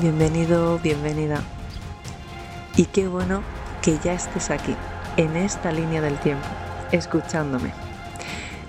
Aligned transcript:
bienvenido, 0.00 0.78
bienvenida. 0.78 1.42
Y 2.76 2.84
qué 2.84 3.08
bueno 3.08 3.42
que 3.82 3.98
ya 3.98 4.12
estés 4.12 4.50
aquí, 4.50 4.76
en 5.16 5.36
esta 5.36 5.72
línea 5.72 6.00
del 6.00 6.18
tiempo, 6.20 6.46
escuchándome. 6.92 7.72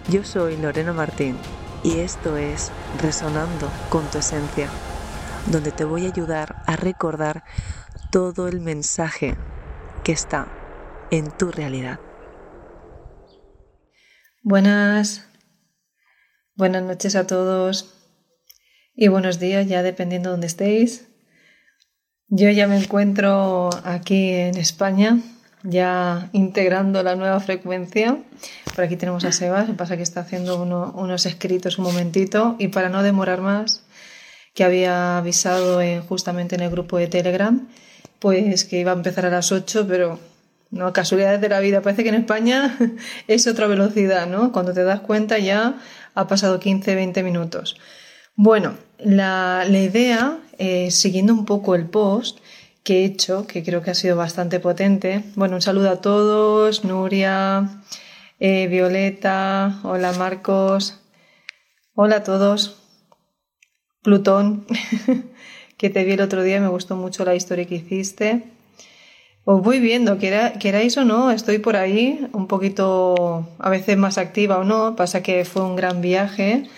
Yo 0.09 0.23
soy 0.23 0.57
Lorena 0.57 0.91
Martín 0.91 1.37
y 1.83 1.99
esto 1.99 2.35
es 2.35 2.71
Resonando 3.01 3.69
con 3.89 4.09
tu 4.09 4.17
Esencia, 4.17 4.69
donde 5.51 5.71
te 5.71 5.83
voy 5.83 6.07
a 6.07 6.09
ayudar 6.09 6.63
a 6.65 6.75
recordar 6.75 7.43
todo 8.11 8.47
el 8.47 8.59
mensaje 8.59 9.35
que 10.03 10.11
está 10.11 10.47
en 11.11 11.29
tu 11.29 11.51
realidad. 11.51 11.99
Buenas, 14.41 15.27
buenas 16.55 16.81
noches 16.81 17.15
a 17.15 17.27
todos 17.27 17.93
y 18.95 19.09
buenos 19.09 19.39
días 19.39 19.67
ya 19.67 19.83
dependiendo 19.83 20.29
de 20.29 20.31
donde 20.31 20.47
estéis. 20.47 21.08
Yo 22.31 22.51
ya 22.51 22.67
me 22.67 22.77
encuentro 22.77 23.71
aquí 23.83 24.29
en 24.29 24.55
España, 24.57 25.17
ya 25.63 26.29
integrando 26.31 27.01
la 27.01 27.15
nueva 27.15 27.39
frecuencia. 27.39 28.19
Por 28.75 28.83
aquí 28.83 28.97
tenemos 28.97 29.25
a 29.25 29.31
Sebas, 29.31 29.67
me 29.67 29.73
pasa 29.73 29.97
que 29.97 30.03
está 30.03 30.19
haciendo 30.19 30.61
unos 30.61 31.25
escritos 31.25 31.79
un 31.79 31.85
momentito 31.85 32.55
y 32.59 32.67
para 32.67 32.89
no 32.89 33.01
demorar 33.01 33.41
más, 33.41 33.81
que 34.53 34.63
había 34.63 35.17
avisado 35.17 35.81
justamente 36.07 36.53
en 36.53 36.61
el 36.61 36.69
grupo 36.69 36.99
de 36.99 37.07
Telegram, 37.07 37.67
pues 38.19 38.63
que 38.63 38.79
iba 38.79 38.91
a 38.91 38.95
empezar 38.95 39.25
a 39.25 39.31
las 39.31 39.51
8, 39.51 39.87
pero 39.87 40.19
no, 40.69 40.93
casualidades 40.93 41.41
de 41.41 41.49
la 41.49 41.59
vida. 41.59 41.81
Parece 41.81 42.03
que 42.03 42.09
en 42.09 42.15
España 42.15 42.77
es 43.27 43.47
otra 43.47 43.65
velocidad, 43.65 44.27
¿no? 44.27 44.51
Cuando 44.51 44.71
te 44.71 44.83
das 44.83 44.99
cuenta 44.99 45.39
ya 45.39 45.79
ha 46.13 46.27
pasado 46.27 46.59
15, 46.59 46.93
20 46.93 47.23
minutos. 47.23 47.75
Bueno, 48.35 48.75
la, 48.99 49.65
idea, 49.67 50.39
eh, 50.57 50.91
siguiendo 50.91 51.33
un 51.33 51.45
poco 51.45 51.75
el 51.75 51.85
post 51.85 52.39
que 52.83 53.01
he 53.01 53.05
hecho, 53.05 53.45
que 53.47 53.63
creo 53.63 53.81
que 53.81 53.91
ha 53.91 53.95
sido 53.95 54.15
bastante 54.15 54.59
potente. 54.59 55.23
Bueno, 55.35 55.55
un 55.55 55.61
saludo 55.61 55.89
a 55.89 56.01
todos, 56.01 56.83
Nuria, 56.83 57.81
eh, 58.39 58.67
Violeta, 58.67 59.79
hola 59.83 60.13
Marcos, 60.13 60.99
hola 61.95 62.17
a 62.17 62.23
todos, 62.23 62.77
Plutón, 64.01 64.65
que 65.77 65.89
te 65.89 66.03
vi 66.05 66.13
el 66.13 66.21
otro 66.21 66.41
día 66.43 66.61
me 66.61 66.69
gustó 66.69 66.95
mucho 66.95 67.25
la 67.25 67.35
historia 67.35 67.65
que 67.65 67.75
hiciste. 67.75 68.43
Os 69.43 69.61
voy 69.61 69.79
viendo, 69.79 70.17
queráis 70.17 70.95
o 70.97 71.03
no, 71.03 71.31
estoy 71.31 71.57
por 71.57 71.75
ahí, 71.75 72.27
un 72.33 72.47
poquito 72.47 73.49
a 73.59 73.69
veces 73.69 73.97
más 73.97 74.17
activa 74.17 74.59
o 74.59 74.63
no, 74.63 74.95
pasa 74.95 75.23
que 75.23 75.43
fue 75.43 75.63
un 75.63 75.75
gran 75.75 76.01
viaje 76.01 76.69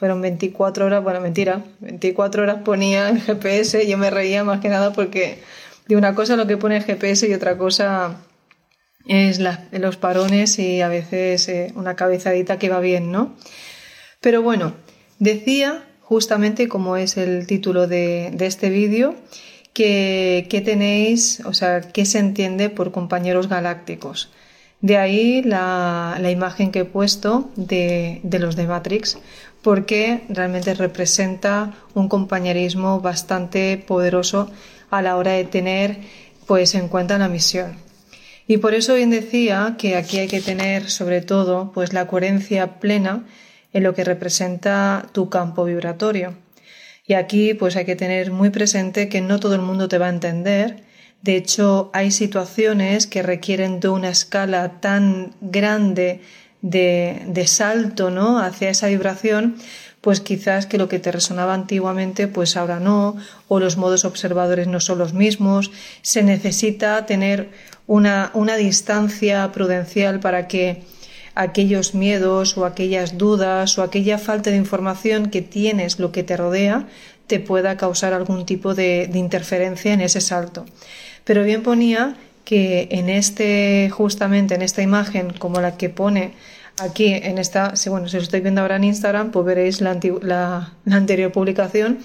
fueron 0.00 0.22
24 0.22 0.86
horas, 0.86 1.04
bueno, 1.04 1.20
mentira, 1.20 1.62
24 1.80 2.42
horas 2.42 2.62
ponía 2.64 3.10
el 3.10 3.20
GPS, 3.20 3.86
yo 3.86 3.98
me 3.98 4.08
reía 4.08 4.42
más 4.44 4.60
que 4.60 4.70
nada 4.70 4.94
porque 4.94 5.42
de 5.88 5.96
una 5.96 6.14
cosa 6.14 6.36
lo 6.36 6.46
que 6.46 6.56
pone 6.56 6.78
el 6.78 6.84
GPS 6.84 7.28
y 7.28 7.34
otra 7.34 7.58
cosa 7.58 8.16
es 9.06 9.40
los 9.72 9.96
parones 9.98 10.58
y 10.58 10.80
a 10.80 10.88
veces 10.88 11.46
eh, 11.50 11.72
una 11.74 11.96
cabezadita 11.96 12.58
que 12.58 12.70
va 12.70 12.80
bien, 12.80 13.12
¿no? 13.12 13.36
Pero 14.22 14.40
bueno, 14.40 14.72
decía 15.18 15.84
justamente 16.00 16.66
como 16.66 16.96
es 16.96 17.18
el 17.18 17.46
título 17.46 17.86
de, 17.86 18.34
este 18.40 18.70
vídeo, 18.70 19.14
que, 19.74 20.62
tenéis, 20.64 21.42
o 21.44 21.52
sea, 21.52 21.82
qué 21.82 22.06
se 22.06 22.20
entiende 22.20 22.70
por 22.70 22.90
compañeros 22.90 23.48
galácticos. 23.50 24.32
De 24.80 24.96
ahí 24.96 25.42
la, 25.42 26.18
imagen 26.32 26.72
que 26.72 26.80
he 26.80 26.84
puesto 26.86 27.50
de, 27.56 28.20
de 28.22 28.38
los 28.38 28.56
de 28.56 28.66
Matrix, 28.66 29.18
porque 29.62 30.22
realmente 30.28 30.74
representa 30.74 31.74
un 31.94 32.08
compañerismo 32.08 33.00
bastante 33.00 33.76
poderoso 33.76 34.50
a 34.90 35.02
la 35.02 35.16
hora 35.16 35.32
de 35.32 35.44
tener 35.44 35.98
pues 36.46 36.74
en 36.74 36.88
cuenta 36.88 37.18
la 37.18 37.28
misión. 37.28 37.76
Y 38.46 38.56
por 38.56 38.74
eso 38.74 38.94
bien 38.94 39.10
decía 39.10 39.76
que 39.78 39.94
aquí 39.94 40.18
hay 40.18 40.26
que 40.26 40.40
tener 40.40 40.90
sobre 40.90 41.20
todo 41.20 41.70
pues 41.72 41.92
la 41.92 42.06
coherencia 42.06 42.80
plena 42.80 43.24
en 43.72 43.84
lo 43.84 43.94
que 43.94 44.02
representa 44.02 45.06
tu 45.12 45.28
campo 45.28 45.64
vibratorio. 45.64 46.34
Y 47.06 47.14
aquí 47.14 47.54
pues 47.54 47.76
hay 47.76 47.84
que 47.84 47.96
tener 47.96 48.32
muy 48.32 48.50
presente 48.50 49.08
que 49.08 49.20
no 49.20 49.38
todo 49.38 49.54
el 49.54 49.60
mundo 49.60 49.88
te 49.88 49.98
va 49.98 50.06
a 50.06 50.10
entender. 50.10 50.82
De 51.22 51.36
hecho, 51.36 51.90
hay 51.92 52.10
situaciones 52.10 53.06
que 53.06 53.22
requieren 53.22 53.78
de 53.78 53.88
una 53.88 54.08
escala 54.08 54.80
tan 54.80 55.34
grande 55.40 56.20
de, 56.62 57.44
salto 57.46 58.10
¿no? 58.10 58.38
hacia 58.38 58.70
esa 58.70 58.88
vibración, 58.88 59.56
pues 60.00 60.20
quizás 60.20 60.66
que 60.66 60.78
lo 60.78 60.88
que 60.88 60.98
te 60.98 61.12
resonaba 61.12 61.54
antiguamente, 61.54 62.26
pues 62.26 62.56
ahora 62.56 62.80
no, 62.80 63.16
o 63.48 63.60
los 63.60 63.76
modos 63.76 64.04
observadores 64.04 64.66
no 64.66 64.80
son 64.80 64.98
los 64.98 65.12
mismos. 65.12 65.70
Se 66.02 66.22
necesita 66.22 67.04
tener 67.06 67.50
una, 67.86 68.30
una 68.34 68.56
distancia 68.56 69.52
prudencial 69.52 70.20
para 70.20 70.48
que 70.48 70.82
aquellos 71.34 71.94
miedos 71.94 72.56
o 72.56 72.64
aquellas 72.64 73.18
dudas 73.18 73.78
o 73.78 73.82
aquella 73.82 74.18
falta 74.18 74.50
de 74.50 74.56
información 74.56 75.30
que 75.30 75.42
tienes, 75.42 75.98
lo 75.98 76.12
que 76.12 76.22
te 76.22 76.36
rodea, 76.36 76.86
te 77.26 77.38
pueda 77.38 77.76
causar 77.76 78.12
algún 78.12 78.46
tipo 78.46 78.74
de, 78.74 79.06
de 79.06 79.18
interferencia 79.18 79.92
en 79.92 80.00
ese 80.00 80.20
salto. 80.20 80.66
Pero 81.24 81.44
bien 81.44 81.62
ponía 81.62 82.16
que 82.50 82.88
en 82.90 83.08
este, 83.08 83.90
justamente 83.92 84.56
en 84.56 84.62
esta 84.62 84.82
imagen, 84.82 85.32
como 85.38 85.60
la 85.60 85.76
que 85.76 85.88
pone 85.88 86.32
aquí 86.80 87.06
en 87.14 87.38
esta, 87.38 87.76
si, 87.76 87.90
bueno, 87.90 88.08
si 88.08 88.16
lo 88.16 88.24
estoy 88.24 88.40
viendo 88.40 88.60
ahora 88.60 88.74
en 88.74 88.82
Instagram, 88.82 89.30
pues 89.30 89.46
veréis 89.46 89.80
la, 89.80 90.72
anterior 90.90 91.30
publicación 91.30 92.00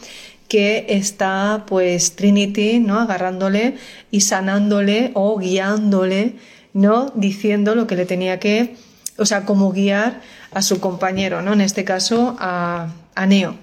que 0.47 0.85
está 0.87 1.63
pues 1.65 2.15
Trinity, 2.15 2.77
¿no? 2.77 2.99
Agarrándole 2.99 3.77
y 4.11 4.21
sanándole 4.21 5.09
o 5.15 5.35
guiándole, 5.39 6.35
¿no? 6.73 7.11
Diciendo 7.15 7.73
lo 7.73 7.87
que 7.87 7.95
le 7.95 8.05
tenía 8.05 8.39
que, 8.39 8.75
o 9.17 9.25
sea, 9.25 9.45
como 9.45 9.71
guiar 9.71 10.21
a 10.51 10.61
su 10.61 10.79
compañero, 10.79 11.41
¿no? 11.41 11.53
En 11.53 11.61
este 11.61 11.85
caso 11.85 12.37
a 12.39 12.93
Neo. 13.27 13.55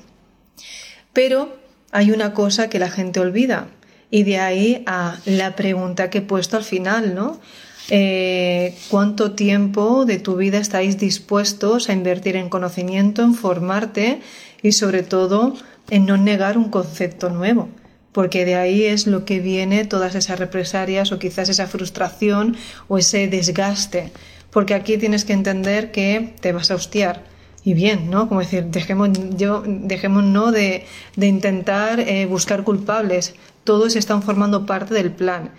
Pero 1.12 1.56
hay 1.92 2.10
una 2.10 2.34
cosa 2.34 2.68
que 2.68 2.80
la 2.80 2.90
gente 2.90 3.20
olvida 3.20 3.68
y 4.12 4.24
de 4.24 4.38
ahí 4.38 4.82
a 4.84 5.16
la 5.24 5.56
pregunta 5.56 6.10
que 6.10 6.18
he 6.18 6.22
puesto 6.22 6.58
al 6.58 6.64
final, 6.64 7.14
¿no? 7.14 7.40
Eh, 7.88 8.76
¿Cuánto 8.90 9.32
tiempo 9.32 10.04
de 10.04 10.18
tu 10.18 10.36
vida 10.36 10.58
estáis 10.58 10.98
dispuestos 10.98 11.88
a 11.88 11.94
invertir 11.94 12.36
en 12.36 12.50
conocimiento, 12.50 13.22
en 13.22 13.34
formarte 13.34 14.20
y 14.62 14.72
sobre 14.72 15.02
todo 15.02 15.54
en 15.88 16.04
no 16.04 16.18
negar 16.18 16.58
un 16.58 16.68
concepto 16.68 17.30
nuevo? 17.30 17.70
Porque 18.12 18.44
de 18.44 18.54
ahí 18.54 18.84
es 18.84 19.06
lo 19.06 19.24
que 19.24 19.40
viene 19.40 19.86
todas 19.86 20.14
esas 20.14 20.38
represalias 20.38 21.10
o 21.10 21.18
quizás 21.18 21.48
esa 21.48 21.66
frustración 21.66 22.54
o 22.88 22.98
ese 22.98 23.28
desgaste. 23.28 24.12
Porque 24.50 24.74
aquí 24.74 24.98
tienes 24.98 25.24
que 25.24 25.32
entender 25.32 25.90
que 25.90 26.34
te 26.42 26.52
vas 26.52 26.70
a 26.70 26.74
hostiar 26.74 27.31
y 27.64 27.74
bien, 27.74 28.10
¿no? 28.10 28.28
Como 28.28 28.40
decir, 28.40 28.64
dejemos, 28.66 29.10
yo, 29.36 29.62
dejemos 29.66 30.24
no 30.24 30.50
de, 30.50 30.86
intentar 31.16 32.00
eh, 32.00 32.26
buscar 32.26 32.64
culpables, 32.64 33.34
todos 33.64 33.94
están 33.96 34.22
formando 34.22 34.66
parte 34.66 34.94
del 34.94 35.12
plan. 35.12 35.50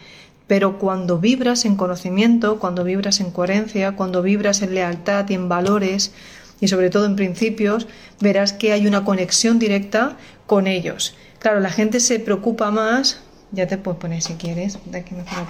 Pero 0.48 0.78
cuando 0.78 1.20
vibras 1.20 1.64
en 1.64 1.78
conocimiento, 1.78 2.60
cuando 2.60 2.84
vibras 2.84 3.22
en 3.22 3.32
coherencia, 3.32 3.96
cuando 3.96 4.22
vibras 4.22 4.62
en 4.62 4.76
lealtad 4.76 5.30
y 5.30 5.36
en 5.36 5.48
valores, 5.48 6.12
y 6.60 6.68
sobre 6.68 6.90
todo 6.90 7.06
en 7.06 7.16
principios, 7.16 7.88
verás 8.20 8.54
que 8.54 8.74
hay 8.74 8.86
una 8.88 9.06
conexión 9.06 9.58
directa 9.58 10.18
con 10.46 10.68
ellos. 10.68 11.16
Claro, 11.40 11.60
la 11.60 11.70
gente 11.70 12.00
se 12.00 12.20
preocupa 12.20 12.72
más, 12.72 13.20
ya 13.52 13.68
te 13.68 13.78
puedes 13.78 14.00
poner 14.00 14.22
si 14.22 14.34
quieres, 14.34 14.78
de 14.86 15.00
aquí 15.00 15.16
me 15.16 15.24
puedo 15.24 15.46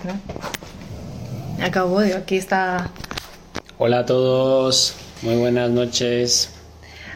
Acabo, 1.64 2.00
de 2.00 2.16
aquí 2.16 2.38
está. 2.38 2.90
Hola 3.78 4.00
a 4.00 4.06
todos, 4.06 4.96
muy 5.24 5.36
buenas 5.36 5.70
noches. 5.70 6.50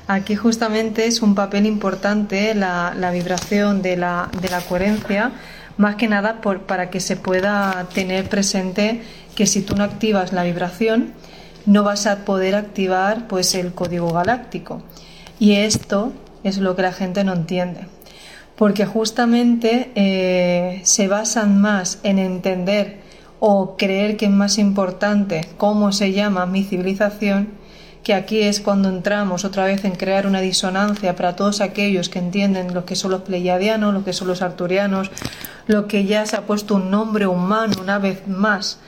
Aquí 0.08 0.36
justamente 0.36 1.06
es 1.06 1.22
un 1.22 1.36
papel 1.36 1.66
importante 1.66 2.56
la, 2.56 2.94
vibración 3.12 3.82
de 3.82 3.98
la, 3.98 4.30
de 4.42 4.50
la, 4.50 4.62
coherencia, 4.62 5.34
más 5.78 5.96
que 5.96 6.08
nada 6.08 6.40
por, 6.40 6.62
para 6.62 6.90
que 6.90 7.02
se 7.02 7.18
pueda 7.18 7.88
tener 7.94 8.30
presente 8.30 9.02
que 9.36 9.46
si 9.46 9.62
tú 9.62 9.76
no 9.76 9.84
activas 9.84 10.32
la 10.32 10.44
vibración, 10.44 11.14
no 11.66 11.84
vas 11.84 12.08
a 12.08 12.24
poder 12.24 12.56
activar 12.56 13.28
pues 13.28 13.54
el 13.54 13.74
código 13.74 14.14
galáctico. 14.14 14.82
Y 15.40 15.56
esto 15.56 16.14
es 16.44 16.58
lo 16.58 16.76
que 16.78 16.84
la 16.84 16.94
gente 16.94 17.26
no 17.26 17.34
entiende. 17.34 17.82
Porque 18.56 18.86
justamente 18.86 19.92
eh, 19.96 20.82
se 20.84 21.10
basan 21.10 21.60
más 21.60 22.00
en 22.04 22.18
entender 22.18 23.02
o 23.40 23.76
creer 23.78 24.16
que 24.16 24.26
es 24.26 24.32
más 24.32 24.58
importante 24.58 25.42
cómo 25.58 25.92
se 25.92 26.14
llama 26.14 26.46
mi 26.46 26.64
civilización 26.64 27.50
que 28.08 28.14
aquí 28.14 28.42
es 28.42 28.62
cuando 28.62 28.88
entramos 28.88 29.44
otra 29.44 29.66
vez 29.66 29.84
en 29.84 29.98
crear 29.98 30.28
una 30.28 30.40
disonancia 30.40 31.14
para 31.18 31.36
todos 31.36 31.60
aquellos 31.60 32.08
que 32.08 32.20
entienden 32.20 32.74
lo 32.74 32.86
que 32.86 32.96
son 32.96 33.12
los 33.12 33.24
pleiadianos, 33.24 33.94
lo 33.94 34.06
que 34.06 34.14
son 34.14 34.30
los 34.30 34.42
arturianos, 34.42 35.12
lo 35.68 35.90
que 35.90 36.06
ya 36.06 36.26
se 36.26 36.38
ha 36.38 36.44
puesto 36.44 36.76
un 36.76 36.90
nombre 36.90 37.28
humano 37.28 37.74
una 37.82 38.00
vez 38.00 38.26
más 38.26 38.80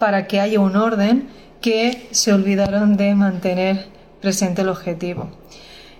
para 0.00 0.26
que 0.26 0.40
haya 0.40 0.58
un 0.58 0.74
orden 0.74 1.28
que 1.60 2.08
se 2.10 2.32
olvidaron 2.32 2.96
de 2.96 3.14
mantener 3.14 3.86
presente 4.20 4.62
el 4.62 4.70
objetivo. 4.70 5.30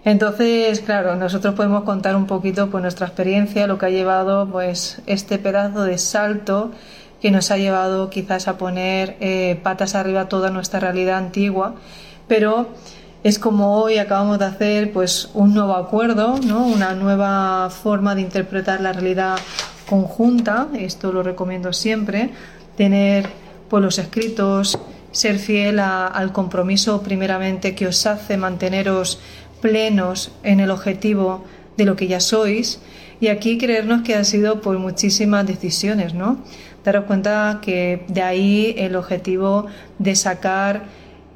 Entonces, 0.04 0.80
claro, 0.80 1.14
nosotros 1.14 1.54
podemos 1.54 1.84
contar 1.84 2.16
un 2.16 2.26
poquito 2.26 2.70
pues 2.70 2.82
nuestra 2.82 3.06
experiencia, 3.06 3.68
lo 3.68 3.78
que 3.78 3.86
ha 3.86 3.90
llevado 3.90 4.50
pues 4.50 5.00
este 5.06 5.38
pedazo 5.38 5.84
de 5.84 5.96
salto 5.96 6.72
que 7.22 7.30
nos 7.30 7.52
ha 7.52 7.56
llevado 7.56 8.10
quizás 8.10 8.48
a 8.48 8.58
poner 8.58 9.16
eh, 9.20 9.60
patas 9.62 9.94
arriba 9.94 10.28
toda 10.28 10.50
nuestra 10.50 10.80
realidad 10.80 11.18
antigua, 11.18 11.76
pero 12.28 12.68
es 13.22 13.38
como 13.38 13.78
hoy 13.78 13.98
acabamos 13.98 14.38
de 14.38 14.44
hacer 14.44 14.92
pues 14.92 15.30
un 15.34 15.54
nuevo 15.54 15.74
acuerdo, 15.74 16.38
¿no? 16.46 16.66
una 16.66 16.94
nueva 16.94 17.70
forma 17.70 18.14
de 18.14 18.20
interpretar 18.20 18.80
la 18.80 18.92
realidad 18.92 19.38
conjunta, 19.88 20.68
esto 20.78 21.12
lo 21.12 21.22
recomiendo 21.22 21.72
siempre, 21.72 22.30
tener 22.76 23.28
pues, 23.68 23.82
los 23.82 23.98
escritos, 23.98 24.78
ser 25.10 25.38
fiel 25.38 25.78
al 25.78 26.32
compromiso 26.32 27.02
primeramente 27.02 27.74
que 27.74 27.86
os 27.86 28.04
hace 28.04 28.36
manteneros 28.36 29.20
plenos 29.60 30.32
en 30.42 30.60
el 30.60 30.70
objetivo 30.70 31.44
de 31.76 31.84
lo 31.84 31.96
que 31.96 32.08
ya 32.08 32.20
sois 32.20 32.80
y 33.20 33.28
aquí 33.28 33.58
creernos 33.58 34.02
que 34.02 34.14
han 34.14 34.24
sido 34.24 34.60
por 34.60 34.78
muchísimas 34.78 35.46
decisiones, 35.46 36.14
¿no? 36.14 36.38
Daros 36.84 37.04
cuenta 37.04 37.60
que 37.62 38.04
de 38.08 38.20
ahí 38.20 38.74
el 38.76 38.96
objetivo 38.96 39.66
de 39.98 40.14
sacar 40.16 40.82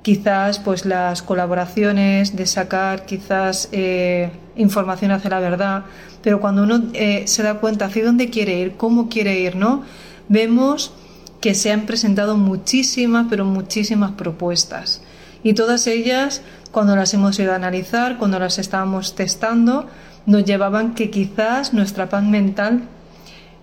quizás 0.09 0.59
pues 0.59 0.87
las 0.87 1.21
colaboraciones, 1.21 2.35
de 2.35 2.47
sacar 2.47 3.05
quizás 3.05 3.69
eh, 3.73 4.31
información 4.57 5.11
hacia 5.11 5.29
la 5.29 5.39
verdad, 5.39 5.85
pero 6.23 6.41
cuando 6.41 6.63
uno 6.63 6.85
eh, 6.95 7.25
se 7.27 7.43
da 7.43 7.57
cuenta 7.57 7.85
hacia 7.85 8.07
dónde 8.07 8.31
quiere 8.31 8.59
ir, 8.59 8.77
cómo 8.79 9.11
quiere 9.11 9.39
ir, 9.39 9.55
¿no? 9.55 9.83
Vemos 10.31 10.95
que 11.43 11.55
se 11.55 11.73
han 11.73 11.83
presentado 11.85 12.39
muchísimas, 12.39 13.27
pero 13.29 13.45
muchísimas 13.45 14.13
propuestas. 14.13 15.03
Y 15.43 15.53
todas 15.53 15.87
ellas, 15.87 16.41
cuando 16.71 16.97
las 16.97 17.13
hemos 17.13 17.39
ido 17.39 17.53
a 17.53 17.57
analizar, 17.57 18.17
cuando 18.17 18.39
las 18.39 18.59
estábamos 18.59 19.15
testando, 19.15 19.89
nos 20.25 20.43
llevaban 20.43 20.95
que 20.95 21.11
quizás 21.11 21.75
nuestra 21.75 22.09
paz 22.09 22.25
mental 22.25 22.85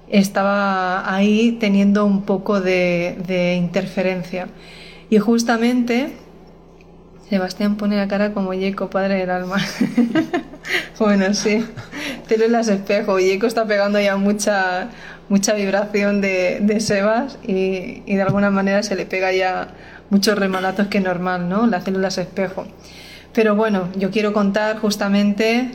estaba 0.10 1.12
ahí 1.12 1.58
teniendo 1.60 2.06
un 2.06 2.22
poco 2.22 2.62
de, 2.62 3.18
de 3.26 3.56
interferencia. 3.56 4.48
Y 5.10 5.18
justamente 5.18 6.14
Sebastián 7.30 7.76
pone 7.76 7.98
la 7.98 8.08
cara 8.08 8.34
como 8.34 8.54
Yeco, 8.54 8.90
padre 8.90 9.16
del 9.16 9.30
alma. 9.30 9.58
bueno, 11.00 11.34
sí, 11.34 11.66
te 12.28 12.38
lo 12.38 12.48
las 12.48 12.68
espejos. 12.68 13.22
Yeco 13.22 13.48
está 13.48 13.66
pegando 13.66 14.00
ya 14.00 14.16
mucha, 14.16 14.90
mucha 15.28 15.54
vibración 15.54 16.22
de, 16.22 16.60
de 16.62 16.80
Sebas 16.80 17.40
y, 17.44 18.04
y, 18.06 18.16
de 18.16 18.22
alguna 18.22 18.52
manera 18.52 18.84
se 18.84 18.96
le 18.96 19.06
pega 19.06 19.32
ya 19.32 19.70
muchos 20.10 20.38
remalatos 20.38 20.88
que 20.88 21.00
normal, 21.00 21.50
¿no? 21.50 21.66
Las 21.66 21.84
células 21.84 22.18
espejo. 22.20 22.68
Pero 23.34 23.56
bueno, 23.56 23.90
yo 23.98 24.12
quiero 24.12 24.32
contar 24.32 24.78
justamente, 24.78 25.72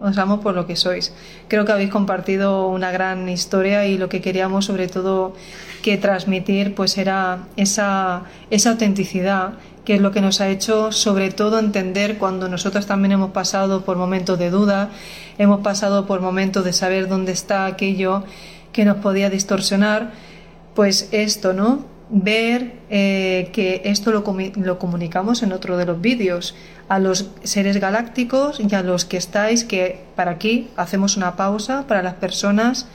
os 0.00 0.18
amo 0.18 0.40
por 0.40 0.54
lo 0.54 0.66
que 0.66 0.76
sois. 0.76 1.12
Creo 1.48 1.64
que 1.64 1.72
habéis 1.72 1.90
compartido 1.90 2.68
una 2.68 2.92
gran 2.92 3.28
historia 3.28 3.86
y 3.86 3.96
lo 3.96 4.08
que 4.08 4.20
queríamos 4.20 4.66
sobre 4.66 4.86
todo 4.86 5.34
que 5.82 5.96
transmitir 5.96 6.74
pues 6.74 6.96
era 6.98 7.48
esa, 7.56 8.22
esa 8.50 8.70
autenticidad 8.70 9.54
que 9.84 9.94
es 9.94 10.00
lo 10.00 10.12
que 10.12 10.20
nos 10.20 10.40
ha 10.40 10.48
hecho 10.48 10.92
sobre 10.92 11.30
todo 11.30 11.58
entender 11.58 12.18
cuando 12.18 12.48
nosotros 12.48 12.86
también 12.86 13.12
hemos 13.12 13.30
pasado 13.32 13.84
por 13.84 13.96
momentos 13.96 14.38
de 14.38 14.50
duda, 14.50 14.90
hemos 15.38 15.60
pasado 15.60 16.06
por 16.06 16.20
momentos 16.20 16.64
de 16.64 16.72
saber 16.72 17.08
dónde 17.08 17.32
está 17.32 17.66
aquello 17.66 18.24
que 18.72 18.84
nos 18.84 18.96
podía 18.98 19.30
distorsionar, 19.30 20.12
pues 20.74 21.08
esto, 21.12 21.52
¿no? 21.52 21.84
Ver 22.10 22.80
eh, 22.90 23.50
que 23.52 23.82
esto 23.84 24.10
lo, 24.10 24.24
lo 24.56 24.78
comunicamos 24.78 25.42
en 25.42 25.52
otro 25.52 25.76
de 25.76 25.86
los 25.86 26.00
vídeos 26.00 26.54
a 26.88 26.98
los 26.98 27.30
seres 27.42 27.78
galácticos 27.78 28.60
y 28.60 28.74
a 28.74 28.82
los 28.82 29.04
que 29.04 29.16
estáis, 29.16 29.64
que 29.64 30.00
para 30.16 30.32
aquí 30.32 30.68
hacemos 30.76 31.16
una 31.16 31.36
pausa 31.36 31.86
para 31.86 32.02
las 32.02 32.14
personas 32.14 32.86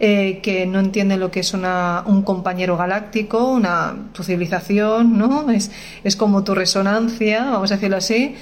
eh, 0.00 0.40
que 0.42 0.66
no 0.66 0.80
entiende 0.80 1.16
lo 1.16 1.30
que 1.30 1.40
es 1.40 1.54
una, 1.54 2.02
un 2.06 2.22
compañero 2.22 2.76
galáctico, 2.76 3.50
una, 3.50 3.94
tu 4.12 4.22
civilización, 4.22 5.16
¿no? 5.16 5.50
Es, 5.50 5.70
es 6.02 6.16
como 6.16 6.44
tu 6.44 6.54
resonancia, 6.54 7.44
vamos 7.44 7.70
a 7.70 7.74
decirlo 7.74 7.96
así. 7.96 8.34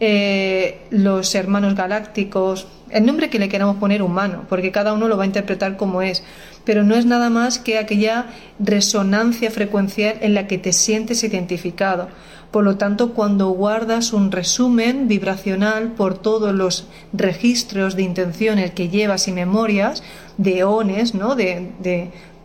Eh, 0.00 0.78
los 0.90 1.34
hermanos 1.34 1.74
galácticos, 1.74 2.68
el 2.90 3.04
nombre 3.04 3.30
que 3.30 3.40
le 3.40 3.48
queramos 3.48 3.78
poner 3.78 4.00
humano, 4.00 4.44
porque 4.48 4.70
cada 4.70 4.92
uno 4.92 5.08
lo 5.08 5.16
va 5.16 5.24
a 5.24 5.26
interpretar 5.26 5.76
como 5.76 6.02
es, 6.02 6.22
pero 6.64 6.84
no 6.84 6.94
es 6.94 7.04
nada 7.04 7.30
más 7.30 7.58
que 7.58 7.78
aquella 7.78 8.26
resonancia 8.60 9.50
frecuencial 9.50 10.16
en 10.20 10.34
la 10.34 10.46
que 10.46 10.56
te 10.56 10.72
sientes 10.72 11.24
identificado. 11.24 12.08
Por 12.50 12.64
lo 12.64 12.76
tanto, 12.76 13.12
cuando 13.12 13.50
guardas 13.50 14.12
un 14.14 14.32
resumen 14.32 15.06
vibracional 15.06 15.92
por 15.92 16.16
todos 16.16 16.54
los 16.54 16.86
registros 17.12 17.94
de 17.94 18.02
intenciones 18.02 18.70
que 18.70 18.88
llevas 18.88 19.28
y 19.28 19.32
memorias, 19.32 20.02
de 20.38 20.64
ones, 20.64 21.14
¿no? 21.14 21.34
de, 21.34 21.72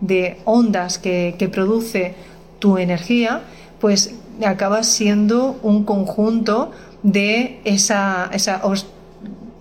de, 0.02 0.38
ondas 0.44 0.98
que, 0.98 1.36
que, 1.40 1.48
produce 1.48 2.16
tu 2.60 2.78
energía, 2.78 3.44
pues 3.80 4.16
acabas 4.46 4.88
siendo 4.88 5.58
un 5.64 5.86
conjunto 5.86 6.72
de 7.04 7.62
esa, 7.64 8.30
esa 8.34 8.62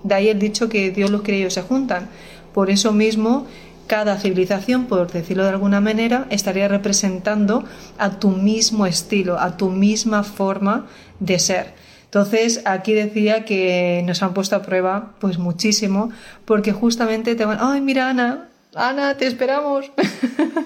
de 0.02 0.14
ahí 0.14 0.28
el 0.28 0.38
dicho 0.38 0.68
que 0.68 0.90
Dios 0.90 1.10
los 1.10 1.22
crea 1.22 1.46
y 1.46 1.50
se 1.50 1.62
juntan. 1.62 2.08
Por 2.52 2.70
eso 2.70 2.92
mismo 2.92 3.46
cada 3.92 4.16
civilización, 4.16 4.86
por 4.86 5.12
decirlo 5.12 5.42
de 5.42 5.50
alguna 5.50 5.82
manera, 5.82 6.24
estaría 6.30 6.66
representando 6.66 7.62
a 7.98 8.18
tu 8.18 8.30
mismo 8.30 8.86
estilo, 8.86 9.38
a 9.38 9.58
tu 9.58 9.68
misma 9.68 10.24
forma 10.24 10.86
de 11.20 11.38
ser. 11.38 11.74
Entonces, 12.06 12.62
aquí 12.64 12.94
decía 12.94 13.44
que 13.44 14.02
nos 14.06 14.22
han 14.22 14.32
puesto 14.32 14.56
a 14.56 14.62
prueba 14.62 15.12
pues 15.18 15.36
muchísimo, 15.36 16.10
porque 16.46 16.72
justamente 16.72 17.34
te 17.34 17.44
van, 17.44 17.58
ay, 17.60 17.82
mira 17.82 18.08
Ana, 18.08 18.48
Ana, 18.74 19.18
te 19.18 19.26
esperamos, 19.26 19.92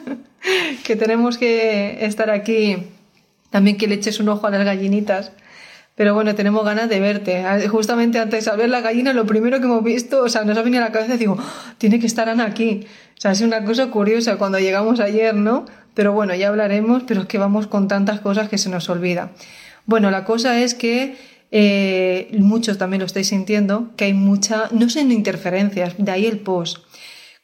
que 0.85 0.95
tenemos 0.95 1.37
que 1.37 2.07
estar 2.07 2.31
aquí, 2.31 2.77
también 3.51 3.77
que 3.77 3.89
le 3.89 3.97
eches 3.97 4.21
un 4.21 4.29
ojo 4.29 4.47
a 4.47 4.51
las 4.51 4.65
gallinitas. 4.65 5.33
Pero 5.97 6.13
bueno, 6.13 6.35
tenemos 6.35 6.63
ganas 6.65 6.91
de 6.91 7.01
verte. 7.01 7.43
Justamente 7.69 8.19
antes 8.19 8.45
de 8.45 8.57
ver 8.57 8.69
la 8.69 8.83
gallina, 8.83 9.15
lo 9.15 9.25
primero 9.25 9.59
que 9.59 9.65
hemos 9.65 9.83
visto, 9.83 10.23
o 10.23 10.29
sea, 10.29 10.45
nos 10.45 10.57
ha 10.59 10.63
venido 10.63 10.83
a 10.83 10.87
la 10.87 10.93
cabeza 10.93 11.15
y 11.15 11.19
digo, 11.19 11.39
ah, 11.41 11.75
tiene 11.79 11.99
que 11.99 12.07
estar 12.07 12.29
Ana 12.29 12.45
aquí. 12.45 12.87
O 13.17 13.21
sea, 13.21 13.33
es 13.33 13.41
una 13.41 13.65
cosa 13.65 13.91
curiosa 13.91 14.37
cuando 14.37 14.59
llegamos 14.59 15.01
ayer, 15.01 15.35
¿no? 15.35 15.65
Pero 15.95 16.13
bueno, 16.13 16.35
ya 16.35 16.49
hablaremos, 16.49 17.05
pero 17.07 17.23
es 17.23 17.27
que 17.27 17.39
vamos 17.39 17.67
con 17.67 17.89
tantas 17.89 18.21
cosas 18.21 18.51
que 18.51 18.59
se 18.59 18.69
nos 18.69 18.91
olvida. 18.91 19.33
Bueno, 19.87 20.11
la 20.11 20.25
cosa 20.25 20.61
es 20.61 20.75
que 20.75 21.17
eh, 21.51 22.29
muchos 22.39 22.77
también 22.77 23.01
lo 23.01 23.07
estáis 23.07 23.29
sintiendo, 23.29 23.93
que 23.97 24.05
hay 24.05 24.13
mucha, 24.13 24.69
no 24.73 24.91
sé, 24.91 25.01
interferencias, 25.01 25.95
de 25.97 26.13
ahí 26.13 26.27
el 26.27 26.41
post. 26.41 26.79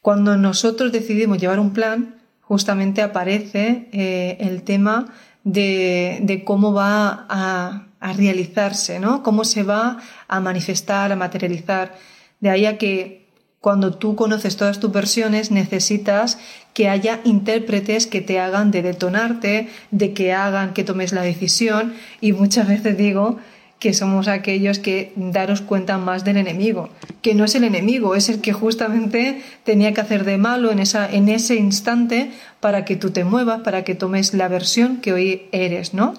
Cuando 0.03 0.37
nosotros 0.37 0.93
decidimos 0.93 1.38
llevar 1.38 1.59
un 1.59 1.73
plan, 1.73 2.17
justamente 2.43 3.00
aparece 3.00 3.88
eh, 3.93 4.37
el 4.41 4.62
tema 4.62 5.07
de, 5.45 6.19
de 6.23 6.45
cómo 6.45 6.75
va 6.75 7.25
a, 7.31 7.87
a 8.02 8.12
realizarse, 8.12 8.99
¿no? 8.99 9.23
Cómo 9.23 9.44
se 9.44 9.62
va 9.62 9.99
a 10.28 10.40
manifestar, 10.40 11.12
a 11.12 11.16
materializar. 11.16 11.94
De 12.40 12.50
ahí 12.50 12.66
a 12.66 12.76
que 12.76 13.23
cuando 13.61 13.94
tú 13.94 14.16
conoces 14.16 14.56
todas 14.56 14.80
tus 14.80 14.90
versiones 14.90 15.52
necesitas 15.52 16.38
que 16.75 16.88
haya 16.88 17.21
intérpretes 17.25 18.09
que 18.09 18.21
te 18.21 18.40
hagan 18.40 18.73
de 18.73 18.82
detonarte, 18.82 19.68
de 19.92 20.12
que 20.12 20.32
hagan 20.32 20.75
que 20.75 20.82
tomes 20.82 21.12
la 21.12 21.23
decisión 21.23 21.94
y 22.21 22.32
muchas 22.32 22.66
veces 22.66 22.99
digo 22.99 23.38
que 23.78 23.94
somos 23.94 24.26
aquellos 24.26 24.80
que 24.80 25.12
daros 25.16 25.61
cuenta 25.61 25.97
más 25.97 26.25
del 26.25 26.38
enemigo, 26.38 26.88
que 27.21 27.35
no 27.35 27.44
es 27.44 27.54
el 27.54 27.64
enemigo, 27.64 28.16
es 28.16 28.28
el 28.28 28.40
que 28.40 28.52
justamente 28.52 29.42
tenía 29.62 29.92
que 29.92 30.00
hacer 30.00 30.25
de 30.25 30.38
malo 30.38 30.73
en, 30.73 30.80
esa, 30.80 31.09
en 31.09 31.28
ese 31.28 31.54
instante 31.54 32.32
para 32.59 32.85
que 32.85 32.97
tú 32.97 33.11
te 33.11 33.25
muevas, 33.25 33.61
para 33.62 33.85
que 33.85 33.94
tomes 33.94 34.35
la 34.35 34.49
versión 34.49 34.99
que 34.99 35.12
hoy 35.12 35.49
eres, 35.52 35.94
¿no? 35.94 36.14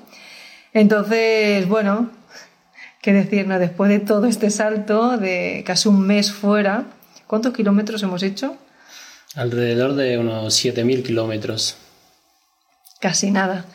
Entonces, 0.74 1.68
bueno, 1.68 2.10
qué 3.01 3.13
decirnos, 3.13 3.60
después 3.60 3.89
de 3.89 4.00
todo 4.00 4.25
este 4.25 4.50
salto 4.50 5.18
de 5.18 5.63
casi 5.65 5.89
un 5.89 6.01
mes 6.01 6.32
fuera, 6.32 6.86
¿cuántos 7.27 7.53
kilómetros 7.53 8.01
hemos 8.03 8.24
hecho? 8.24 8.58
Alrededor 9.36 9.96
de 9.96 10.18
unos 10.18 10.63
7.000 10.63 11.03
kilómetros. 11.03 11.77
Casi 13.00 13.32
nada. 13.32 13.65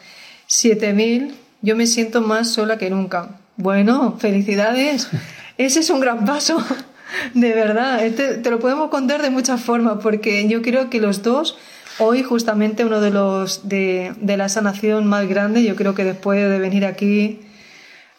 7.000, 0.49 1.35
yo 1.63 1.77
me 1.77 1.87
siento 1.87 2.21
más 2.21 2.51
sola 2.53 2.79
que 2.79 2.91
nunca. 2.91 3.41
Bueno, 3.57 4.17
felicidades. 4.19 5.09
Ese 5.59 5.81
es 5.81 5.91
un 5.91 6.01
gran 6.01 6.25
paso. 6.25 6.65
De 7.35 7.53
verdad, 7.55 8.05
este, 8.05 8.35
te 8.35 8.51
lo 8.51 8.59
podemos 8.59 8.91
contar 8.91 9.23
de 9.23 9.31
muchas 9.31 9.63
formas, 9.63 9.99
porque 10.03 10.47
yo 10.47 10.61
creo 10.61 10.91
que 10.91 11.01
los 11.01 11.23
dos 11.23 11.57
Hoy 12.01 12.23
justamente 12.23 12.85
uno 12.85 13.01
de 13.01 13.11
los 13.11 13.69
de, 13.69 14.15
la 14.23 14.49
sanación 14.49 15.07
más 15.07 15.29
grande, 15.29 15.65
yo 15.65 15.75
creo 15.75 15.95
que 15.95 16.05
después 16.05 16.39
de 16.49 16.59
venir 16.59 16.87
aquí 16.87 17.41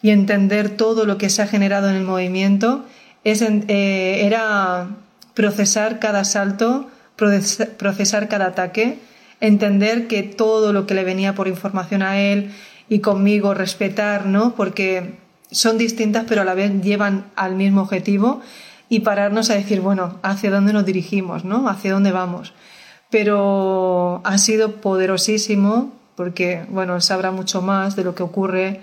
y 0.02 0.10
entender 0.10 0.68
todo 0.70 1.06
lo 1.06 1.16
que 1.16 1.30
se 1.30 1.42
ha 1.42 1.46
generado 1.46 1.88
en 1.88 1.96
el 1.96 2.04
movimiento, 2.04 2.84
es, 3.24 3.42
eh, 3.42 4.26
era 4.26 4.88
procesar 5.34 5.98
cada 5.98 6.24
salto, 6.24 6.88
procesar 7.16 8.28
cada 8.28 8.46
ataque, 8.46 8.98
entender 9.40 10.08
que 10.08 10.22
todo 10.22 10.72
lo 10.72 10.86
que 10.86 10.94
le 10.94 11.04
venía 11.04 11.34
por 11.34 11.48
información 11.48 12.02
a 12.02 12.20
él 12.20 12.50
y 12.88 12.98
conmigo 13.00 13.54
respetar, 13.54 14.26
¿no? 14.26 14.54
Porque 14.54 15.14
son 15.50 15.78
distintas 15.78 16.24
pero 16.28 16.42
a 16.42 16.44
la 16.44 16.54
vez 16.54 16.82
llevan 16.82 17.26
al 17.36 17.56
mismo 17.56 17.82
objetivo 17.82 18.40
y 18.90 19.00
pararnos 19.00 19.50
a 19.50 19.54
decir, 19.54 19.80
bueno, 19.80 20.18
¿hacia 20.22 20.50
dónde 20.50 20.72
nos 20.72 20.84
dirigimos? 20.84 21.44
¿no? 21.44 21.68
¿Hacia 21.68 21.92
dónde 21.92 22.12
vamos? 22.12 22.52
Pero 23.10 24.20
ha 24.24 24.38
sido 24.38 24.76
poderosísimo 24.76 25.92
porque, 26.14 26.64
bueno, 26.68 27.00
sabrá 27.00 27.30
mucho 27.30 27.62
más 27.62 27.96
de 27.96 28.04
lo 28.04 28.14
que 28.14 28.22
ocurre 28.22 28.80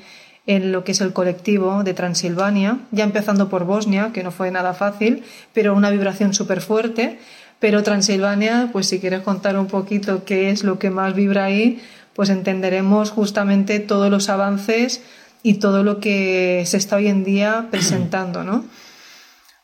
en 0.47 0.71
lo 0.71 0.83
que 0.83 0.93
es 0.93 1.01
el 1.01 1.13
colectivo 1.13 1.83
de 1.83 1.93
Transilvania, 1.93 2.79
ya 2.91 3.03
empezando 3.03 3.49
por 3.49 3.65
Bosnia, 3.65 4.11
que 4.13 4.23
no 4.23 4.31
fue 4.31 4.49
nada 4.49 4.73
fácil, 4.73 5.23
pero 5.53 5.75
una 5.75 5.89
vibración 5.89 6.33
súper 6.33 6.61
fuerte. 6.61 7.19
Pero 7.59 7.83
Transilvania, 7.83 8.69
pues 8.71 8.87
si 8.87 8.99
quieres 8.99 9.21
contar 9.21 9.57
un 9.57 9.67
poquito 9.67 10.23
qué 10.25 10.49
es 10.49 10.63
lo 10.63 10.79
que 10.79 10.89
más 10.89 11.15
vibra 11.15 11.45
ahí, 11.45 11.81
pues 12.13 12.29
entenderemos 12.29 13.11
justamente 13.11 13.79
todos 13.79 14.09
los 14.09 14.29
avances 14.29 15.01
y 15.43 15.55
todo 15.55 15.83
lo 15.83 15.99
que 15.99 16.63
se 16.65 16.77
está 16.77 16.95
hoy 16.95 17.07
en 17.07 17.23
día 17.23 17.67
presentando, 17.69 18.43
¿no? 18.43 18.65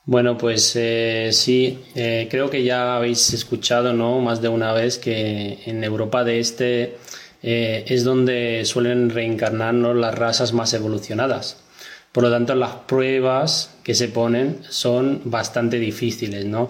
Bueno, 0.06 0.38
pues 0.38 0.76
eh, 0.76 1.30
sí, 1.32 1.80
eh, 1.96 2.28
creo 2.30 2.50
que 2.50 2.64
ya 2.64 2.98
habéis 2.98 3.34
escuchado, 3.34 3.94
¿no? 3.94 4.20
Más 4.20 4.42
de 4.42 4.50
una 4.50 4.74
vez 4.74 4.98
que 4.98 5.60
en 5.66 5.82
Europa 5.82 6.26
de 6.26 6.40
Este 6.40 6.98
eh, 7.42 7.86
es 7.88 8.04
donde 8.04 8.64
suelen 8.66 9.10
reencarnarnos 9.12 9.96
las 9.96 10.14
razas 10.14 10.52
más 10.52 10.74
evolucionadas. 10.74 11.64
Por 12.12 12.24
lo 12.24 12.32
tanto, 12.32 12.54
las 12.54 12.76
pruebas 12.88 13.76
que 13.84 13.96
se 13.96 14.10
ponen 14.10 14.60
son 14.70 15.22
bastante 15.24 15.80
difíciles, 15.80 16.46
¿no? 16.46 16.68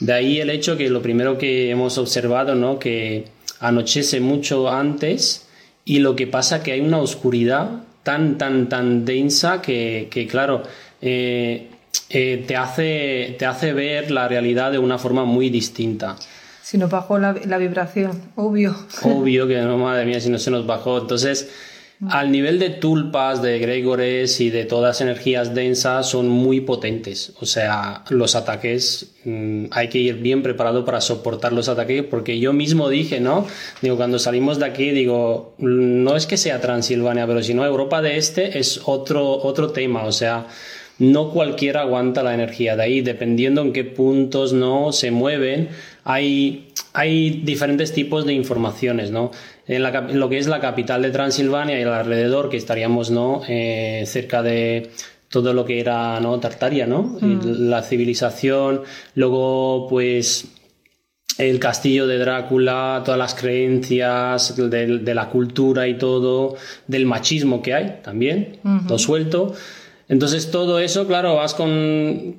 De 0.00 0.12
ahí 0.12 0.40
el 0.40 0.50
hecho 0.50 0.76
que 0.76 0.90
lo 0.90 1.00
primero 1.00 1.38
que 1.38 1.70
hemos 1.70 1.96
observado, 1.96 2.56
¿no? 2.56 2.80
Que 2.80 3.26
anochece 3.60 4.18
mucho 4.18 4.68
antes 4.68 5.46
y 5.84 6.00
lo 6.00 6.16
que 6.16 6.26
pasa 6.26 6.64
que 6.64 6.72
hay 6.72 6.80
una 6.80 6.98
oscuridad 6.98 7.84
tan, 8.02 8.36
tan, 8.36 8.68
tan 8.68 9.04
densa 9.04 9.62
que, 9.62 10.28
claro, 10.28 10.64
eh, 11.00 11.68
eh, 12.10 12.44
te, 12.46 12.56
hace, 12.56 13.36
te 13.38 13.46
hace 13.46 13.72
ver 13.72 14.10
la 14.10 14.28
realidad 14.28 14.72
de 14.72 14.78
una 14.78 14.98
forma 14.98 15.24
muy 15.24 15.50
distinta. 15.50 16.16
Si 16.62 16.78
nos 16.78 16.90
bajó 16.90 17.18
la, 17.18 17.32
vibración, 17.32 18.22
obvio. 18.36 18.74
Obvio 19.02 19.46
que 19.46 19.60
no, 19.60 19.76
madre 19.78 20.06
mía, 20.06 20.20
si 20.20 20.30
no 20.30 20.38
se 20.38 20.50
nos 20.50 20.66
bajó. 20.66 20.98
Entonces, 20.98 21.50
al 22.08 22.32
nivel 22.32 22.58
de 22.58 22.70
tulpas, 22.70 23.42
de 23.42 23.58
gregores 23.58 24.40
y 24.40 24.50
de 24.50 24.64
todas 24.64 25.00
energías 25.00 25.54
densas 25.54 26.08
son 26.08 26.28
muy 26.28 26.60
potentes. 26.60 27.32
O 27.40 27.46
sea, 27.46 28.02
los 28.08 28.34
ataques 28.34 29.12
mm, 29.24 29.66
hay 29.70 29.88
que 29.88 29.98
ir 29.98 30.16
bien 30.16 30.42
preparado 30.42 30.84
para 30.84 31.00
soportar 31.00 31.52
los 31.52 31.68
ataques 31.68 32.02
porque 32.04 32.38
yo 32.38 32.52
mismo 32.52 32.88
dije, 32.88 33.20
¿no? 33.20 33.46
Digo, 33.80 33.96
cuando 33.96 34.18
salimos 34.18 34.58
de 34.58 34.66
aquí, 34.66 34.90
digo, 34.90 35.54
no 35.58 36.16
es 36.16 36.26
que 36.26 36.36
sea 36.36 36.60
Transilvania, 36.60 37.26
pero 37.26 37.42
si 37.42 37.54
no, 37.54 37.64
Europa 37.64 38.02
de 38.02 38.16
Este 38.16 38.58
es 38.58 38.80
otro, 38.84 39.30
otro 39.42 39.70
tema. 39.70 40.04
O 40.04 40.12
sea, 40.12 40.46
no 40.98 41.30
cualquiera 41.30 41.80
aguanta 41.80 42.22
la 42.22 42.34
energía 42.34 42.76
de 42.76 42.82
ahí, 42.82 43.00
dependiendo 43.00 43.62
en 43.62 43.72
qué 43.72 43.84
puntos 43.84 44.52
no 44.52 44.92
se 44.92 45.10
mueven. 45.10 45.68
Hay, 46.04 46.68
hay 46.92 47.42
diferentes 47.44 47.92
tipos 47.92 48.24
de 48.24 48.34
informaciones, 48.34 49.10
¿no? 49.10 49.30
En, 49.66 49.82
lo 50.18 50.28
que 50.28 50.38
es 50.38 50.46
la 50.46 50.60
capital 50.60 51.02
de 51.02 51.10
Transilvania 51.10 51.78
y 51.78 51.82
el 51.82 51.88
alrededor, 51.88 52.48
que 52.48 52.56
estaríamos, 52.56 53.10
¿no? 53.10 53.42
Eh, 53.48 54.04
cerca 54.06 54.42
de 54.42 54.90
todo 55.28 55.52
lo 55.52 55.64
que 55.64 55.80
era, 55.80 56.20
¿no? 56.20 56.38
Tartaria, 56.38 56.86
¿no? 56.86 57.02
Mm. 57.20 57.40
La 57.68 57.82
civilización, 57.82 58.82
luego, 59.16 59.88
pues, 59.88 60.46
el 61.38 61.58
castillo 61.58 62.06
de 62.06 62.18
Drácula, 62.18 63.02
todas 63.04 63.18
las 63.18 63.34
creencias 63.34 64.54
de, 64.56 65.14
la 65.14 65.28
cultura 65.30 65.88
y 65.88 65.94
todo, 65.98 66.54
del 66.86 67.06
machismo 67.06 67.60
que 67.62 67.74
hay 67.74 68.00
también, 68.04 68.60
todo 68.86 68.98
suelto. 68.98 69.54
Entonces 70.08 70.50
todo 70.50 70.80
eso, 70.80 71.06
claro, 71.06 71.36
vas 71.36 71.54
con, 71.54 72.36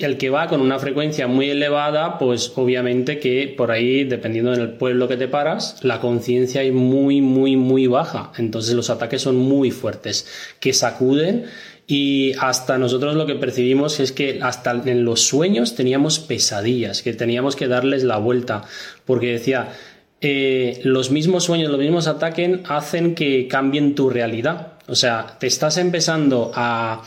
el 0.00 0.18
que 0.18 0.30
va 0.30 0.48
con 0.48 0.62
una 0.62 0.78
frecuencia 0.78 1.26
muy 1.26 1.50
elevada, 1.50 2.18
pues 2.18 2.52
obviamente 2.56 3.18
que 3.18 3.52
por 3.54 3.70
ahí, 3.70 4.04
dependiendo 4.04 4.52
del 4.52 4.70
pueblo 4.70 5.06
que 5.06 5.18
te 5.18 5.28
paras, 5.28 5.78
la 5.82 6.00
conciencia 6.00 6.62
es 6.62 6.72
muy, 6.72 7.20
muy, 7.20 7.56
muy 7.56 7.86
baja. 7.86 8.32
Entonces 8.38 8.74
los 8.74 8.88
ataques 8.88 9.20
son 9.20 9.36
muy 9.36 9.70
fuertes, 9.70 10.26
que 10.60 10.72
sacuden 10.72 11.44
y 11.86 12.32
hasta 12.40 12.78
nosotros 12.78 13.14
lo 13.14 13.26
que 13.26 13.34
percibimos 13.34 14.00
es 14.00 14.12
que 14.12 14.40
hasta 14.42 14.70
en 14.86 15.04
los 15.04 15.20
sueños 15.20 15.74
teníamos 15.74 16.18
pesadillas, 16.18 17.02
que 17.02 17.12
teníamos 17.12 17.56
que 17.56 17.68
darles 17.68 18.04
la 18.04 18.16
vuelta, 18.16 18.62
porque 19.04 19.32
decía, 19.32 19.74
eh, 20.22 20.80
los 20.84 21.10
mismos 21.10 21.44
sueños, 21.44 21.70
los 21.70 21.80
mismos 21.80 22.06
ataques 22.06 22.60
hacen 22.66 23.14
que 23.14 23.46
cambien 23.48 23.94
tu 23.94 24.08
realidad. 24.08 24.73
O 24.86 24.94
sea, 24.94 25.36
te 25.38 25.46
estás 25.46 25.78
empezando 25.78 26.52
a, 26.54 27.02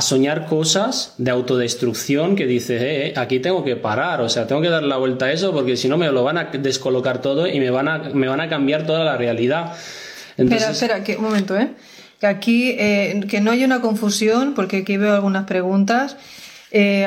soñar 0.00 0.46
cosas 0.46 1.14
de 1.18 1.30
autodestrucción 1.30 2.36
que 2.36 2.46
dices, 2.46 2.80
eh, 2.80 3.06
eh, 3.08 3.14
aquí 3.16 3.38
tengo 3.38 3.64
que 3.64 3.76
parar, 3.76 4.20
o 4.22 4.28
sea, 4.28 4.46
tengo 4.46 4.62
que 4.62 4.70
dar 4.70 4.82
la 4.82 4.96
vuelta 4.96 5.26
a 5.26 5.32
eso 5.32 5.52
porque 5.52 5.76
si 5.76 5.88
no 5.88 5.98
me 5.98 6.10
lo 6.10 6.24
van 6.24 6.38
a 6.38 6.44
descolocar 6.44 7.20
todo 7.20 7.46
y 7.46 7.58
me 7.60 7.70
van 7.70 7.88
a, 7.88 7.98
me 7.98 8.28
van 8.28 8.40
a 8.40 8.48
cambiar 8.48 8.86
toda 8.86 9.04
la 9.04 9.16
realidad. 9.16 9.74
Espera, 10.36 10.70
espera, 10.70 11.04
que, 11.04 11.16
un 11.16 11.24
momento, 11.24 11.56
¿eh? 11.58 11.70
Que 12.20 12.26
aquí, 12.26 12.70
eh, 12.78 13.20
que 13.28 13.40
no 13.40 13.50
haya 13.50 13.66
una 13.66 13.80
confusión, 13.80 14.54
porque 14.54 14.78
aquí 14.78 14.96
veo 14.96 15.14
algunas 15.14 15.44
preguntas. 15.44 16.16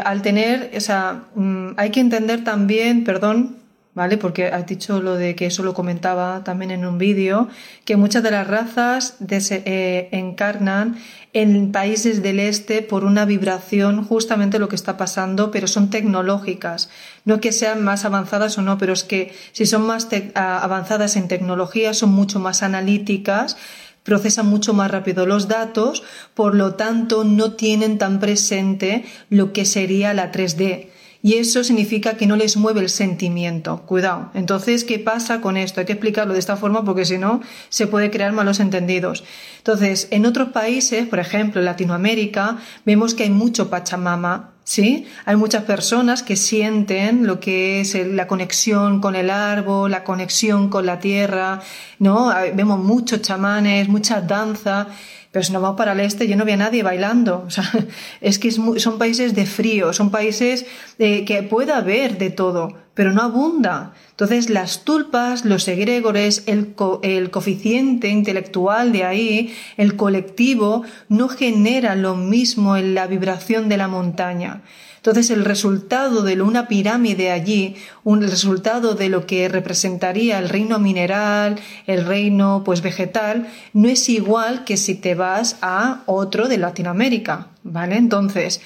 al 0.06 0.22
tener, 0.22 0.72
o 0.76 0.80
sea, 0.80 1.24
mm, 1.36 1.74
hay 1.78 1.90
que 1.90 2.00
entender 2.00 2.44
también, 2.44 3.04
perdón, 3.04 3.61
¿vale? 3.94 4.18
Porque 4.18 4.48
has 4.48 4.66
dicho 4.66 5.02
lo 5.02 5.16
de 5.16 5.36
que 5.36 5.48
eso 5.48 5.64
lo 5.64 5.74
comentaba 5.74 6.44
también 6.44 6.72
en 6.72 6.86
un 6.86 6.98
vídeo, 6.98 7.50
que 7.86 7.98
muchas 7.98 8.24
de 8.24 8.32
las 8.32 8.48
razas 8.48 9.18
eh, 9.30 10.10
encarnan 10.12 10.98
en 11.34 11.72
países 11.72 12.22
del 12.22 12.40
este 12.40 12.82
por 12.82 13.04
una 13.04 13.26
vibración, 13.26 14.04
justamente 14.06 14.60
lo 14.60 14.70
que 14.70 14.76
está 14.76 14.98
pasando, 14.98 15.52
pero 15.52 15.68
son 15.68 15.90
tecnológicas. 15.90 16.90
No 17.26 17.40
que 17.40 17.52
sean 17.52 17.84
más 17.84 18.06
avanzadas 18.06 18.58
o 18.58 18.62
no, 18.62 18.78
pero 18.78 18.94
es 18.94 19.04
que 19.04 19.34
si 19.52 19.66
son 19.66 19.86
más 19.86 20.08
avanzadas 20.36 21.16
en 21.16 21.28
tecnología, 21.28 21.94
son 21.94 22.12
mucho 22.12 22.40
más 22.40 22.64
analíticas, 22.64 23.58
procesan 24.04 24.48
mucho 24.48 24.74
más 24.74 24.90
rápido 24.90 25.26
los 25.26 25.48
datos, 25.48 26.04
por 26.34 26.56
lo 26.56 26.76
tanto 26.76 27.24
no 27.24 27.54
tienen 27.54 27.98
tan 27.98 28.20
presente 28.20 29.06
lo 29.30 29.54
que 29.54 29.66
sería 29.66 30.14
la 30.14 30.32
3D 30.32 30.88
y 31.24 31.36
eso 31.36 31.64
significa 31.64 32.16
que 32.16 32.26
no 32.26 32.36
les 32.36 32.58
mueve 32.58 32.82
el 32.82 32.90
sentimiento. 32.90 33.84
Cuidado. 33.86 34.32
Entonces, 34.34 34.84
¿qué 34.84 34.98
pasa 35.00 35.42
con 35.42 35.56
esto? 35.58 35.80
Hay 35.80 35.86
que 35.86 35.94
explicarlo 35.94 36.34
de 36.34 36.40
esta 36.40 36.58
forma 36.58 36.84
porque 36.84 37.06
si 37.06 37.18
no 37.18 37.42
se 37.70 37.88
puede 37.88 38.10
crear 38.10 38.32
malos 38.32 38.60
entendidos. 38.60 39.24
Entonces, 39.58 40.08
en 40.12 40.26
otros 40.26 40.50
países, 40.50 41.08
por 41.08 41.20
ejemplo, 41.20 41.62
en 41.62 41.66
Latinoamérica, 41.66 42.58
vemos 42.86 43.14
que 43.14 43.24
hay 43.24 43.30
mucho 43.30 43.70
Pachamama, 43.70 44.52
¿sí? 44.64 45.06
Hay 45.26 45.36
muchas 45.36 45.64
personas 45.64 46.24
que 46.24 46.36
sienten 46.36 47.28
lo 47.28 47.40
que 47.40 47.82
es 47.82 47.94
la 47.94 48.26
conexión 48.28 49.00
con 49.02 49.16
el 49.16 49.30
árbol, 49.30 49.92
la 49.92 50.04
conexión 50.04 50.70
con 50.70 50.86
la 50.86 51.00
tierra, 51.00 51.62
¿no? 52.00 52.34
Vemos 52.56 52.80
muchos 52.80 53.22
chamanes, 53.22 53.88
mucha 53.88 54.22
danza. 54.22 54.88
Pero 55.32 55.44
si 55.44 55.54
nos 55.54 55.62
vamos 55.62 55.78
para 55.78 55.94
el 55.94 56.02
este, 56.02 56.28
yo 56.28 56.36
no 56.36 56.44
veo 56.44 56.56
a 56.56 56.58
nadie 56.58 56.84
bailando. 56.84 57.44
O 57.48 57.50
sea, 57.50 57.64
es 58.22 58.38
que 58.38 58.52
son 58.52 58.98
países 58.98 59.34
de 59.34 59.46
frío, 59.46 59.94
son 59.94 60.12
países 60.12 60.66
eh, 61.00 61.24
que 61.24 61.42
puede 61.42 61.72
haber 61.72 62.18
de 62.18 62.30
todo, 62.30 62.74
pero 62.94 63.14
no 63.14 63.22
abunda. 63.22 63.94
Entonces, 64.10 64.50
las 64.50 64.84
tulpas, 64.84 65.46
los 65.46 65.68
egregores, 65.68 66.44
el, 66.48 66.76
el 67.02 67.32
coeficiente 67.32 68.10
intelectual 68.10 68.92
de 68.92 69.06
ahí, 69.06 69.56
el 69.78 69.96
colectivo, 69.96 70.84
no 71.08 71.30
genera 71.30 71.96
lo 71.96 72.16
mismo 72.16 72.76
en 72.76 72.94
la 72.94 73.08
vibración 73.08 73.70
de 73.70 73.78
la 73.78 73.88
montaña. 73.88 74.62
Entonces, 75.02 75.32
el 75.32 75.46
resultado 75.46 76.22
de 76.22 76.40
una 76.44 76.68
pirámide 76.68 77.32
allí, 77.32 77.76
un 78.04 78.22
resultado 78.22 78.94
de 78.94 79.10
lo 79.10 79.26
que 79.26 79.50
representaría 79.50 80.38
el 80.38 80.48
reino 80.48 80.78
mineral, 80.78 81.60
el 81.88 82.06
reino 82.06 82.62
pues 82.64 82.84
vegetal, 82.84 83.48
no 83.74 83.90
es 83.90 84.10
igual 84.10 84.64
que 84.64 84.78
si 84.78 84.94
te 84.94 85.16
vas 85.16 85.58
a 85.64 86.04
otro 86.06 86.48
de 86.48 86.60
Latinoamérica, 86.60 87.48
¿vale? 87.64 87.98
Entonces, 87.98 88.62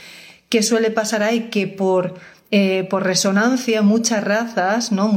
¿qué 0.50 0.62
suele 0.62 0.92
pasar 0.92 1.24
ahí? 1.24 1.48
Que 1.50 1.68
por 1.68 2.16
eh, 2.52 2.86
por 2.90 3.04
resonancia 3.04 3.82
muchas 3.82 4.24
razas, 4.24 4.92
¿no? 4.92 5.08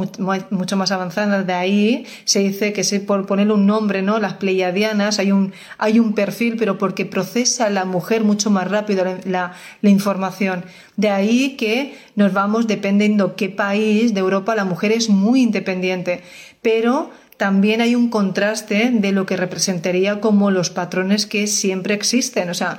mucho 0.51 0.77
más 0.77 0.91
avanzadas 0.93 1.47
de 1.47 1.53
ahí, 1.53 2.07
se 2.25 2.41
dice 2.41 2.73
que 2.73 2.85
se, 2.85 3.01
por 3.01 3.27
ponerle 3.27 3.53
un 3.53 3.67
nombre, 3.67 4.01
¿no? 4.01 4.19
Las 4.19 4.35
pleiadianas, 4.35 5.19
hay 5.19 5.31
un, 5.31 5.53
hay 5.77 5.99
un 6.01 6.15
perfil, 6.15 6.57
pero 6.59 6.79
porque 6.79 7.05
procesa 7.05 7.69
la 7.69 7.85
mujer 7.85 8.25
mucho 8.25 8.51
más 8.51 8.69
rápido 8.69 9.05
la, 9.25 9.53
la 9.83 9.91
información. 9.91 10.65
De 10.97 11.11
ahí 11.11 11.57
que 11.57 11.97
nos 12.17 12.33
vamos, 12.33 12.67
dependiendo 12.67 13.37
qué 13.37 13.51
país 13.51 14.15
de 14.15 14.21
Europa, 14.21 14.55
la 14.55 14.65
mujer 14.65 14.93
es 14.93 15.11
muy 15.11 15.43
independiente, 15.43 16.23
pero 16.63 17.11
también 17.37 17.83
hay 17.83 17.95
un 17.95 18.09
contraste 18.09 18.91
de 18.91 19.13
lo 19.13 19.27
que 19.27 19.37
representaría 19.37 20.21
como 20.21 20.51
los 20.51 20.71
patrones 20.71 21.27
que 21.27 21.47
siempre 21.47 21.95
existen. 21.95 22.49
O 22.51 22.55
sea, 22.55 22.79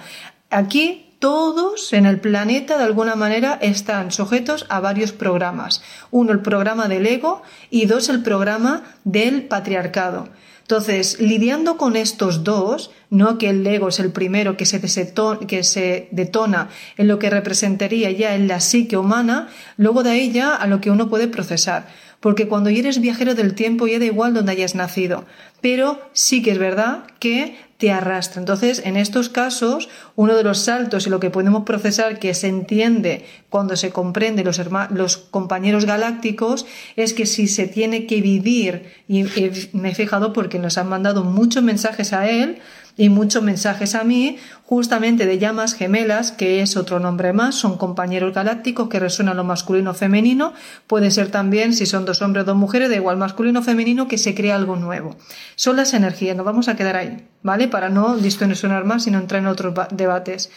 aquí 0.49 1.08
todos 1.19 1.93
en 1.93 2.05
el 2.05 2.19
planeta 2.19 2.77
de 2.77 2.85
alguna 2.85 3.15
manera 3.15 3.59
están 3.61 4.11
sujetos 4.11 4.65
a 4.69 4.79
varios 4.79 5.11
programas. 5.11 5.81
Uno, 6.11 6.31
el 6.31 6.41
programa 6.41 6.87
del 6.87 7.05
ego 7.05 7.41
y 7.69 7.85
dos, 7.85 8.09
el 8.09 8.23
programa 8.23 8.83
del 9.03 9.43
patriarcado. 9.43 10.29
Entonces, 10.61 11.19
lidiando 11.19 11.77
con 11.77 11.95
estos 11.95 12.43
dos, 12.43 12.91
no 13.09 13.39
que 13.39 13.49
el 13.49 13.65
ego 13.65 13.87
es 13.87 13.99
el 13.99 14.11
primero 14.11 14.55
que 14.55 14.67
se, 14.67 14.79
que 14.79 15.63
se 15.63 16.07
detona 16.11 16.69
en 16.95 17.07
lo 17.07 17.17
que 17.17 17.31
representaría 17.31 18.11
ya 18.11 18.35
en 18.35 18.47
la 18.47 18.59
psique 18.59 18.95
humana, 18.95 19.49
luego 19.77 20.03
de 20.03 20.11
ahí 20.11 20.31
ya 20.31 20.55
a 20.55 20.67
lo 20.67 20.79
que 20.79 20.91
uno 20.91 21.09
puede 21.09 21.27
procesar. 21.27 21.87
Porque 22.19 22.47
cuando 22.47 22.69
eres 22.69 22.99
viajero 22.99 23.33
del 23.33 23.55
tiempo 23.55 23.87
ya 23.87 23.99
da 23.99 24.05
igual 24.05 24.33
donde 24.33 24.51
hayas 24.51 24.75
nacido, 24.75 25.25
pero 25.61 26.01
sí 26.13 26.41
que 26.41 26.51
es 26.51 26.57
verdad 26.57 27.03
que 27.19 27.57
te 27.77 27.91
arrastra. 27.91 28.41
Entonces, 28.41 28.81
en 28.83 28.97
estos 28.97 29.29
casos, 29.29 29.87
uno 30.17 30.35
de 30.35 30.43
los 30.43 30.59
saltos 30.59 31.07
y 31.07 31.09
lo 31.09 31.21
que 31.21 31.29
podemos 31.29 31.63
procesar 31.63 32.19
que 32.19 32.33
se 32.33 32.47
entiende 32.49 33.25
cuando 33.47 33.77
se 33.77 33.91
comprende 33.91 34.43
los 34.43 35.17
compañeros 35.17 35.85
galácticos 35.85 36.65
es 36.97 37.13
que 37.13 37.25
si 37.25 37.47
se 37.47 37.67
tiene 37.67 38.05
que 38.05 38.19
vivir, 38.19 38.91
y 39.07 39.23
me 39.71 39.91
he 39.91 39.95
fijado 39.95 40.33
porque 40.33 40.59
nos 40.59 40.77
han 40.77 40.89
mandado 40.89 41.23
muchos 41.23 41.63
mensajes 41.63 42.11
a 42.11 42.29
él, 42.29 42.59
y 42.99 43.07
muchos 43.07 43.41
mensajes 43.41 43.95
a 43.95 44.03
mí, 44.03 44.39
justamente 44.65 45.25
de 45.25 45.39
llamas 45.39 45.73
gemelas, 45.73 46.33
que 46.33 46.61
es 46.61 46.75
otro 46.75 46.99
nombre 46.99 47.31
más, 47.31 47.55
son 47.55 47.77
compañeros 47.77 48.33
galácticos 48.33 48.89
que 48.89 48.99
resuenan 48.99 49.37
lo 49.37 49.45
masculino 49.45 49.93
femenino, 49.93 50.51
puede 50.85 51.09
ser 51.09 51.31
también, 51.31 51.73
si 51.73 51.85
son 51.85 52.03
dos 52.03 52.21
hombres 52.21 52.43
o 52.43 52.47
dos 52.47 52.57
mujeres, 52.57 52.89
de 52.89 52.97
igual 52.97 53.15
masculino 53.15 53.63
femenino, 53.63 54.09
que 54.09 54.17
se 54.17 54.35
crea 54.35 54.57
algo 54.57 54.75
nuevo. 54.75 55.15
Son 55.55 55.77
las 55.77 55.93
energías, 55.93 56.35
nos 56.35 56.45
vamos 56.45 56.67
a 56.67 56.75
quedar 56.75 56.97
ahí, 56.97 57.25
¿vale? 57.41 57.69
Para 57.69 57.87
no 57.87 58.17
distorsionar 58.17 58.83
más 58.83 59.07
y 59.07 59.11
no 59.11 59.19
entrar 59.19 59.41
en 59.41 59.47
otros 59.47 59.73
debates. 59.91 60.51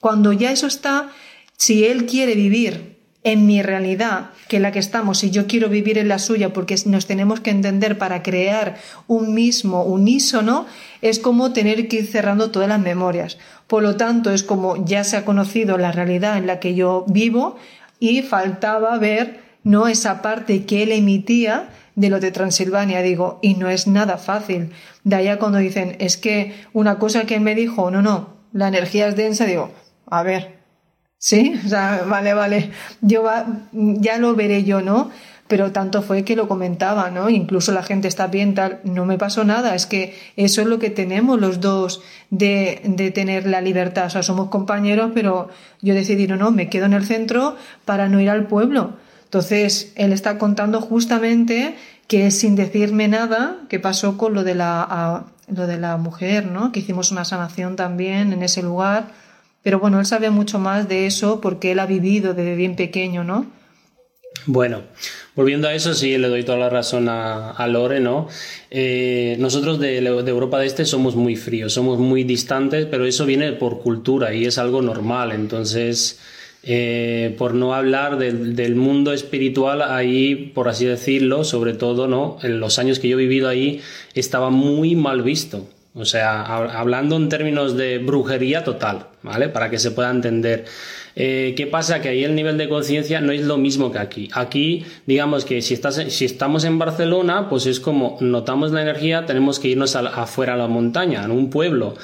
Cuando 0.00 0.32
ya 0.32 0.50
eso 0.50 0.66
está, 0.66 1.10
si 1.56 1.84
él 1.84 2.06
quiere 2.06 2.34
vivir 2.34 2.93
en 3.24 3.46
mi 3.46 3.62
realidad, 3.62 4.30
que 4.48 4.60
la 4.60 4.70
que 4.70 4.78
estamos, 4.78 5.24
y 5.24 5.30
yo 5.30 5.46
quiero 5.46 5.70
vivir 5.70 5.96
en 5.96 6.08
la 6.08 6.18
suya, 6.18 6.52
porque 6.52 6.76
nos 6.84 7.06
tenemos 7.06 7.40
que 7.40 7.50
entender 7.50 7.96
para 7.96 8.22
crear 8.22 8.76
un 9.06 9.32
mismo 9.32 9.82
unísono, 9.82 10.66
es 11.00 11.18
como 11.18 11.52
tener 11.52 11.88
que 11.88 11.96
ir 11.96 12.06
cerrando 12.06 12.50
todas 12.50 12.68
las 12.68 12.80
memorias. 12.80 13.38
Por 13.66 13.82
lo 13.82 13.96
tanto, 13.96 14.30
es 14.30 14.42
como 14.42 14.84
ya 14.84 15.04
se 15.04 15.16
ha 15.16 15.24
conocido 15.24 15.78
la 15.78 15.90
realidad 15.90 16.36
en 16.36 16.46
la 16.46 16.60
que 16.60 16.74
yo 16.74 17.06
vivo 17.08 17.56
y 17.98 18.20
faltaba 18.22 18.98
ver 18.98 19.40
no 19.62 19.88
esa 19.88 20.20
parte 20.20 20.66
que 20.66 20.82
él 20.82 20.92
emitía 20.92 21.70
de 21.96 22.10
lo 22.10 22.20
de 22.20 22.30
Transilvania, 22.30 23.00
digo, 23.00 23.38
y 23.40 23.54
no 23.54 23.70
es 23.70 23.86
nada 23.86 24.18
fácil. 24.18 24.70
De 25.04 25.16
allá 25.16 25.38
cuando 25.38 25.58
dicen, 25.58 25.96
es 25.98 26.18
que 26.18 26.54
una 26.74 26.98
cosa 26.98 27.24
que 27.24 27.36
él 27.36 27.40
me 27.40 27.54
dijo, 27.54 27.90
no, 27.90 28.02
no, 28.02 28.34
la 28.52 28.68
energía 28.68 29.08
es 29.08 29.16
densa, 29.16 29.46
digo, 29.46 29.70
a 30.06 30.22
ver, 30.22 30.63
Sí, 31.24 31.58
o 31.64 31.68
sea, 31.70 32.04
vale, 32.06 32.34
vale, 32.34 32.70
yo 33.00 33.24
ya 33.72 34.18
lo 34.18 34.34
veré 34.34 34.62
yo, 34.62 34.82
¿no? 34.82 35.10
Pero 35.48 35.72
tanto 35.72 36.02
fue 36.02 36.22
que 36.22 36.36
lo 36.36 36.48
comentaba, 36.48 37.10
¿no? 37.10 37.30
Incluso 37.30 37.72
la 37.72 37.82
gente 37.82 38.08
está 38.08 38.26
bien, 38.26 38.54
tal, 38.54 38.80
no 38.84 39.06
me 39.06 39.16
pasó 39.16 39.42
nada, 39.42 39.74
es 39.74 39.86
que 39.86 40.14
eso 40.36 40.60
es 40.60 40.66
lo 40.66 40.78
que 40.78 40.90
tenemos 40.90 41.40
los 41.40 41.62
dos 41.62 42.02
de, 42.28 42.82
de 42.84 43.10
tener 43.10 43.46
la 43.46 43.62
libertad, 43.62 44.04
o 44.04 44.10
sea, 44.10 44.22
somos 44.22 44.50
compañeros, 44.50 45.12
pero 45.14 45.48
yo 45.80 45.94
decidí, 45.94 46.26
no, 46.26 46.36
no, 46.36 46.50
me 46.50 46.68
quedo 46.68 46.84
en 46.84 46.92
el 46.92 47.06
centro 47.06 47.56
para 47.86 48.10
no 48.10 48.20
ir 48.20 48.28
al 48.28 48.46
pueblo. 48.46 48.92
Entonces, 49.24 49.94
él 49.96 50.12
está 50.12 50.36
contando 50.36 50.82
justamente 50.82 51.74
que 52.06 52.30
sin 52.32 52.54
decirme 52.54 53.08
nada, 53.08 53.60
que 53.70 53.80
pasó 53.80 54.18
con 54.18 54.34
lo 54.34 54.44
de 54.44 54.56
la, 54.56 55.24
lo 55.48 55.66
de 55.66 55.78
la 55.78 55.96
mujer, 55.96 56.44
¿no? 56.44 56.70
Que 56.70 56.80
hicimos 56.80 57.10
una 57.12 57.24
sanación 57.24 57.76
también 57.76 58.34
en 58.34 58.42
ese 58.42 58.62
lugar 58.62 59.23
pero 59.64 59.80
bueno, 59.80 59.98
él 59.98 60.06
sabe 60.06 60.30
mucho 60.30 60.60
más 60.60 60.88
de 60.88 61.06
eso 61.06 61.40
porque 61.40 61.72
él 61.72 61.80
ha 61.80 61.86
vivido 61.86 62.34
desde 62.34 62.54
bien 62.54 62.76
pequeño, 62.76 63.24
¿no? 63.24 63.50
Bueno, 64.46 64.82
volviendo 65.34 65.68
a 65.68 65.74
eso, 65.74 65.94
sí, 65.94 66.18
le 66.18 66.28
doy 66.28 66.42
toda 66.42 66.58
la 66.58 66.68
razón 66.68 67.08
a, 67.08 67.66
Lore, 67.66 67.98
¿no? 68.00 68.28
Eh, 68.70 69.36
nosotros 69.38 69.80
de, 69.80 69.98
Europa 69.98 70.58
de 70.58 70.66
Este 70.66 70.84
somos 70.84 71.16
muy 71.16 71.34
fríos, 71.34 71.72
somos 71.72 71.98
muy 71.98 72.24
distantes, 72.24 72.86
pero 72.90 73.06
eso 73.06 73.24
viene 73.24 73.52
por 73.52 73.80
cultura 73.80 74.34
y 74.34 74.44
es 74.44 74.58
algo 74.58 74.82
normal. 74.82 75.32
Entonces, 75.32 76.20
eh, 76.62 77.34
por 77.38 77.54
no 77.54 77.74
hablar 77.74 78.18
del, 78.18 78.74
mundo 78.74 79.14
espiritual, 79.14 79.80
ahí, 79.80 80.52
por 80.54 80.68
así 80.68 80.84
decirlo, 80.84 81.44
sobre 81.44 81.72
todo, 81.72 82.06
¿no? 82.06 82.36
En 82.42 82.60
los 82.60 82.78
años 82.78 82.98
que 82.98 83.08
yo 83.08 83.18
he 83.18 83.22
vivido 83.22 83.48
ahí, 83.48 83.80
estaba 84.14 84.50
muy 84.50 84.94
mal 84.94 85.22
visto. 85.22 85.66
O 85.96 86.04
sea, 86.04 86.42
hablando 86.42 87.16
en 87.16 87.28
términos 87.28 87.76
de 87.76 87.98
brujería 87.98 88.64
total, 88.64 89.06
¿vale? 89.22 89.48
Para 89.48 89.70
que 89.70 89.78
se 89.78 89.92
pueda 89.92 90.10
entender. 90.10 90.64
Eh, 91.14 91.54
¿Qué 91.56 91.68
pasa? 91.68 92.00
Que 92.00 92.08
ahí 92.08 92.24
el 92.24 92.34
nivel 92.34 92.58
de 92.58 92.68
conciencia 92.68 93.20
no 93.20 93.30
es 93.30 93.42
lo 93.42 93.58
mismo 93.58 93.92
que 93.92 93.98
aquí. 94.00 94.28
Aquí, 94.32 94.84
digamos 95.06 95.44
que 95.44 95.62
si, 95.62 95.72
estás, 95.72 96.02
si 96.08 96.24
estamos 96.24 96.64
en 96.64 96.80
Barcelona, 96.80 97.48
pues 97.48 97.66
es 97.66 97.78
como 97.78 98.18
notamos 98.20 98.72
la 98.72 98.82
energía, 98.82 99.24
tenemos 99.24 99.60
que 99.60 99.68
irnos 99.68 99.94
afuera 99.94 100.54
a 100.54 100.56
la 100.56 100.66
montaña, 100.66 101.22
en 101.22 101.30
un 101.30 101.48
pueblo. 101.48 101.94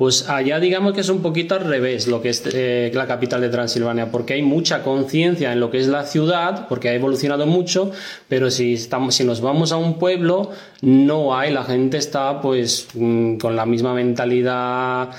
Pues 0.00 0.30
allá 0.30 0.58
digamos 0.60 0.94
que 0.94 1.02
es 1.02 1.10
un 1.10 1.20
poquito 1.20 1.56
al 1.56 1.66
revés 1.66 2.06
lo 2.06 2.22
que 2.22 2.30
es 2.30 2.42
eh, 2.54 2.90
la 2.94 3.06
capital 3.06 3.42
de 3.42 3.50
Transilvania, 3.50 4.10
porque 4.10 4.32
hay 4.32 4.40
mucha 4.40 4.82
conciencia 4.82 5.52
en 5.52 5.60
lo 5.60 5.70
que 5.70 5.78
es 5.78 5.88
la 5.88 6.04
ciudad, 6.04 6.68
porque 6.68 6.88
ha 6.88 6.94
evolucionado 6.94 7.44
mucho, 7.44 7.90
pero 8.26 8.50
si, 8.50 8.72
estamos, 8.72 9.14
si 9.14 9.24
nos 9.24 9.42
vamos 9.42 9.72
a 9.72 9.76
un 9.76 9.98
pueblo, 9.98 10.52
no 10.80 11.36
hay, 11.36 11.52
la 11.52 11.64
gente 11.64 11.98
está 11.98 12.40
pues 12.40 12.88
mm, 12.94 13.36
con 13.36 13.56
la 13.56 13.66
misma 13.66 13.92
mentalidad 13.92 15.10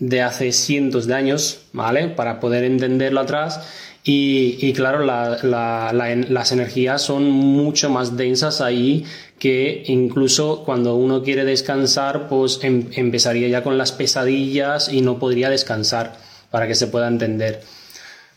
de 0.00 0.20
hace 0.20 0.52
cientos 0.52 1.06
de 1.06 1.14
años, 1.14 1.60
¿vale? 1.72 2.08
Para 2.08 2.38
poder 2.38 2.64
entenderlo 2.64 3.20
atrás. 3.20 3.85
Y, 4.08 4.72
claro, 4.74 5.04
las 5.04 6.52
energías 6.52 7.02
son 7.02 7.28
mucho 7.28 7.90
más 7.90 8.16
densas 8.16 8.60
ahí 8.60 9.04
que 9.40 9.82
incluso 9.86 10.62
cuando 10.64 10.94
uno 10.94 11.24
quiere 11.24 11.44
descansar, 11.44 12.28
pues 12.28 12.60
em, 12.62 12.88
empezaría 12.92 13.48
ya 13.48 13.64
con 13.64 13.76
las 13.76 13.90
pesadillas 13.90 14.92
y 14.92 15.00
no 15.00 15.18
podría 15.18 15.50
descansar, 15.50 16.16
para 16.52 16.68
que 16.68 16.76
se 16.76 16.86
pueda 16.86 17.08
entender. 17.08 17.62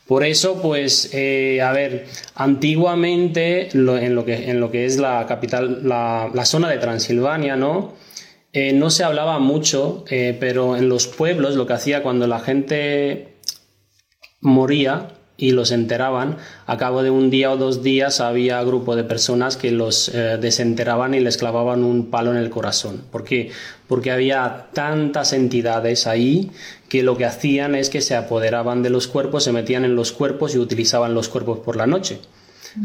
Por 0.08 0.24
eso, 0.24 0.60
pues, 0.60 1.12
eh, 1.14 1.62
a 1.62 1.72
ver, 1.72 2.08
antiguamente 2.34 3.70
en, 3.72 3.86
lo 4.16 4.26
que, 4.26 4.50
en 4.50 4.60
lo 4.60 4.72
que 4.72 4.86
es 4.86 4.98
la 4.98 5.28
capital, 5.28 5.88
la, 5.88 6.46
zona 6.46 6.68
de 6.68 6.80
Transilvania, 6.80 7.56
¿no? 7.56 7.94
Eh, 8.54 8.74
no 8.74 8.90
se 8.90 9.04
hablaba 9.04 9.38
mucho, 9.38 10.04
eh, 10.10 10.36
pero 10.40 10.76
en 10.76 10.90
los 10.90 11.06
pueblos 11.06 11.54
lo 11.56 11.68
que 11.68 11.74
hacía 11.74 12.02
cuando 12.02 12.26
la 12.26 12.40
gente 12.40 13.36
moría, 14.42 15.19
y 15.40 15.52
los 15.52 15.72
enteraban, 15.72 16.38
a 16.68 16.78
cabo 16.78 17.02
de 17.02 17.10
un 17.10 17.30
día 17.30 17.52
o 17.52 17.58
dos 17.58 17.82
días 17.82 18.20
había 18.20 18.62
grupo 18.64 18.96
de 18.96 19.06
personas 19.06 19.56
que 19.56 19.72
los 19.72 20.10
eh, 20.10 20.38
desenteraban 20.40 21.14
y 21.14 21.22
les 21.22 21.38
clavaban 21.38 21.84
un 21.84 22.08
palo 22.08 22.32
en 22.32 22.38
el 22.38 22.50
corazón. 22.50 23.02
¿Por 23.10 23.24
qué? 23.24 23.50
Porque 23.88 24.12
había 24.12 24.68
tantas 24.74 25.32
entidades 25.32 26.08
ahí 26.08 26.52
que 26.90 27.04
lo 27.04 27.16
que 27.16 27.26
hacían 27.26 27.74
es 27.74 27.90
que 27.90 28.02
se 28.02 28.16
apoderaban 28.16 28.84
de 28.84 28.90
los 28.90 29.08
cuerpos, 29.08 29.46
se 29.46 29.54
metían 29.54 29.86
en 29.86 29.96
los 29.96 30.12
cuerpos 30.12 30.54
y 30.54 30.60
utilizaban 30.60 31.14
los 31.14 31.30
cuerpos 31.30 31.60
por 31.60 31.78
la 31.78 31.88
noche. 31.88 32.20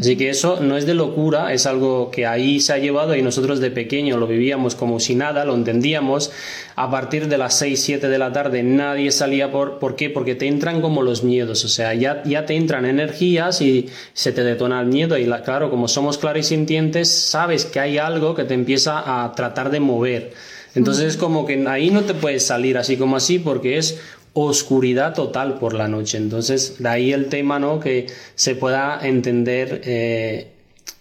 Así 0.01 0.17
que 0.17 0.31
eso 0.31 0.61
no 0.61 0.77
es 0.77 0.87
de 0.87 0.95
locura, 0.95 1.53
es 1.53 1.67
algo 1.67 2.11
que 2.11 2.27
ahí 2.27 2.61
se 2.61 2.73
ha 2.73 2.79
llevado 2.79 3.15
y 3.15 3.23
nosotros 3.23 3.61
de 3.61 3.71
pequeño 3.71 4.17
lo 4.17 4.27
vivíamos 4.27 4.75
como 4.75 4.99
si 4.99 5.15
nada, 5.15 5.45
lo 5.45 5.55
entendíamos. 5.55 6.33
A 6.75 6.91
partir 6.91 7.29
de 7.29 7.39
las 7.39 7.59
6, 7.59 7.81
7 7.81 8.09
de 8.09 8.19
la 8.19 8.33
tarde 8.33 8.63
nadie 8.63 9.13
salía 9.13 9.53
por... 9.53 9.79
¿Por 9.79 9.95
qué? 9.95 10.11
Porque 10.11 10.35
te 10.35 10.49
entran 10.49 10.81
como 10.81 11.03
los 11.03 11.23
miedos, 11.23 11.65
o 11.65 11.69
sea, 11.69 11.95
ya, 11.95 12.23
ya 12.25 12.45
te 12.45 12.57
entran 12.57 12.87
energías 12.87 13.61
y 13.61 13.89
se 14.13 14.33
te 14.33 14.43
detona 14.43 14.81
el 14.81 14.87
miedo 14.87 15.17
y 15.17 15.27
claro, 15.45 15.71
como 15.71 15.89
somos 15.89 16.19
clarisintientes, 16.19 17.11
sabes 17.11 17.65
que 17.65 17.81
hay 17.81 17.99
algo 17.99 18.35
que 18.35 18.45
te 18.45 18.55
empieza 18.55 19.25
a 19.25 19.33
tratar 19.35 19.71
de 19.71 19.81
mover. 19.81 20.33
Entonces 20.75 21.05
es 21.05 21.17
como 21.17 21.47
que 21.47 21.67
ahí 21.69 21.91
no 21.91 22.03
te 22.03 22.15
puedes 22.15 22.45
salir 22.45 22.79
así 22.79 22.97
como 22.97 23.17
así 23.17 23.39
porque 23.39 23.79
es 23.79 24.01
oscuridad 24.35 25.15
total 25.15 25.59
por 25.59 25.75
la 25.75 25.89
noche. 25.89 26.19
Entonces, 26.19 26.77
de 26.79 26.89
ahí 26.89 27.13
el 27.13 27.27
tema, 27.27 27.59
¿no? 27.59 27.81
Que 27.81 28.09
se 28.35 28.55
pueda 28.55 28.99
entender 29.03 29.81
eh, 29.85 30.49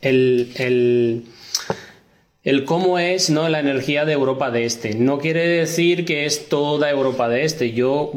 el, 0.02 0.52
el, 0.56 1.24
el, 2.44 2.66
cómo 2.66 3.00
es 3.00 3.32
¿no? 3.32 3.50
la 3.50 3.60
energía 3.60 4.06
de 4.06 4.14
Europa 4.14 4.52
de 4.52 4.66
Este. 4.66 4.94
No 4.94 5.18
quiere 5.18 5.48
decir 5.48 6.06
que 6.06 6.26
es 6.26 6.48
toda 6.48 6.92
Europa 6.92 7.28
de 7.28 7.44
Este. 7.44 7.72
Yo 7.72 8.12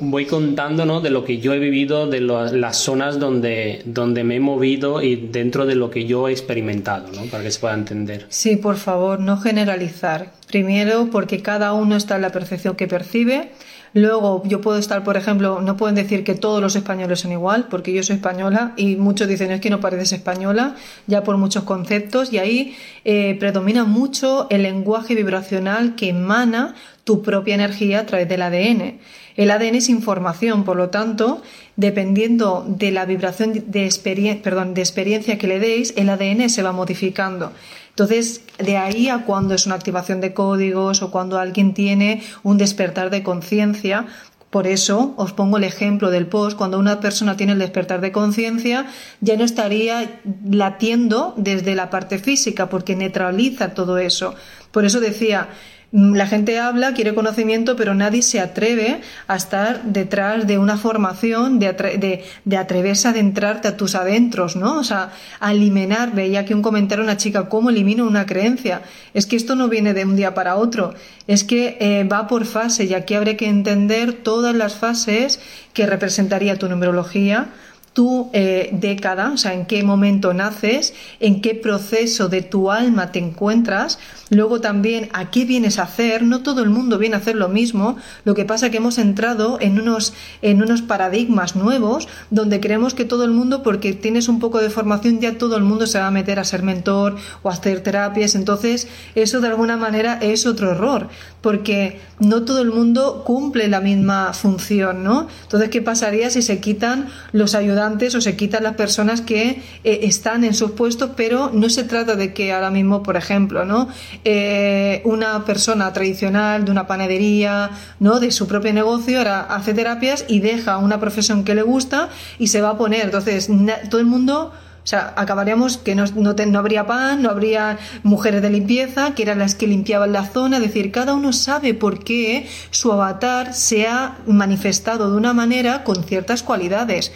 voy 0.00 0.26
contando 0.26 0.84
¿no? 0.84 1.00
de 1.00 1.10
lo 1.10 1.24
que 1.24 1.38
yo 1.38 1.52
he 1.52 1.58
vivido, 1.58 2.06
de 2.06 2.20
las 2.20 2.76
zonas 2.76 3.18
donde, 3.18 3.82
donde 3.86 4.22
me 4.22 4.36
he 4.36 4.40
movido 4.40 5.02
y 5.02 5.16
dentro 5.16 5.66
de 5.66 5.74
lo 5.74 5.90
que 5.90 6.04
yo 6.04 6.28
he 6.28 6.32
experimentado, 6.32 7.08
¿no? 7.12 7.24
para 7.24 7.42
que 7.42 7.50
se 7.50 7.58
pueda 7.58 7.74
entender. 7.74 8.26
Sí, 8.28 8.54
por 8.56 8.76
favor, 8.76 9.18
no 9.18 9.36
generalizar. 9.38 10.32
Primero, 10.46 11.08
porque 11.10 11.42
cada 11.42 11.72
uno 11.72 11.96
está 11.96 12.14
en 12.14 12.22
la 12.22 12.30
percepción 12.30 12.76
que 12.76 12.86
percibe 12.86 13.50
Luego, 13.94 14.42
yo 14.44 14.60
puedo 14.60 14.76
estar, 14.76 15.04
por 15.04 15.16
ejemplo, 15.16 15.60
no 15.60 15.76
pueden 15.76 15.94
decir 15.94 16.24
que 16.24 16.34
todos 16.34 16.60
los 16.60 16.74
españoles 16.74 17.20
son 17.20 17.30
igual, 17.30 17.68
porque 17.70 17.92
yo 17.92 18.02
soy 18.02 18.16
española 18.16 18.72
y 18.76 18.96
muchos 18.96 19.28
dicen 19.28 19.52
es 19.52 19.60
que 19.60 19.70
no 19.70 19.78
pareces 19.78 20.12
española, 20.12 20.74
ya 21.06 21.22
por 21.22 21.36
muchos 21.36 21.62
conceptos, 21.62 22.32
y 22.32 22.38
ahí 22.38 22.76
eh, 23.04 23.36
predomina 23.38 23.84
mucho 23.84 24.48
el 24.50 24.64
lenguaje 24.64 25.14
vibracional 25.14 25.94
que 25.94 26.08
emana 26.08 26.74
tu 27.04 27.22
propia 27.22 27.54
energía 27.54 28.00
a 28.00 28.06
través 28.06 28.28
del 28.28 28.42
ADN. 28.42 28.98
El 29.36 29.50
ADN 29.52 29.76
es 29.76 29.88
información, 29.88 30.64
por 30.64 30.76
lo 30.76 30.90
tanto, 30.90 31.42
dependiendo 31.76 32.64
de 32.66 32.90
la 32.90 33.04
vibración 33.04 33.52
de, 33.52 34.40
perdón, 34.42 34.74
de 34.74 34.80
experiencia 34.80 35.38
que 35.38 35.46
le 35.46 35.60
deis, 35.60 35.94
el 35.96 36.08
ADN 36.08 36.50
se 36.50 36.62
va 36.62 36.72
modificando. 36.72 37.52
Entonces, 37.94 38.42
de 38.58 38.76
ahí 38.76 39.08
a 39.08 39.24
cuando 39.24 39.54
es 39.54 39.66
una 39.66 39.76
activación 39.76 40.20
de 40.20 40.34
códigos 40.34 41.00
o 41.00 41.12
cuando 41.12 41.38
alguien 41.38 41.74
tiene 41.74 42.24
un 42.42 42.58
despertar 42.58 43.08
de 43.08 43.22
conciencia, 43.22 44.06
por 44.50 44.66
eso 44.66 45.14
os 45.16 45.32
pongo 45.32 45.58
el 45.58 45.64
ejemplo 45.64 46.10
del 46.10 46.26
post, 46.26 46.56
cuando 46.56 46.78
una 46.78 46.98
persona 46.98 47.36
tiene 47.36 47.52
el 47.52 47.60
despertar 47.60 48.00
de 48.00 48.10
conciencia, 48.10 48.86
ya 49.20 49.36
no 49.36 49.44
estaría 49.44 50.20
latiendo 50.48 51.34
desde 51.36 51.76
la 51.76 51.88
parte 51.88 52.18
física, 52.18 52.68
porque 52.68 52.96
neutraliza 52.96 53.74
todo 53.74 53.98
eso. 53.98 54.34
Por 54.72 54.84
eso 54.84 54.98
decía, 54.98 55.50
la 55.94 56.26
gente 56.26 56.58
habla, 56.58 56.92
quiere 56.92 57.14
conocimiento, 57.14 57.76
pero 57.76 57.94
nadie 57.94 58.22
se 58.22 58.40
atreve 58.40 59.00
a 59.28 59.36
estar 59.36 59.84
detrás 59.84 60.44
de 60.44 60.58
una 60.58 60.76
formación, 60.76 61.60
de, 61.60 62.24
de, 62.44 62.56
atreverse 62.56 63.06
a 63.06 63.12
adentrarte 63.12 63.68
a 63.68 63.76
tus 63.76 63.94
adentros, 63.94 64.56
¿no? 64.56 64.80
O 64.80 64.82
sea, 64.82 65.12
a 65.38 65.52
eliminar, 65.52 66.12
veía 66.12 66.44
que 66.44 66.52
un 66.52 66.62
comentario 66.62 67.04
una 67.04 67.16
chica, 67.16 67.48
¿cómo 67.48 67.70
elimino 67.70 68.08
una 68.08 68.26
creencia? 68.26 68.82
Es 69.14 69.26
que 69.26 69.36
esto 69.36 69.54
no 69.54 69.68
viene 69.68 69.94
de 69.94 70.04
un 70.04 70.16
día 70.16 70.34
para 70.34 70.56
otro, 70.56 70.94
es 71.28 71.44
que 71.44 71.76
eh, 71.78 72.02
va 72.02 72.26
por 72.26 72.44
fase 72.44 72.86
y 72.86 72.94
aquí 72.94 73.14
habrá 73.14 73.36
que 73.36 73.46
entender 73.46 74.14
todas 74.14 74.52
las 74.52 74.74
fases 74.74 75.38
que 75.74 75.86
representaría 75.86 76.58
tu 76.58 76.68
numerología 76.68 77.50
tu 77.94 78.28
eh, 78.32 78.70
década, 78.72 79.30
o 79.32 79.36
sea, 79.36 79.54
en 79.54 79.66
qué 79.66 79.84
momento 79.84 80.34
naces, 80.34 80.94
en 81.20 81.40
qué 81.40 81.54
proceso 81.54 82.28
de 82.28 82.42
tu 82.42 82.72
alma 82.72 83.12
te 83.12 83.20
encuentras, 83.20 84.00
luego 84.30 84.60
también 84.60 85.08
a 85.12 85.30
qué 85.30 85.44
vienes 85.44 85.78
a 85.78 85.84
hacer, 85.84 86.24
no 86.24 86.42
todo 86.42 86.64
el 86.64 86.70
mundo 86.70 86.98
viene 86.98 87.14
a 87.14 87.20
hacer 87.20 87.36
lo 87.36 87.48
mismo, 87.48 87.96
lo 88.24 88.34
que 88.34 88.44
pasa 88.44 88.70
que 88.70 88.78
hemos 88.78 88.98
entrado 88.98 89.58
en 89.60 89.78
unos, 89.78 90.12
en 90.42 90.60
unos 90.60 90.82
paradigmas 90.82 91.54
nuevos 91.54 92.08
donde 92.30 92.58
creemos 92.58 92.94
que 92.94 93.04
todo 93.04 93.22
el 93.22 93.30
mundo, 93.30 93.62
porque 93.62 93.92
tienes 93.92 94.28
un 94.28 94.40
poco 94.40 94.60
de 94.60 94.70
formación, 94.70 95.20
ya 95.20 95.38
todo 95.38 95.56
el 95.56 95.62
mundo 95.62 95.86
se 95.86 96.00
va 96.00 96.08
a 96.08 96.10
meter 96.10 96.40
a 96.40 96.44
ser 96.44 96.64
mentor 96.64 97.14
o 97.44 97.48
a 97.48 97.52
hacer 97.52 97.80
terapias, 97.80 98.34
entonces 98.34 98.88
eso 99.14 99.40
de 99.40 99.46
alguna 99.46 99.76
manera 99.76 100.18
es 100.20 100.46
otro 100.46 100.72
error, 100.72 101.08
porque 101.42 102.00
no 102.18 102.42
todo 102.42 102.60
el 102.60 102.72
mundo 102.72 103.22
cumple 103.24 103.68
la 103.68 103.80
misma 103.80 104.32
función, 104.32 105.04
¿no? 105.04 105.28
Entonces, 105.42 105.68
¿qué 105.68 105.80
pasaría 105.80 106.28
si 106.30 106.42
se 106.42 106.58
quitan 106.58 107.08
los 107.32 107.54
ayudantes 107.54 107.83
o 108.14 108.20
se 108.20 108.36
quitan 108.36 108.62
las 108.62 108.74
personas 108.74 109.20
que 109.20 109.62
eh, 109.84 110.00
están 110.02 110.44
en 110.44 110.54
sus 110.54 110.72
puestos, 110.72 111.10
pero 111.16 111.50
no 111.52 111.68
se 111.68 111.84
trata 111.84 112.16
de 112.16 112.32
que 112.32 112.52
ahora 112.52 112.70
mismo, 112.70 113.02
por 113.02 113.16
ejemplo, 113.16 113.64
¿no? 113.64 113.88
Eh, 114.24 115.02
una 115.04 115.44
persona 115.44 115.92
tradicional 115.92 116.64
de 116.64 116.70
una 116.70 116.86
panadería, 116.86 117.70
¿no? 118.00 118.20
De 118.20 118.30
su 118.30 118.46
propio 118.46 118.72
negocio, 118.72 119.18
ahora 119.18 119.40
hace 119.40 119.74
terapias 119.74 120.24
y 120.28 120.40
deja 120.40 120.78
una 120.78 120.98
profesión 120.98 121.44
que 121.44 121.54
le 121.54 121.62
gusta 121.62 122.08
y 122.38 122.48
se 122.48 122.60
va 122.60 122.70
a 122.70 122.78
poner. 122.78 123.02
Entonces, 123.04 123.48
todo 123.90 124.00
el 124.00 124.06
mundo 124.06 124.52
o 124.84 124.86
sea, 124.86 125.14
acabaríamos 125.16 125.78
que 125.78 125.94
no, 125.94 126.04
no, 126.04 126.58
habría 126.58 126.86
pan, 126.86 127.22
no 127.22 127.30
habría 127.30 127.78
mujeres 128.02 128.42
de 128.42 128.50
limpieza, 128.50 129.14
que 129.14 129.22
eran 129.22 129.38
las 129.38 129.54
que 129.54 129.66
limpiaban 129.66 130.12
la 130.12 130.26
zona. 130.26 130.58
Es 130.58 130.62
decir, 130.62 130.92
cada 130.92 131.14
uno 131.14 131.32
sabe 131.32 131.72
por 131.72 132.04
qué 132.04 132.46
su 132.70 132.92
avatar 132.92 133.54
se 133.54 133.86
ha 133.86 134.18
manifestado 134.26 135.10
de 135.10 135.16
una 135.16 135.32
manera 135.32 135.84
con 135.84 136.04
ciertas 136.04 136.42
cualidades. 136.42 137.12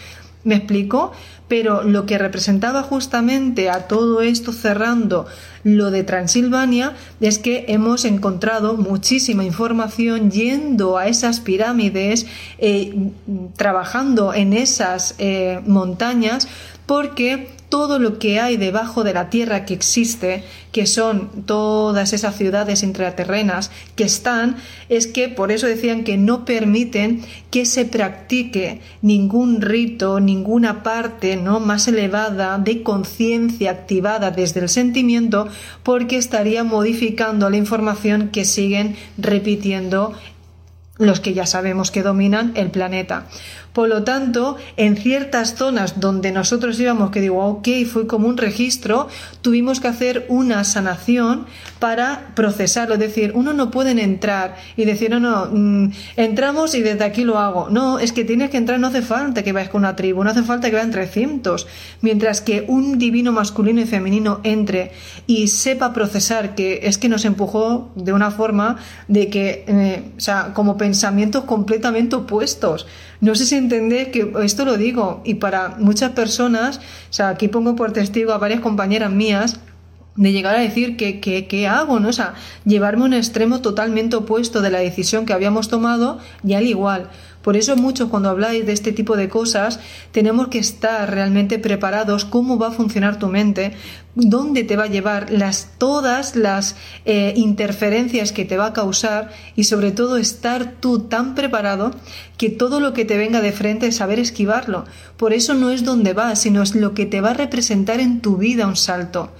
¿Me 0.49 0.55
explico? 0.55 1.11
Pero 1.47 1.83
lo 1.83 2.07
que 2.07 2.17
representaba 2.17 2.81
justamente 2.81 3.69
a 3.69 3.87
todo 3.87 4.21
esto 4.21 4.51
cerrando 4.51 5.27
lo 5.63 5.91
de 5.91 6.03
Transilvania 6.03 6.95
es 7.21 7.37
que 7.37 7.65
hemos 7.67 8.03
encontrado 8.03 8.75
muchísima 8.75 9.43
información 9.43 10.31
yendo 10.31 10.97
a 10.97 11.05
esas 11.05 11.39
pirámides, 11.39 12.25
eh, 12.57 13.11
trabajando 13.57 14.33
en 14.33 14.53
esas 14.53 15.13
eh, 15.19 15.59
montañas, 15.67 16.47
porque 16.87 17.49
todo 17.69 17.99
lo 17.99 18.17
que 18.17 18.39
hay 18.39 18.57
debajo 18.57 19.03
de 19.03 19.13
la 19.13 19.29
tierra 19.29 19.65
que 19.65 19.75
existe, 19.75 20.43
que 20.71 20.85
son 20.87 21.45
todas 21.45 22.13
esas 22.13 22.35
ciudades 22.35 22.83
intraterrenas 22.83 23.71
que 23.95 24.03
están, 24.03 24.57
es 24.89 25.07
que 25.07 25.29
por 25.29 25.51
eso 25.51 25.67
decían 25.67 26.03
que 26.03 26.17
no 26.17 26.45
permiten 26.45 27.21
que 27.51 27.65
se 27.65 27.85
practique 27.85 28.81
ningún 29.01 29.61
rito, 29.61 30.19
ninguna 30.19 30.81
parte 30.83 31.35
¿no? 31.35 31.59
más 31.59 31.87
elevada 31.87 32.57
de 32.57 32.81
conciencia 32.81 33.71
activada 33.71 34.31
desde 34.31 34.61
el 34.61 34.69
sentimiento, 34.69 35.47
porque 35.83 36.17
estaría 36.17 36.63
modificando 36.63 37.49
la 37.49 37.57
información 37.57 38.29
que 38.29 38.45
siguen 38.45 38.95
repitiendo 39.17 40.13
los 40.99 41.21
que 41.21 41.33
ya 41.33 41.45
sabemos 41.45 41.91
que 41.91 42.03
dominan 42.03 42.51
el 42.55 42.71
planeta. 42.71 43.25
Por 43.79 43.87
lo 43.87 44.03
tanto, 44.03 44.57
en 44.75 44.97
ciertas 44.97 45.55
zonas 45.55 46.01
donde 46.01 46.33
nosotros 46.33 46.77
íbamos, 46.81 47.11
que 47.11 47.21
digo, 47.21 47.45
ok, 47.45 47.65
fue 47.89 48.07
como 48.07 48.27
un 48.27 48.35
registro, 48.35 49.07
tuvimos 49.41 49.79
que 49.79 49.87
hacer 49.87 50.25
una 50.27 50.65
sanación 50.65 51.45
para 51.79 52.33
procesarlo. 52.35 52.95
Es 52.95 52.99
decir, 52.99 53.31
uno 53.35 53.53
no 53.53 53.71
puede 53.71 53.91
entrar 53.91 54.57
y 54.75 54.83
decir, 54.83 55.11
no, 55.11 55.21
no, 55.21 55.45
mm, 55.49 55.93
entramos 56.17 56.75
y 56.75 56.81
desde 56.81 57.05
aquí 57.05 57.23
lo 57.23 57.39
hago. 57.39 57.69
No, 57.69 57.99
es 57.99 58.11
que 58.11 58.25
tienes 58.25 58.49
que 58.49 58.57
entrar, 58.57 58.81
no 58.81 58.87
hace 58.87 59.01
falta 59.01 59.43
que 59.43 59.53
vayas 59.53 59.69
con 59.69 59.79
una 59.79 59.95
tribu, 59.95 60.25
no 60.25 60.31
hace 60.31 60.43
falta 60.43 60.69
que 60.69 60.75
vayan 60.75 60.91
300. 60.91 61.65
Mientras 62.01 62.41
que 62.41 62.65
un 62.67 62.99
divino 62.99 63.31
masculino 63.31 63.79
y 63.79 63.85
femenino 63.85 64.41
entre 64.43 64.91
y 65.25 65.47
sepa 65.47 65.93
procesar, 65.93 66.53
que 66.53 66.81
es 66.83 66.97
que 66.97 67.07
nos 67.07 67.23
empujó 67.23 67.93
de 67.95 68.11
una 68.11 68.29
forma 68.29 68.75
de 69.07 69.29
que, 69.29 69.63
eh, 69.69 70.11
o 70.17 70.19
sea, 70.19 70.51
como 70.53 70.75
pensamientos 70.75 71.45
completamente 71.45 72.17
opuestos. 72.17 72.85
No 73.21 73.35
sé 73.35 73.45
si 73.45 73.55
entendéis 73.55 74.09
que 74.09 74.31
esto 74.43 74.63
lo 74.63 74.77
digo 74.77 75.21
y 75.25 75.35
para 75.35 75.75
muchas 75.77 76.11
personas, 76.11 76.77
o 76.77 77.13
sea, 77.13 77.29
aquí 77.29 77.49
pongo 77.49 77.75
por 77.75 77.91
testigo 77.91 78.31
a 78.31 78.37
varias 78.37 78.61
compañeras 78.61 79.11
mías 79.11 79.59
de 80.19 80.33
llegar 80.33 80.57
a 80.57 80.59
decir 80.59 80.97
que, 80.97 81.21
que, 81.21 81.67
hago, 81.69 82.01
¿no? 82.01 82.09
O 82.09 82.13
sea, 82.13 82.33
llevarme 82.65 83.03
a 83.03 83.05
un 83.05 83.13
extremo 83.13 83.61
totalmente 83.61 84.17
opuesto 84.17 84.61
de 84.61 84.69
la 84.69 84.79
decisión 84.79 85.25
que 85.25 85.31
habíamos 85.31 85.69
tomado 85.69 86.19
y 86.43 86.55
al 86.55 86.67
igual. 86.67 87.09
Por 87.41 87.55
eso 87.55 87.77
muchos 87.77 88.09
cuando 88.09 88.29
habláis 88.29 88.65
de 88.65 88.73
este 88.73 88.91
tipo 88.91 89.15
de 89.15 89.29
cosas 89.29 89.79
tenemos 90.11 90.49
que 90.49 90.59
estar 90.59 91.09
realmente 91.09 91.57
preparados 91.57 92.25
cómo 92.25 92.59
va 92.59 92.67
a 92.67 92.71
funcionar 92.71 93.17
tu 93.17 93.27
mente, 93.27 93.71
dónde 94.13 94.65
te 94.65 94.75
va 94.75 94.83
a 94.83 94.87
llevar 94.87 95.31
las, 95.31 95.69
todas 95.77 96.35
las 96.35 96.75
eh, 97.05 97.31
interferencias 97.37 98.33
que 98.33 98.43
te 98.43 98.57
va 98.57 98.65
a 98.65 98.73
causar 98.73 99.29
y 99.55 99.63
sobre 99.63 99.93
todo 99.93 100.17
estar 100.17 100.73
tú 100.81 100.99
tan 100.99 101.33
preparado 101.33 101.91
que 102.35 102.49
todo 102.49 102.81
lo 102.81 102.91
que 102.91 103.05
te 103.05 103.17
venga 103.17 103.39
de 103.39 103.53
frente 103.53 103.87
es 103.87 103.95
saber 103.95 104.19
esquivarlo. 104.19 104.83
Por 105.15 105.31
eso 105.31 105.53
no 105.53 105.71
es 105.71 105.85
donde 105.85 106.11
vas, 106.11 106.41
sino 106.41 106.61
es 106.61 106.75
lo 106.75 106.93
que 106.93 107.05
te 107.05 107.21
va 107.21 107.29
a 107.29 107.35
representar 107.35 108.01
en 108.01 108.19
tu 108.19 108.35
vida 108.35 108.67
un 108.67 108.75
salto. 108.75 109.31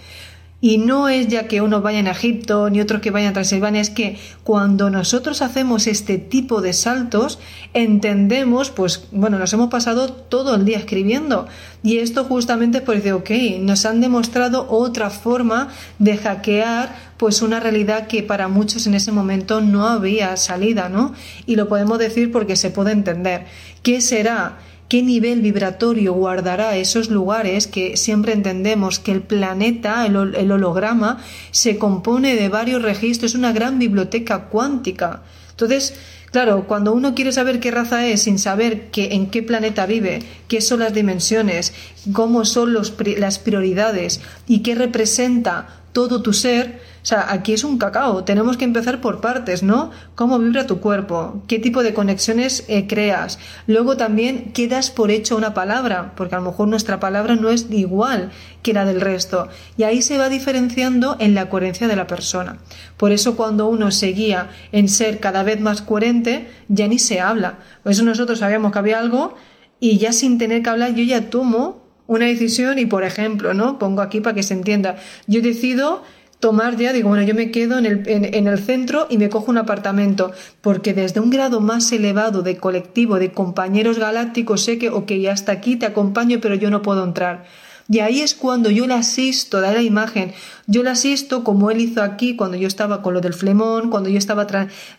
Y 0.62 0.78
no 0.78 1.08
es 1.08 1.30
ya 1.30 1.48
que 1.48 1.62
uno 1.62 1.82
vaya 1.82 2.00
en 2.00 2.08
Egipto 2.08 2.70
ni 2.70 2.82
otro 2.82 3.00
que 3.00 3.12
vaya 3.12 3.30
a 3.30 3.34
Transilvania, 3.34 3.80
es 3.80 3.90
que 3.90 4.18
cuando 4.44 4.90
nosotros 4.90 5.42
hacemos 5.42 5.88
este 5.88 6.18
tipo 6.18 6.62
de 6.62 6.74
saltos, 6.74 7.40
entendemos, 7.74 8.70
pues 8.70 9.06
bueno, 9.12 9.40
nos 9.40 9.54
hemos 9.54 9.70
pasado 9.70 10.12
todo 10.12 10.56
el 10.56 10.66
día 10.66 10.78
escribiendo. 10.78 11.48
Y 11.82 12.00
esto 12.00 12.26
justamente 12.26 12.80
es 12.80 12.84
por 12.84 12.96
decir, 12.96 13.14
ok, 13.14 13.30
nos 13.62 13.86
han 13.86 14.02
demostrado 14.02 14.68
otra 14.70 15.10
forma 15.10 15.70
de 15.98 16.18
hackear 16.18 16.94
pues 17.16 17.42
una 17.42 17.60
realidad 17.60 18.08
que 18.08 18.24
para 18.24 18.48
muchos 18.48 18.86
en 18.88 18.96
ese 18.96 19.12
momento 19.12 19.62
no 19.62 19.88
había 19.88 20.36
salida, 20.36 20.90
¿no? 20.90 21.14
Y 21.46 21.56
lo 21.56 21.70
podemos 21.70 22.00
decir 22.00 22.32
porque 22.32 22.56
se 22.56 22.70
puede 22.70 22.92
entender. 22.92 23.46
¿Qué 23.82 24.02
será? 24.02 24.58
Qué 24.90 25.04
nivel 25.04 25.42
vibratorio 25.42 26.14
guardará 26.14 26.76
esos 26.76 27.10
lugares 27.10 27.68
que 27.68 27.96
siempre 27.96 28.34
entendemos 28.34 29.00
que 29.00 29.12
el 29.12 29.22
planeta, 29.22 30.06
el, 30.06 30.18
holograma, 30.52 31.24
se 31.52 31.78
compone 31.78 32.36
de 32.36 32.50
varios 32.50 32.82
registros, 32.82 33.32
es 33.32 33.38
una 33.38 33.54
gran 33.54 33.80
biblioteca 33.80 34.46
cuántica. 34.46 35.22
Entonces, 35.52 35.94
Claro, 36.32 36.68
cuando 36.68 36.94
uno 36.94 37.16
quiere 37.16 37.32
saber 37.32 37.60
qué 37.60 37.72
raza 37.72 38.06
es 38.06 38.22
sin 38.22 38.38
saber 38.38 38.92
que, 38.92 39.16
en 39.16 39.32
qué 39.32 39.42
planeta 39.42 39.88
vive, 39.88 40.22
qué 40.48 40.62
son 40.62 40.82
las 40.82 40.94
dimensiones, 40.94 41.74
cómo 42.14 42.46
son 42.46 42.72
los, 42.72 42.94
las 43.18 43.40
prioridades 43.40 44.22
y 44.48 44.60
qué 44.60 44.76
representa 44.76 45.82
todo 45.92 46.22
tu 46.22 46.34
ser, 46.34 46.82
sea, 47.10 47.32
aquí 47.32 47.54
es 47.54 47.64
un 47.64 47.78
cacao. 47.78 48.24
Tenemos 48.24 48.56
que 48.56 48.66
empezar 48.66 49.02
por 49.02 49.20
partes, 49.20 49.64
¿no? 49.64 49.92
¿Cómo 50.16 50.40
vibra 50.40 50.68
tu 50.68 50.80
cuerpo? 50.80 51.44
¿Qué 51.48 51.60
tipo 51.60 51.84
de 51.84 51.94
conexiones 51.94 52.66
eh, 52.68 52.88
creas? 52.88 53.40
Luego 53.68 53.98
también, 53.98 54.52
¿qué 54.54 54.68
das 54.68 54.92
por 54.92 55.12
hecho 55.12 55.36
una 55.36 55.54
palabra? 55.54 56.14
Porque 56.16 56.36
a 56.36 56.40
lo 56.40 56.46
mejor 56.46 56.68
nuestra 56.68 57.00
palabra 57.00 57.36
no 57.36 57.50
es 57.50 57.68
igual 57.72 58.32
que 58.62 58.74
la 58.74 58.86
del 58.86 59.02
resto. 59.02 59.48
Y 59.76 59.84
ahí 59.84 60.02
se 60.02 60.18
va 60.18 60.30
diferenciando 60.30 61.18
en 61.20 61.36
la 61.36 61.50
coherencia 61.50 61.88
de 61.88 61.96
la 61.96 62.08
persona. 62.08 62.60
Por 62.96 63.12
eso 63.12 63.36
cuando 63.36 63.68
uno 63.68 63.92
se 63.92 64.08
guía 64.08 64.50
en 64.72 64.88
ser 64.88 65.20
cada 65.20 65.44
vez 65.44 65.60
más 65.60 65.82
coherente, 65.82 66.48
ya 66.68 66.88
ni 66.88 67.00
se 67.00 67.20
habla. 67.20 67.60
Por 67.84 67.92
eso 67.92 68.04
nosotros 68.04 68.40
sabíamos 68.40 68.72
que 68.72 68.80
había 68.80 69.00
algo 69.00 69.36
y 69.80 69.98
ya 69.98 70.12
sin 70.12 70.38
tener 70.38 70.62
que 70.62 70.70
hablar 70.70 70.94
yo 70.94 71.04
ya 71.04 71.30
tomo 71.30 71.90
una 72.10 72.26
decisión 72.26 72.80
y, 72.80 72.88
por 72.88 73.04
ejemplo, 73.04 73.54
¿no? 73.54 73.78
Pongo 73.78 74.02
aquí 74.02 74.20
para 74.20 74.34
que 74.34 74.42
se 74.42 74.56
entienda. 74.56 74.98
Yo 75.28 75.44
decido 75.44 76.02
tomar 76.40 76.78
ya, 76.78 76.94
digo, 76.94 77.10
bueno, 77.10 77.24
yo 77.24 77.36
me 77.36 77.52
quedo 77.52 77.78
en 77.78 77.86
el, 77.86 78.04
en, 78.08 78.48
el 78.48 78.60
centro 78.60 79.08
y 79.10 79.18
me 79.18 79.30
cojo 79.30 79.52
un 79.52 79.58
apartamento, 79.58 80.32
porque 80.62 80.94
desde 80.94 81.20
un 81.20 81.30
grado 81.30 81.60
más 81.60 81.92
elevado 81.92 82.42
de 82.42 82.58
colectivo, 82.58 83.20
de 83.20 83.32
compañeros 83.32 84.00
galácticos, 84.00 84.64
sé 84.64 84.78
que, 84.78 84.90
ok, 84.90 85.12
hasta 85.30 85.52
aquí 85.52 85.76
te 85.76 85.86
acompaño, 85.86 86.40
pero 86.42 86.56
yo 86.56 86.70
no 86.70 86.82
puedo 86.82 87.04
entrar. 87.04 87.46
Y 87.92 88.00
ahí 88.02 88.22
es 88.22 88.36
cuando 88.36 88.70
yo 88.70 88.86
le 88.86 88.94
asisto, 88.94 89.62
da 89.62 89.74
la 89.74 89.82
imagen, 89.82 90.34
yo 90.68 90.84
le 90.84 90.92
asisto 90.92 91.44
como 91.44 91.72
él 91.72 91.82
hizo 91.82 92.04
aquí 92.04 92.36
cuando 92.36 92.56
yo 92.56 92.68
estaba 92.68 93.02
con 93.02 93.16
lo 93.16 93.22
del 93.22 93.34
flemón, 93.34 93.90
cuando 93.90 94.10
yo 94.10 94.20
estaba 94.20 94.46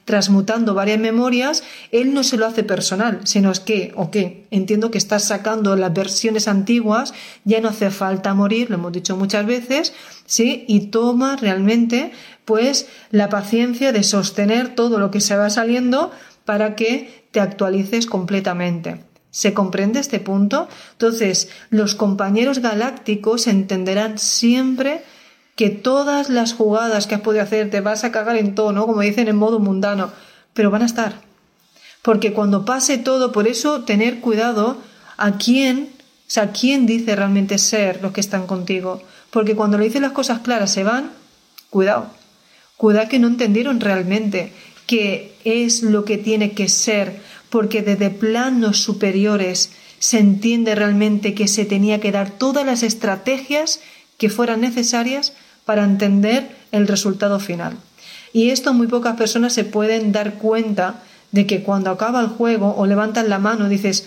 transmutando 0.04 0.74
varias 0.74 0.98
memorias, 0.98 1.62
él 1.92 2.12
no 2.12 2.24
se 2.24 2.36
lo 2.36 2.46
hace 2.46 2.64
personal, 2.64 3.20
sino 3.22 3.52
es 3.52 3.60
que, 3.60 3.92
ok, 3.94 4.16
entiendo 4.50 4.90
que 4.90 4.98
estás 4.98 5.22
sacando 5.22 5.76
las 5.76 5.94
versiones 5.94 6.48
antiguas, 6.48 7.14
ya 7.44 7.60
no 7.60 7.68
hace 7.68 7.90
falta 7.90 8.34
morir, 8.34 8.70
lo 8.70 8.74
hemos 8.74 8.90
dicho 8.90 9.16
muchas 9.16 9.46
veces, 9.46 9.92
¿sí? 10.26 10.64
Y 10.66 10.88
toma 10.88 11.36
realmente, 11.36 12.10
pues, 12.44 12.88
la 13.12 13.28
paciencia 13.28 13.92
de 13.92 14.02
sostener 14.02 14.74
todo 14.74 14.98
lo 14.98 15.12
que 15.12 15.20
se 15.20 15.36
va 15.36 15.48
saliendo 15.48 16.10
para 16.44 16.74
que 16.74 17.26
te 17.30 17.38
actualices 17.38 18.06
completamente. 18.06 19.09
¿Se 19.30 19.54
comprende 19.54 20.00
este 20.00 20.18
punto? 20.18 20.68
Entonces, 20.92 21.50
los 21.70 21.94
compañeros 21.94 22.58
galácticos 22.58 23.46
entenderán 23.46 24.18
siempre 24.18 25.04
que 25.54 25.70
todas 25.70 26.30
las 26.30 26.52
jugadas 26.52 27.06
que 27.06 27.14
has 27.14 27.20
podido 27.20 27.42
hacer 27.42 27.70
te 27.70 27.80
vas 27.80 28.02
a 28.04 28.12
cagar 28.12 28.36
en 28.36 28.54
todo, 28.54 28.72
¿no? 28.72 28.86
Como 28.86 29.02
dicen 29.02 29.28
en 29.28 29.36
modo 29.36 29.58
mundano, 29.58 30.10
pero 30.54 30.70
van 30.70 30.82
a 30.82 30.86
estar. 30.86 31.20
Porque 32.02 32.32
cuando 32.32 32.64
pase 32.64 32.98
todo, 32.98 33.30
por 33.30 33.46
eso 33.46 33.82
tener 33.84 34.20
cuidado 34.20 34.78
a 35.16 35.36
quién, 35.36 35.90
o 35.92 36.00
sea, 36.30 36.50
quién 36.50 36.86
dice 36.86 37.14
realmente 37.14 37.58
ser 37.58 38.02
los 38.02 38.12
que 38.12 38.20
están 38.20 38.46
contigo. 38.46 39.02
Porque 39.30 39.54
cuando 39.54 39.78
le 39.78 39.84
dicen 39.84 40.02
las 40.02 40.12
cosas 40.12 40.40
claras 40.40 40.72
se 40.72 40.82
van, 40.82 41.10
cuidado. 41.68 42.06
Cuidado 42.76 43.08
que 43.08 43.18
no 43.18 43.28
entendieron 43.28 43.80
realmente 43.80 44.52
qué 44.86 45.36
es 45.44 45.82
lo 45.82 46.04
que 46.04 46.16
tiene 46.16 46.52
que 46.52 46.68
ser 46.68 47.20
porque 47.50 47.82
desde 47.82 48.10
planos 48.10 48.78
superiores 48.78 49.70
se 49.98 50.18
entiende 50.18 50.74
realmente 50.74 51.34
que 51.34 51.48
se 51.48 51.64
tenía 51.64 52.00
que 52.00 52.12
dar 52.12 52.30
todas 52.30 52.64
las 52.64 52.82
estrategias 52.82 53.80
que 54.16 54.30
fueran 54.30 54.60
necesarias 54.60 55.34
para 55.64 55.84
entender 55.84 56.56
el 56.72 56.88
resultado 56.88 57.38
final. 57.38 57.76
Y 58.32 58.50
esto 58.50 58.72
muy 58.72 58.86
pocas 58.86 59.16
personas 59.16 59.52
se 59.52 59.64
pueden 59.64 60.12
dar 60.12 60.34
cuenta 60.34 61.02
de 61.32 61.46
que 61.46 61.62
cuando 61.62 61.90
acaba 61.90 62.20
el 62.20 62.28
juego 62.28 62.74
o 62.76 62.86
levantan 62.86 63.28
la 63.28 63.38
mano 63.38 63.68
dices, 63.68 64.06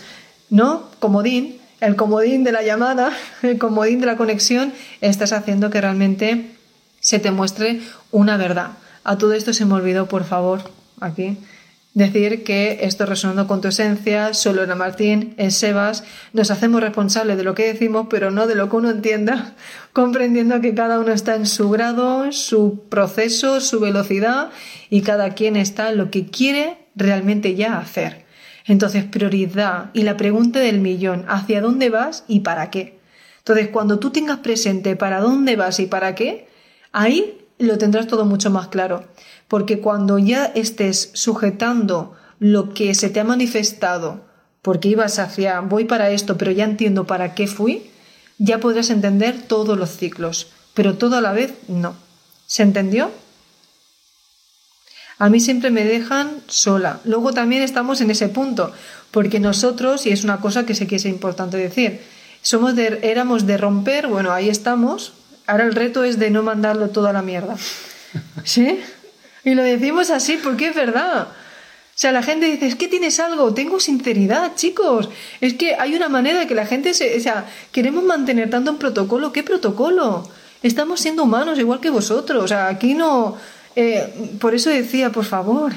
no, 0.50 0.90
comodín, 1.00 1.58
el 1.80 1.96
comodín 1.96 2.44
de 2.44 2.52
la 2.52 2.64
llamada, 2.64 3.12
el 3.42 3.58
comodín 3.58 4.00
de 4.00 4.06
la 4.06 4.18
conexión, 4.18 4.74
estás 5.02 5.34
haciendo 5.34 5.70
que 5.70 5.82
realmente 5.82 6.52
se 7.00 7.20
te 7.20 7.32
muestre 7.32 7.82
una 8.12 8.38
verdad. 8.38 8.72
A 9.04 9.18
todo 9.18 9.34
esto 9.34 9.54
se 9.54 9.66
me 9.66 9.74
olvidó, 9.74 10.08
por 10.08 10.24
favor, 10.24 10.62
aquí, 11.02 11.38
Decir 11.94 12.44
que 12.44 12.80
esto 12.82 13.06
resonando 13.06 13.46
con 13.46 13.62
tu 13.62 13.68
esencia, 13.68 14.34
solo 14.34 14.64
Ana 14.64 14.74
Martín, 14.74 15.36
en 15.38 15.52
Sebas, 15.52 16.04
nos 16.34 16.50
hacemos 16.50 16.82
responsables 16.82 17.38
de 17.38 17.44
lo 17.44 17.54
que 17.54 17.72
decimos, 17.72 18.08
pero 18.10 18.32
no 18.32 18.48
de 18.48 18.56
lo 18.56 18.68
que 18.68 18.78
uno 18.78 18.90
entienda, 18.90 19.54
comprendiendo 19.94 20.60
que 20.60 20.74
cada 20.74 21.00
uno 21.00 21.12
está 21.12 21.36
en 21.36 21.46
su 21.46 21.70
grado, 21.70 22.32
su 22.32 22.86
proceso, 22.90 23.62
su 23.62 23.80
velocidad 23.80 24.50
y 24.90 25.02
cada 25.02 25.36
quien 25.36 25.56
está 25.56 25.92
en 25.92 25.98
lo 25.98 26.10
que 26.10 26.26
quiere 26.26 26.78
realmente 26.96 27.54
ya 27.54 27.78
hacer. 27.78 28.26
Entonces, 28.66 29.04
prioridad 29.04 29.92
y 29.94 30.02
la 30.02 30.18
pregunta 30.18 30.60
del 30.60 30.80
millón, 30.80 31.26
¿hacia 31.28 31.62
dónde 31.62 31.92
vas 31.92 32.24
y 32.28 32.40
para 32.40 32.72
qué? 32.72 32.98
Entonces, 33.38 33.68
cuando 33.68 34.00
tú 34.00 34.10
tengas 34.10 34.40
presente 34.40 34.96
para 34.96 35.20
dónde 35.20 35.56
vas 35.56 35.80
y 35.80 35.86
para 35.86 36.16
qué, 36.16 36.48
ahí 36.92 37.38
lo 37.60 37.78
tendrás 37.78 38.08
todo 38.08 38.26
mucho 38.26 38.50
más 38.50 38.70
claro 38.70 39.04
porque 39.48 39.80
cuando 39.80 40.18
ya 40.18 40.46
estés 40.46 41.12
sujetando 41.14 42.16
lo 42.40 42.74
que 42.74 42.94
se 42.96 43.10
te 43.10 43.20
ha 43.20 43.24
manifestado, 43.24 44.26
porque 44.62 44.90
ibas 44.90 45.20
hacia 45.20 45.60
voy 45.62 45.86
para 45.86 46.10
esto, 46.10 46.38
pero 46.38 46.52
ya 46.52 46.64
entiendo 46.64 47.06
para 47.06 47.36
qué 47.36 47.48
fui, 47.48 47.90
ya 48.38 48.60
podrás 48.60 48.90
entender 48.90 49.42
todos 49.48 49.78
los 49.78 49.98
ciclos, 49.98 50.48
pero 50.74 50.96
todo 50.96 51.18
a 51.18 51.22
la 51.22 51.34
vez 51.34 51.54
no. 51.68 51.96
¿Se 52.48 52.64
entendió? 52.64 53.12
A 55.20 55.30
mí 55.30 55.40
siempre 55.40 55.72
me 55.72 55.86
dejan 55.86 56.42
sola. 56.48 57.00
Luego 57.06 57.34
también 57.34 57.62
estamos 57.62 58.02
en 58.02 58.12
ese 58.12 58.30
punto, 58.30 58.74
porque 59.12 59.40
nosotros, 59.40 60.06
y 60.06 60.10
es 60.10 60.24
una 60.24 60.42
cosa 60.42 60.66
que 60.66 60.76
sé 60.76 60.88
que 60.88 60.98
es 60.98 61.06
importante 61.06 61.58
decir, 61.58 62.02
somos 62.42 62.76
de, 62.76 63.00
éramos 63.04 63.46
de 63.46 63.58
romper, 63.58 64.08
bueno, 64.08 64.32
ahí 64.34 64.50
estamos, 64.50 65.14
ahora 65.48 65.64
el 65.66 65.76
reto 65.76 66.04
es 66.04 66.20
de 66.20 66.30
no 66.30 66.44
mandarlo 66.44 66.90
todo 66.90 67.08
a 67.08 67.14
la 67.14 67.22
mierda. 67.22 67.56
¿Sí? 68.44 68.80
Y 69.44 69.56
lo 69.56 69.64
decimos 69.64 70.10
así 70.10 70.40
porque 70.42 70.70
es 70.70 70.76
verdad. 70.76 71.28
O 71.96 71.96
sea, 71.96 72.12
la 72.12 72.24
gente 72.24 72.48
dice, 72.48 72.66
es 72.66 72.76
que 72.76 72.88
tienes 72.88 73.20
algo, 73.20 73.54
tengo 73.54 73.80
sinceridad, 73.80 74.56
chicos. 74.56 75.10
Es 75.42 75.54
que 75.54 75.76
hay 75.76 75.96
una 75.96 76.10
manera 76.10 76.40
de 76.40 76.48
que 76.48 76.56
la 76.56 76.66
gente 76.66 76.94
se... 76.94 77.16
O 77.18 77.20
sea, 77.20 77.46
queremos 77.72 78.04
mantener 78.04 78.50
tanto 78.50 78.72
un 78.72 78.78
protocolo. 78.78 79.32
¿Qué 79.32 79.44
protocolo? 79.44 80.28
Estamos 80.64 81.02
siendo 81.02 81.24
humanos 81.24 81.60
igual 81.60 81.80
que 81.80 81.92
vosotros. 81.92 82.44
O 82.44 82.48
sea, 82.48 82.68
aquí 82.68 82.96
no... 82.96 83.38
Eh, 83.76 84.38
por 84.40 84.56
eso 84.56 84.70
decía, 84.70 85.12
por 85.12 85.26
favor, 85.26 85.74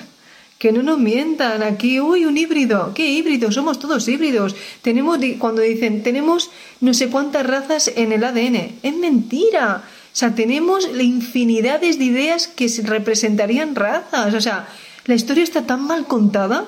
que 0.59 0.73
no 0.73 0.83
nos 0.83 0.99
mientan 0.99 1.62
aquí, 1.62 2.01
uy, 2.01 2.25
un 2.25 2.38
híbrido. 2.38 2.92
¿Qué 2.95 3.07
híbrido? 3.11 3.53
Somos 3.53 3.79
todos 3.79 4.09
híbridos. 4.09 4.57
Tenemos, 4.83 5.19
cuando 5.38 5.61
dicen, 5.61 6.03
tenemos 6.03 6.51
no 6.81 6.95
sé 6.95 7.09
cuántas 7.09 7.47
razas 7.47 7.92
en 7.95 8.12
el 8.12 8.25
ADN. 8.25 8.79
Es 8.83 8.97
mentira. 8.97 9.83
O 9.85 10.16
sea, 10.16 10.35
tenemos 10.35 10.88
infinidades 10.99 11.99
de 11.99 12.05
ideas 12.05 12.49
que 12.49 12.69
representarían 12.85 13.75
razas. 13.75 14.33
O 14.33 14.40
sea, 14.40 14.66
la 15.05 15.14
historia 15.14 15.45
está 15.45 15.66
tan 15.66 15.87
mal 15.87 16.07
contada 16.07 16.66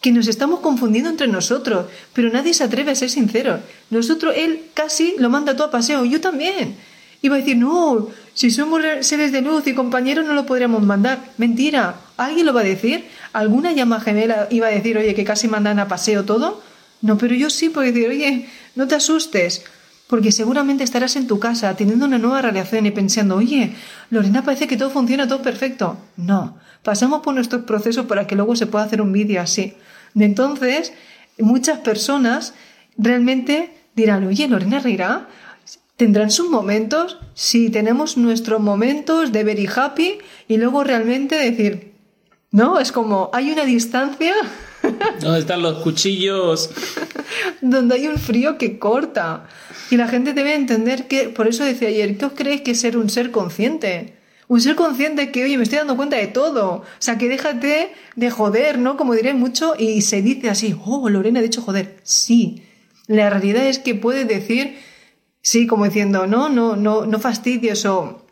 que 0.00 0.12
nos 0.12 0.28
estamos 0.28 0.60
confundiendo 0.60 1.10
entre 1.10 1.28
nosotros, 1.28 1.86
pero 2.12 2.30
nadie 2.30 2.54
se 2.54 2.62
atreve 2.62 2.92
a 2.92 2.94
ser 2.94 3.10
sincero. 3.10 3.60
Nosotros, 3.90 4.34
él 4.36 4.66
casi 4.74 5.14
lo 5.18 5.30
manda 5.30 5.56
todo 5.56 5.68
a 5.68 5.70
paseo, 5.70 6.04
yo 6.04 6.20
también. 6.20 6.76
Iba 7.22 7.36
a 7.36 7.38
decir, 7.38 7.56
no, 7.56 8.10
si 8.34 8.50
somos 8.50 8.82
seres 9.00 9.32
de 9.32 9.40
luz 9.40 9.66
y 9.66 9.74
compañeros 9.74 10.26
no 10.26 10.34
lo 10.34 10.44
podríamos 10.44 10.82
mandar. 10.82 11.20
Mentira, 11.38 11.94
¿alguien 12.16 12.46
lo 12.46 12.52
va 12.52 12.60
a 12.60 12.64
decir? 12.64 13.06
¿Alguna 13.32 13.72
llama 13.72 14.00
gemela 14.00 14.48
iba 14.50 14.66
a 14.66 14.70
decir, 14.70 14.98
oye, 14.98 15.14
que 15.14 15.24
casi 15.24 15.48
mandan 15.48 15.78
a 15.78 15.88
paseo 15.88 16.24
todo? 16.24 16.62
No, 17.00 17.16
pero 17.16 17.34
yo 17.34 17.48
sí 17.48 17.68
puedo 17.68 17.86
decir, 17.86 18.08
oye, 18.08 18.48
no 18.74 18.88
te 18.88 18.96
asustes 18.96 19.64
porque 20.08 20.32
seguramente 20.32 20.84
estarás 20.84 21.16
en 21.16 21.26
tu 21.26 21.38
casa 21.38 21.74
teniendo 21.76 22.04
una 22.04 22.18
nueva 22.18 22.42
relación 22.42 22.86
y 22.86 22.90
pensando, 22.90 23.36
oye, 23.36 23.72
Lorena 24.10 24.44
parece 24.44 24.66
que 24.66 24.76
todo 24.76 24.90
funciona, 24.90 25.26
todo 25.26 25.42
perfecto. 25.42 25.96
No, 26.16 26.58
pasamos 26.82 27.22
por 27.22 27.34
nuestros 27.34 27.62
procesos 27.62 28.06
para 28.06 28.26
que 28.26 28.36
luego 28.36 28.56
se 28.56 28.66
pueda 28.66 28.84
hacer 28.84 29.00
un 29.00 29.12
vídeo 29.12 29.40
así. 29.40 29.74
De 30.12 30.24
entonces, 30.24 30.92
muchas 31.38 31.78
personas 31.78 32.54
realmente 32.98 33.72
dirán, 33.96 34.26
oye, 34.26 34.46
Lorena 34.48 34.78
reirá, 34.80 35.28
tendrán 35.96 36.30
sus 36.30 36.50
momentos, 36.50 37.18
sí, 37.34 37.70
tenemos 37.70 38.16
nuestros 38.16 38.60
momentos 38.60 39.32
de 39.32 39.44
very 39.44 39.68
happy 39.74 40.18
y 40.48 40.56
luego 40.56 40.84
realmente 40.84 41.36
decir, 41.36 41.94
no, 42.50 42.78
es 42.78 42.92
como, 42.92 43.30
hay 43.32 43.50
una 43.50 43.64
distancia. 43.64 44.34
¿Dónde 45.20 45.40
están 45.40 45.62
los 45.62 45.82
cuchillos? 45.82 46.70
donde 47.60 47.96
hay 47.96 48.06
un 48.06 48.18
frío 48.18 48.58
que 48.58 48.78
corta. 48.78 49.46
Y 49.90 49.96
la 49.96 50.08
gente 50.08 50.32
debe 50.32 50.54
entender 50.54 51.08
que, 51.08 51.28
por 51.28 51.48
eso 51.48 51.64
decía 51.64 51.88
ayer, 51.88 52.16
¿qué 52.16 52.26
os 52.26 52.32
creéis 52.32 52.62
que 52.62 52.70
es 52.72 52.80
ser 52.80 52.96
un 52.96 53.10
ser 53.10 53.30
consciente? 53.30 54.14
Un 54.48 54.60
ser 54.60 54.76
consciente 54.76 55.30
que, 55.30 55.44
oye, 55.44 55.56
me 55.56 55.62
estoy 55.62 55.78
dando 55.78 55.96
cuenta 55.96 56.16
de 56.16 56.26
todo. 56.26 56.72
O 56.72 56.84
sea, 56.98 57.18
que 57.18 57.28
déjate 57.28 57.92
de 58.16 58.30
joder, 58.30 58.78
¿no? 58.78 58.96
Como 58.96 59.14
diré 59.14 59.34
mucho, 59.34 59.74
y 59.78 60.02
se 60.02 60.22
dice 60.22 60.50
así, 60.50 60.76
oh, 60.84 61.08
Lorena 61.08 61.40
ha 61.40 61.42
dicho 61.42 61.62
joder. 61.62 61.96
Sí. 62.02 62.62
La 63.06 63.30
realidad 63.30 63.66
es 63.66 63.78
que 63.78 63.94
puede 63.94 64.24
decir, 64.24 64.78
sí, 65.44 65.66
como 65.66 65.84
diciendo, 65.84 66.26
no, 66.26 66.48
no, 66.48 66.74
no, 66.74 67.04
no 67.04 67.18
fastidies 67.20 67.84
o 67.84 68.22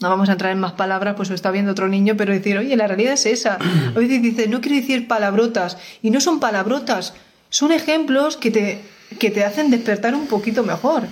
no 0.00 0.08
vamos 0.08 0.28
a 0.28 0.32
entrar 0.32 0.52
en 0.52 0.60
más 0.60 0.72
palabras, 0.72 1.14
pues 1.16 1.28
lo 1.28 1.34
está 1.34 1.50
viendo 1.50 1.72
otro 1.72 1.88
niño, 1.88 2.14
pero 2.16 2.32
decir, 2.32 2.56
oye, 2.56 2.76
la 2.76 2.86
realidad 2.86 3.12
es 3.12 3.26
esa. 3.26 3.58
A 3.94 3.98
veces 3.98 4.22
dice, 4.22 4.48
no 4.48 4.60
quiero 4.60 4.76
decir 4.76 5.08
palabrotas, 5.08 5.76
y 6.00 6.10
no 6.10 6.20
son 6.20 6.40
palabrotas, 6.40 7.14
son 7.50 7.72
ejemplos 7.72 8.36
que 8.36 8.50
te, 8.50 8.80
que 9.18 9.30
te 9.30 9.44
hacen 9.44 9.70
despertar 9.70 10.14
un 10.14 10.26
poquito 10.26 10.62
mejor. 10.62 11.04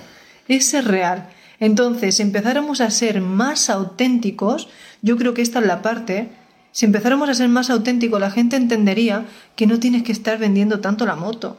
Ese 0.47 0.79
es 0.79 0.85
real. 0.85 1.29
Entonces, 1.59 2.15
si 2.15 2.23
empezáramos 2.23 2.81
a 2.81 2.89
ser 2.89 3.21
más 3.21 3.69
auténticos, 3.69 4.69
yo 5.01 5.17
creo 5.17 5.33
que 5.33 5.41
esta 5.41 5.59
es 5.59 5.65
la 5.65 5.81
parte, 5.81 6.29
si 6.71 6.85
empezáramos 6.85 7.29
a 7.29 7.33
ser 7.33 7.49
más 7.49 7.69
auténticos, 7.69 8.19
la 8.19 8.31
gente 8.31 8.55
entendería 8.55 9.25
que 9.55 9.67
no 9.67 9.79
tienes 9.79 10.03
que 10.03 10.13
estar 10.13 10.37
vendiendo 10.37 10.79
tanto 10.79 11.05
la 11.05 11.15
moto, 11.15 11.57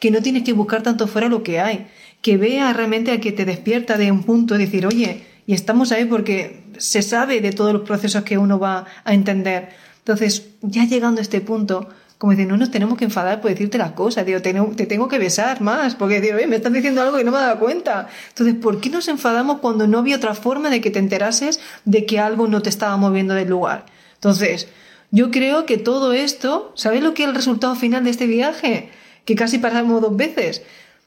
que 0.00 0.10
no 0.10 0.22
tienes 0.22 0.42
que 0.42 0.54
buscar 0.54 0.82
tanto 0.82 1.06
fuera 1.06 1.28
lo 1.28 1.42
que 1.42 1.60
hay, 1.60 1.86
que 2.26 2.38
vea 2.38 2.72
realmente 2.72 3.12
a 3.12 3.20
que 3.20 3.30
te 3.30 3.44
despierta 3.44 3.96
de 3.96 4.10
un 4.10 4.24
punto 4.24 4.56
y 4.56 4.58
decir, 4.58 4.84
oye, 4.84 5.22
y 5.46 5.54
estamos 5.54 5.92
ahí 5.92 6.06
porque 6.06 6.64
se 6.76 7.00
sabe 7.00 7.40
de 7.40 7.52
todos 7.52 7.72
los 7.72 7.82
procesos 7.82 8.24
que 8.24 8.36
uno 8.36 8.58
va 8.58 8.84
a 9.04 9.14
entender. 9.14 9.68
Entonces, 9.98 10.48
ya 10.60 10.84
llegando 10.86 11.20
a 11.20 11.22
este 11.22 11.40
punto, 11.40 11.88
como 12.18 12.32
decir, 12.32 12.48
no 12.48 12.56
nos 12.56 12.72
tenemos 12.72 12.98
que 12.98 13.04
enfadar 13.04 13.40
por 13.40 13.52
decirte 13.52 13.78
las 13.78 13.92
cosas, 13.92 14.26
digo, 14.26 14.42
te, 14.42 14.52
te 14.52 14.86
tengo 14.86 15.06
que 15.06 15.20
besar 15.20 15.60
más, 15.60 15.94
porque 15.94 16.20
digo, 16.20 16.36
me 16.48 16.56
están 16.56 16.72
diciendo 16.72 17.00
algo 17.00 17.16
que 17.16 17.22
no 17.22 17.30
me 17.30 17.38
he 17.38 17.42
dado 17.42 17.60
cuenta. 17.60 18.08
Entonces, 18.30 18.56
¿por 18.56 18.80
qué 18.80 18.90
nos 18.90 19.06
enfadamos 19.06 19.60
cuando 19.60 19.86
no 19.86 20.00
había 20.00 20.16
otra 20.16 20.34
forma 20.34 20.68
de 20.68 20.80
que 20.80 20.90
te 20.90 20.98
enterases 20.98 21.60
de 21.84 22.06
que 22.06 22.18
algo 22.18 22.48
no 22.48 22.60
te 22.60 22.70
estaba 22.70 22.96
moviendo 22.96 23.34
del 23.34 23.50
lugar? 23.50 23.86
Entonces, 24.14 24.66
yo 25.12 25.30
creo 25.30 25.64
que 25.64 25.78
todo 25.78 26.12
esto, 26.12 26.72
¿sabes 26.74 27.04
lo 27.04 27.14
que 27.14 27.22
es 27.22 27.28
el 27.28 27.36
resultado 27.36 27.76
final 27.76 28.02
de 28.02 28.10
este 28.10 28.26
viaje? 28.26 28.90
Que 29.24 29.36
casi 29.36 29.58
pasamos 29.58 30.02
dos 30.02 30.16
veces. 30.16 30.64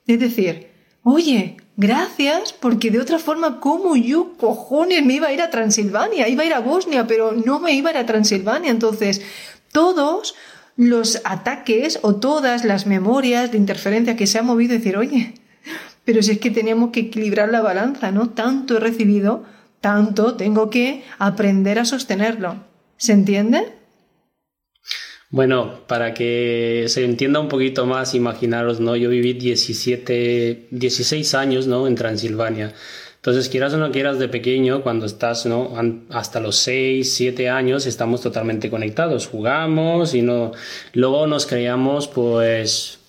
Es 0.07 0.17
decir, 0.21 0.68
oye, 1.13 1.57
gracias, 1.77 2.53
porque 2.53 2.91
de 2.91 2.99
otra 2.99 3.19
forma, 3.19 3.59
¿cómo 3.59 3.95
yo, 3.95 4.33
cojones, 4.37 5.05
me 5.05 5.15
iba 5.15 5.27
a 5.27 5.33
ir 5.33 5.41
a 5.41 5.49
Transilvania? 5.49 6.27
Iba 6.27 6.43
a 6.43 6.45
ir 6.45 6.53
a 6.53 6.59
Bosnia, 6.59 7.07
pero 7.07 7.31
no 7.31 7.59
me 7.59 7.73
iba 7.73 7.89
a 7.89 7.93
ir 7.93 7.97
a 7.97 8.05
Transilvania. 8.05 8.71
Entonces, 8.71 9.21
todos 9.71 10.35
los 10.75 11.21
ataques 11.25 11.99
o 12.01 12.15
todas 12.15 12.63
las 12.63 12.85
memorias 12.85 13.51
de 13.51 13.57
interferencia 13.57 14.15
que 14.15 14.27
se 14.27 14.39
han 14.39 14.45
movido, 14.45 14.73
decir, 14.73 14.97
oye, 14.97 15.33
pero 16.05 16.23
si 16.23 16.31
es 16.31 16.39
que 16.39 16.51
teníamos 16.51 16.91
que 16.91 17.01
equilibrar 17.01 17.49
la 17.49 17.61
balanza, 17.61 18.11
¿no? 18.11 18.29
Tanto 18.29 18.77
he 18.77 18.79
recibido, 18.79 19.43
tanto 19.81 20.35
tengo 20.35 20.69
que 20.69 21.03
aprender 21.17 21.79
a 21.79 21.85
sostenerlo. 21.85 22.55
¿Se 22.97 23.13
entiende? 23.13 23.78
Bueno, 25.31 25.81
para 25.87 26.15
que 26.15 26.85
se 26.87 27.05
entienda 27.05 27.39
un 27.39 27.49
poquito 27.49 27.85
más, 27.85 28.15
imaginaros, 28.15 28.79
¿no? 28.79 28.95
Yo 28.95 29.09
viví 29.09 29.33
17, 29.33 30.69
16 30.71 31.35
años, 31.35 31.67
¿no? 31.67 31.85
En 31.85 31.93
Transilvania. 31.93 32.73
Entonces, 33.17 33.47
quieras 33.47 33.73
o 33.73 33.77
no 33.77 33.91
quieras, 33.91 34.17
de 34.17 34.27
pequeño, 34.27 34.81
cuando 34.81 35.05
estás, 35.05 35.45
¿no? 35.45 35.73
Hasta 36.09 36.39
los 36.39 36.55
6, 36.55 37.13
7 37.13 37.49
años, 37.49 37.85
estamos 37.85 38.21
totalmente 38.21 38.71
conectados. 38.71 39.27
Jugamos 39.27 40.15
y 40.15 40.23
no. 40.23 40.51
Luego 40.93 41.27
nos 41.27 41.45
creamos, 41.45 42.07
pues. 42.07 42.99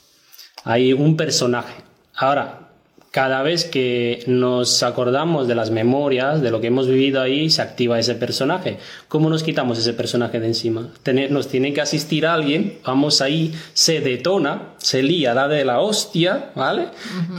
Hay 0.65 0.93
un 0.93 1.17
personaje. 1.17 1.75
Ahora, 2.15 2.70
cada 3.11 3.43
vez 3.43 3.65
que 3.65 4.23
nos 4.29 4.85
acordamos 4.85 5.49
de 5.49 5.57
las 5.57 5.73
memorias, 5.73 6.43
de 6.43 6.53
lo 6.53 6.61
que 6.61 6.69
hemos 6.69 6.87
vivido 6.87 7.21
ahí, 7.21 7.51
se 7.51 7.61
activa 7.61 7.99
ese 7.99 8.15
personaje. 8.15 8.79
¿Cómo 9.09 9.29
nos 9.29 9.43
quitamos 9.43 9.79
ese 9.79 9.95
personaje 9.95 10.39
de 10.39 10.47
encima? 10.47 10.91
Nos 11.31 11.49
tiene 11.49 11.73
que 11.73 11.81
asistir 11.81 12.25
alguien, 12.25 12.79
vamos 12.85 13.21
ahí, 13.21 13.53
se 13.73 14.01
detona, 14.01 14.75
se 14.79 15.03
lía, 15.03 15.35
da 15.35 15.49
de 15.49 15.65
la 15.65 15.81
hostia, 15.81 16.51
¿vale? 16.55 16.87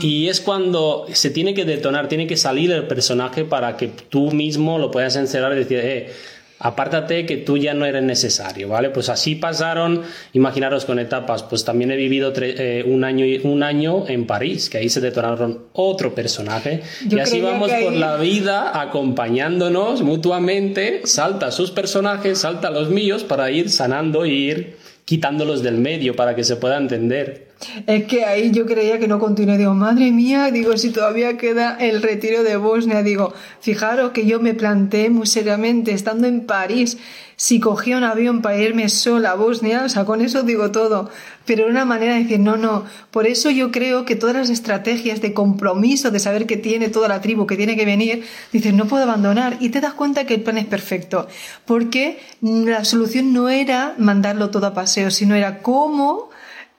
Y 0.00 0.28
es 0.28 0.42
cuando 0.42 1.06
se 1.10 1.30
tiene 1.30 1.54
que 1.54 1.64
detonar, 1.64 2.06
tiene 2.06 2.26
que 2.26 2.36
salir 2.36 2.70
el 2.70 2.86
personaje 2.86 3.44
para 3.46 3.78
que 3.78 3.88
tú 3.88 4.30
mismo 4.30 4.78
lo 4.78 4.90
puedas 4.90 5.16
encerrar 5.16 5.52
y 5.52 5.56
decir, 5.56 5.80
eh, 5.82 6.12
apártate 6.62 7.26
que 7.26 7.38
tú 7.38 7.58
ya 7.58 7.74
no 7.74 7.84
eres 7.84 8.04
necesario, 8.04 8.68
¿vale? 8.68 8.90
Pues 8.90 9.08
así 9.08 9.34
pasaron, 9.34 10.02
imaginaros 10.32 10.84
con 10.84 11.00
etapas, 11.00 11.42
pues 11.42 11.64
también 11.64 11.90
he 11.90 11.96
vivido 11.96 12.32
eh, 12.36 12.84
un, 12.86 13.02
año, 13.02 13.26
un 13.42 13.64
año 13.64 14.04
en 14.06 14.26
París, 14.26 14.70
que 14.70 14.78
ahí 14.78 14.88
se 14.88 15.00
detonaron 15.00 15.66
otro 15.72 16.14
personaje, 16.14 16.82
y 17.08 17.18
así 17.18 17.40
vamos 17.40 17.70
por 17.72 17.92
la 17.92 18.16
vida 18.16 18.80
acompañándonos 18.80 20.02
mutuamente, 20.02 21.00
salta 21.04 21.50
sus 21.50 21.72
personajes, 21.72 22.38
salta 22.38 22.70
los 22.70 22.90
míos 22.90 23.24
para 23.24 23.50
ir 23.50 23.68
sanando 23.68 24.24
e 24.24 24.28
ir 24.28 24.76
quitándolos 25.04 25.64
del 25.64 25.78
medio 25.78 26.14
para 26.14 26.36
que 26.36 26.44
se 26.44 26.54
pueda 26.54 26.76
entender. 26.76 27.51
Es 27.86 28.04
que 28.04 28.24
ahí 28.24 28.50
yo 28.50 28.66
creía 28.66 28.98
que 28.98 29.08
no 29.08 29.18
continué. 29.18 29.58
Digo, 29.58 29.74
madre 29.74 30.10
mía, 30.10 30.50
digo, 30.50 30.76
si 30.76 30.90
todavía 30.90 31.36
queda 31.36 31.76
el 31.78 32.02
retiro 32.02 32.42
de 32.42 32.56
Bosnia. 32.56 33.02
Digo, 33.02 33.32
fijaros 33.60 34.12
que 34.12 34.26
yo 34.26 34.40
me 34.40 34.54
planteé 34.54 35.10
muy 35.10 35.26
seriamente, 35.26 35.92
estando 35.92 36.26
en 36.26 36.46
París, 36.46 36.98
si 37.36 37.60
cogía 37.60 37.96
un 37.96 38.04
avión 38.04 38.42
para 38.42 38.58
irme 38.58 38.88
sola 38.88 39.32
a 39.32 39.34
Bosnia, 39.34 39.84
o 39.84 39.88
sea, 39.88 40.04
con 40.04 40.20
eso 40.20 40.42
digo 40.42 40.70
todo. 40.70 41.10
Pero 41.44 41.66
una 41.66 41.84
manera 41.84 42.14
de 42.14 42.22
decir, 42.22 42.40
no, 42.40 42.56
no. 42.56 42.84
Por 43.10 43.26
eso 43.26 43.50
yo 43.50 43.72
creo 43.72 44.04
que 44.04 44.16
todas 44.16 44.36
las 44.36 44.50
estrategias 44.50 45.20
de 45.20 45.32
compromiso, 45.32 46.10
de 46.10 46.20
saber 46.20 46.46
que 46.46 46.56
tiene 46.56 46.88
toda 46.88 47.08
la 47.08 47.20
tribu, 47.20 47.46
que 47.46 47.56
tiene 47.56 47.76
que 47.76 47.84
venir, 47.84 48.24
dices, 48.52 48.74
no 48.74 48.86
puedo 48.86 49.04
abandonar. 49.04 49.56
Y 49.60 49.70
te 49.70 49.80
das 49.80 49.94
cuenta 49.94 50.24
que 50.24 50.34
el 50.34 50.42
plan 50.42 50.58
es 50.58 50.66
perfecto. 50.66 51.26
Porque 51.64 52.20
la 52.40 52.84
solución 52.84 53.32
no 53.32 53.48
era 53.48 53.94
mandarlo 53.98 54.50
todo 54.50 54.66
a 54.66 54.74
paseo, 54.74 55.10
sino 55.10 55.34
era 55.34 55.62
cómo 55.62 56.31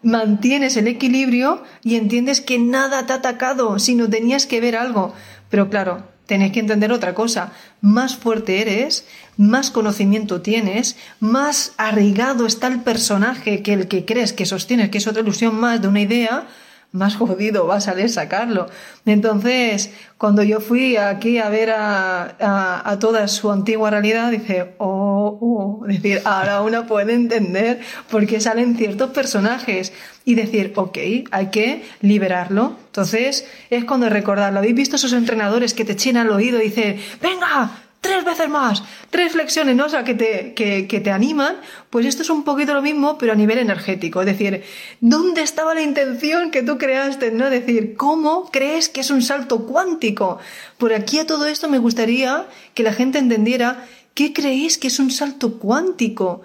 mantienes 0.03 0.77
el 0.77 0.87
equilibrio 0.87 1.63
y 1.83 1.95
entiendes 1.95 2.41
que 2.41 2.59
nada 2.59 3.05
te 3.05 3.13
ha 3.13 3.17
atacado, 3.17 3.79
sino 3.79 4.09
tenías 4.09 4.45
que 4.45 4.61
ver 4.61 4.75
algo. 4.75 5.13
Pero 5.49 5.69
claro, 5.69 6.03
tenés 6.25 6.51
que 6.51 6.59
entender 6.59 6.91
otra 6.91 7.13
cosa. 7.13 7.51
Más 7.81 8.15
fuerte 8.15 8.61
eres, 8.61 9.05
más 9.37 9.71
conocimiento 9.71 10.41
tienes, 10.41 10.95
más 11.19 11.73
arraigado 11.77 12.45
está 12.45 12.67
el 12.67 12.81
personaje 12.81 13.61
que 13.61 13.73
el 13.73 13.87
que 13.87 14.05
crees 14.05 14.33
que 14.33 14.45
sostienes, 14.45 14.89
que 14.89 14.99
es 14.99 15.07
otra 15.07 15.21
ilusión 15.21 15.55
más 15.55 15.81
de 15.81 15.87
una 15.87 16.01
idea, 16.01 16.47
más 16.93 17.15
jodido 17.15 17.65
va 17.67 17.77
a 17.77 17.81
salir 17.81 18.09
sacarlo. 18.09 18.67
Entonces, 19.05 19.91
cuando 20.17 20.43
yo 20.43 20.61
fui 20.61 20.95
aquí 20.95 21.39
a 21.39 21.49
ver 21.49 21.71
a, 21.75 22.97
toda 22.99 23.27
su 23.27 23.51
antigua 23.51 23.89
realidad, 23.89 24.31
dice, 24.31 24.75
oh, 24.77 25.37
oh, 25.41 25.85
decir, 25.87 26.21
ahora 26.23 26.61
uno 26.61 26.85
puede 26.85 27.13
entender 27.13 27.81
por 28.09 28.25
qué 28.27 28.39
salen 28.39 28.77
ciertos 28.77 29.09
personajes 29.09 29.91
y 30.23 30.35
decir, 30.35 30.71
ok, 30.75 30.97
hay 31.31 31.47
que 31.51 31.83
liberarlo. 32.01 32.75
Entonces, 32.85 33.45
es 33.71 33.83
cuando 33.85 34.07
recordarlo. 34.07 34.59
¿Habéis 34.59 34.75
visto 34.75 34.95
esos 34.95 35.13
entrenadores 35.13 35.73
que 35.73 35.85
te 35.85 35.95
chinan 35.95 36.27
el 36.27 36.33
oído 36.33 36.61
y 36.61 36.65
dicen, 36.65 36.97
venga, 37.21 37.82
tres 38.03 38.25
veces 38.25 38.49
más, 38.49 38.83
tres 39.09 39.31
flexiones, 39.31 39.77
¿no? 39.77 39.85
O 39.85 39.89
sea, 39.89 40.03
que 40.03 40.13
te, 40.13 40.53
que, 40.53 40.99
te 40.99 41.09
animan, 41.09 41.55
pues 41.89 42.05
esto 42.05 42.21
es 42.21 42.29
un 42.29 42.43
poquito 42.43 42.73
lo 42.73 42.81
mismo, 42.81 43.17
pero 43.17 43.31
a 43.31 43.35
nivel 43.35 43.57
energético. 43.59 44.19
Es 44.19 44.25
decir, 44.25 44.61
¿dónde 44.99 45.41
estaba 45.41 45.73
la 45.73 45.81
intención 45.81 46.51
que 46.51 46.63
tú 46.63 46.77
creaste? 46.77 47.31
¿No? 47.31 47.45
Es 47.45 47.51
decir, 47.51 47.95
¿cómo 47.95 48.51
crees 48.51 48.89
que 48.89 48.99
es 48.99 49.09
un 49.09 49.21
salto 49.21 49.65
cuántico? 49.65 50.39
Por 50.77 50.93
aquí 50.93 51.19
a 51.19 51.25
todo 51.25 51.47
esto 51.47 51.69
me 51.69 51.79
gustaría 51.79 52.45
que 52.73 52.83
la 52.83 52.91
gente 52.91 53.19
entendiera 53.19 53.85
qué 54.13 54.33
creéis 54.33 54.77
que 54.77 54.89
es 54.89 54.99
un 54.99 55.09
salto 55.09 55.57
cuántico. 55.57 56.41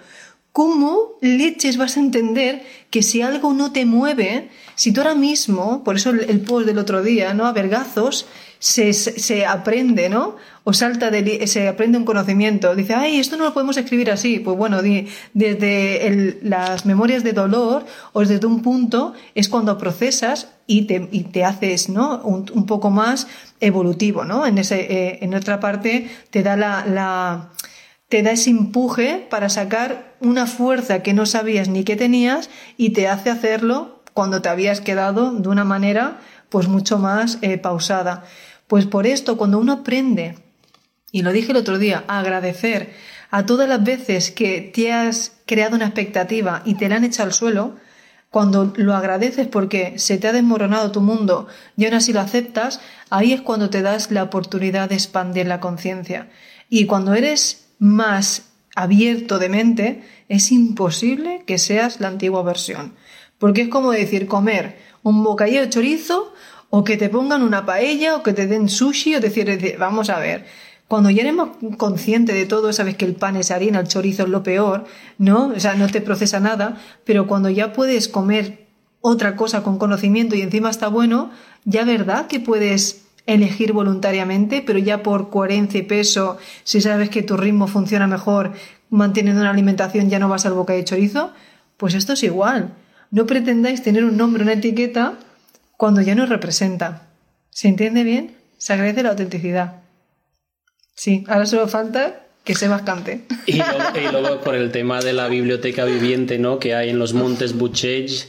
¿Cómo 0.53 1.17
leches 1.21 1.75
vas 1.75 1.97
a 1.97 1.99
entender 1.99 2.63
que 2.89 3.03
si 3.03 3.21
algo 3.21 3.53
no 3.53 3.73
te 3.73 3.85
mueve, 3.85 4.49
si 4.75 4.93
tú 4.93 5.01
ahora 5.01 5.13
mismo, 5.13 5.83
por 5.83 5.97
eso 5.97 6.11
el 6.11 6.39
post 6.39 6.65
del 6.65 6.79
otro 6.79 7.03
día, 7.03 7.33
¿no? 7.33 7.45
A 7.45 7.51
vergazos, 7.51 8.27
se, 8.59 8.93
se 8.93 9.45
aprende, 9.45 10.09
¿no? 10.09 10.35
O 10.65 10.73
salta 10.73 11.09
de, 11.09 11.47
se 11.47 11.67
aprende 11.67 11.97
un 11.97 12.05
conocimiento. 12.05 12.75
Dice, 12.75 12.93
ay, 12.93 13.19
esto 13.19 13.37
no 13.37 13.45
lo 13.45 13.53
podemos 13.53 13.77
escribir 13.77 14.11
así. 14.11 14.39
Pues 14.39 14.57
bueno, 14.57 14.81
desde 15.33 16.07
el, 16.07 16.39
las 16.43 16.85
memorias 16.85 17.23
de 17.23 17.33
dolor 17.33 17.85
o 18.11 18.19
desde 18.19 18.45
un 18.45 18.61
punto 18.61 19.13
es 19.33 19.47
cuando 19.47 19.77
procesas 19.77 20.49
y 20.67 20.83
te, 20.83 20.99
te 20.99 21.45
haces, 21.45 21.89
¿no? 21.89 22.21
Un, 22.21 22.65
poco 22.65 22.91
más 22.91 23.27
evolutivo, 23.61 24.25
¿no? 24.25 24.45
En 24.45 24.57
ese, 24.57 24.81
eh, 24.81 25.19
en 25.21 25.33
otra 25.33 25.59
parte 25.59 26.09
te 26.29 26.43
da 26.43 26.55
la, 26.55 26.85
la 26.85 27.49
te 28.09 28.23
da 28.23 28.31
ese 28.31 28.49
empuje 28.49 29.25
para 29.29 29.49
sacar 29.49 30.15
una 30.19 30.47
fuerza 30.47 31.01
que 31.01 31.13
no 31.13 31.25
sabías 31.25 31.69
ni 31.69 31.83
que 31.83 31.95
tenías 31.95 32.49
y 32.75 32.89
te 32.89 33.07
hace 33.07 33.29
hacerlo 33.29 34.01
cuando 34.13 34.41
te 34.41 34.49
habías 34.49 34.81
quedado 34.81 35.31
de 35.31 35.47
una 35.47 35.63
manera 35.63 36.19
pues 36.49 36.67
mucho 36.67 36.97
más 36.97 37.37
eh, 37.41 37.57
pausada. 37.57 38.25
Pues 38.69 38.85
por 38.85 39.07
esto, 39.07 39.35
cuando 39.35 39.57
uno 39.57 39.73
aprende, 39.73 40.35
y 41.11 41.23
lo 41.23 41.31
dije 41.31 41.53
el 41.53 41.57
otro 41.57 41.79
día, 41.79 42.03
a 42.07 42.19
agradecer 42.19 42.93
a 43.31 43.47
todas 43.47 43.67
las 43.67 43.83
veces 43.83 44.29
que 44.29 44.61
te 44.61 44.93
has 44.93 45.31
creado 45.47 45.75
una 45.75 45.85
expectativa 45.85 46.61
y 46.65 46.75
te 46.75 46.87
la 46.87 46.97
han 46.97 47.03
echado 47.03 47.29
al 47.29 47.33
suelo, 47.33 47.77
cuando 48.29 48.71
lo 48.75 48.93
agradeces 48.93 49.47
porque 49.47 49.97
se 49.97 50.19
te 50.19 50.27
ha 50.27 50.33
desmoronado 50.33 50.91
tu 50.91 51.01
mundo 51.01 51.47
y 51.77 51.85
aún 51.85 51.95
así 51.95 52.13
lo 52.13 52.19
aceptas, 52.19 52.79
ahí 53.09 53.33
es 53.33 53.41
cuando 53.41 53.71
te 53.71 53.81
das 53.81 54.11
la 54.11 54.21
oportunidad 54.21 54.87
de 54.87 54.95
expandir 54.95 55.47
la 55.47 55.59
conciencia. 55.59 56.29
Y 56.69 56.85
cuando 56.85 57.15
eres 57.15 57.65
más 57.79 58.51
abierto 58.75 59.39
de 59.39 59.49
mente, 59.49 60.03
es 60.27 60.51
imposible 60.51 61.41
que 61.47 61.57
seas 61.57 61.99
la 62.01 62.09
antigua 62.09 62.43
versión. 62.43 62.93
Porque 63.39 63.63
es 63.63 63.69
como 63.69 63.89
decir 63.89 64.27
comer 64.27 64.77
un 65.01 65.23
bocadillo 65.23 65.61
de 65.61 65.69
chorizo 65.69 66.33
o 66.69 66.83
que 66.83 66.97
te 66.97 67.09
pongan 67.09 67.41
una 67.41 67.65
paella 67.65 68.15
o 68.15 68.23
que 68.23 68.33
te 68.33 68.47
den 68.47 68.69
sushi 68.69 69.15
o 69.15 69.21
decir, 69.21 69.75
vamos 69.79 70.09
a 70.09 70.19
ver, 70.19 70.45
cuando 70.87 71.09
ya 71.11 71.21
eres 71.21 71.35
consciente 71.77 72.33
de 72.33 72.45
todo, 72.45 72.73
sabes 72.73 72.95
que 72.95 73.05
el 73.05 73.13
pan 73.15 73.35
es 73.35 73.51
harina, 73.51 73.79
el 73.79 73.87
chorizo 73.87 74.23
es 74.23 74.29
lo 74.29 74.41
peor, 74.41 74.85
¿no? 75.19 75.53
O 75.55 75.59
sea, 75.59 75.75
no 75.75 75.87
te 75.87 76.01
procesa 76.01 76.39
nada, 76.39 76.77
pero 77.05 77.27
cuando 77.27 77.49
ya 77.49 77.73
puedes 77.73 78.07
comer 78.07 78.65
otra 79.01 79.35
cosa 79.35 79.61
con 79.63 79.77
conocimiento 79.77 80.35
y 80.35 80.41
encima 80.41 80.69
está 80.69 80.87
bueno, 80.87 81.29
ya 81.63 81.85
verdad 81.85 82.27
que 82.27 82.39
puedes 82.39 83.05
elegir 83.27 83.71
voluntariamente, 83.71 84.63
pero 84.65 84.79
ya 84.79 85.03
por 85.03 85.29
coherencia 85.29 85.79
y 85.79 85.83
peso, 85.83 86.37
si 86.63 86.81
sabes 86.81 87.09
que 87.09 87.21
tu 87.21 87.37
ritmo 87.37 87.67
funciona 87.67 88.07
mejor 88.07 88.53
manteniendo 88.89 89.41
una 89.41 89.51
alimentación, 89.51 90.09
ya 90.09 90.17
no 90.17 90.27
vas 90.27 90.47
al 90.47 90.53
boca 90.53 90.73
de 90.73 90.83
chorizo, 90.83 91.31
pues 91.77 91.93
esto 91.93 92.13
es 92.13 92.23
igual. 92.23 92.73
No 93.11 93.27
pretendáis 93.27 93.83
tener 93.83 94.03
un 94.03 94.17
nombre, 94.17 94.41
una 94.41 94.53
etiqueta, 94.53 95.13
cuando 95.79 96.01
ya 96.01 96.13
no 96.13 96.25
representa. 96.25 97.07
¿Se 97.51 97.69
entiende 97.69 98.03
bien? 98.03 98.35
Se 98.57 98.73
agradece 98.73 99.01
la 99.01 99.11
autenticidad. 99.11 99.75
Sí, 100.93 101.23
ahora 101.29 101.45
solo 101.45 101.69
falta 101.69 102.25
que 102.43 102.53
sé 102.53 102.67
bastante. 102.67 103.21
Y 103.45 103.61
luego, 104.11 104.41
por 104.41 104.55
el 104.55 104.73
tema 104.73 104.99
de 104.99 105.13
la 105.13 105.29
biblioteca 105.29 105.85
viviente 105.85 106.37
¿no? 106.37 106.59
que 106.59 106.75
hay 106.75 106.89
en 106.89 106.99
los 106.99 107.13
montes 107.13 107.57
Buchej, 107.57 108.27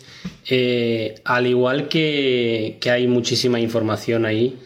eh, 0.48 1.20
al 1.24 1.48
igual 1.48 1.88
que, 1.88 2.78
que 2.80 2.92
hay 2.92 3.08
muchísima 3.08 3.58
información 3.58 4.26
ahí, 4.26 4.56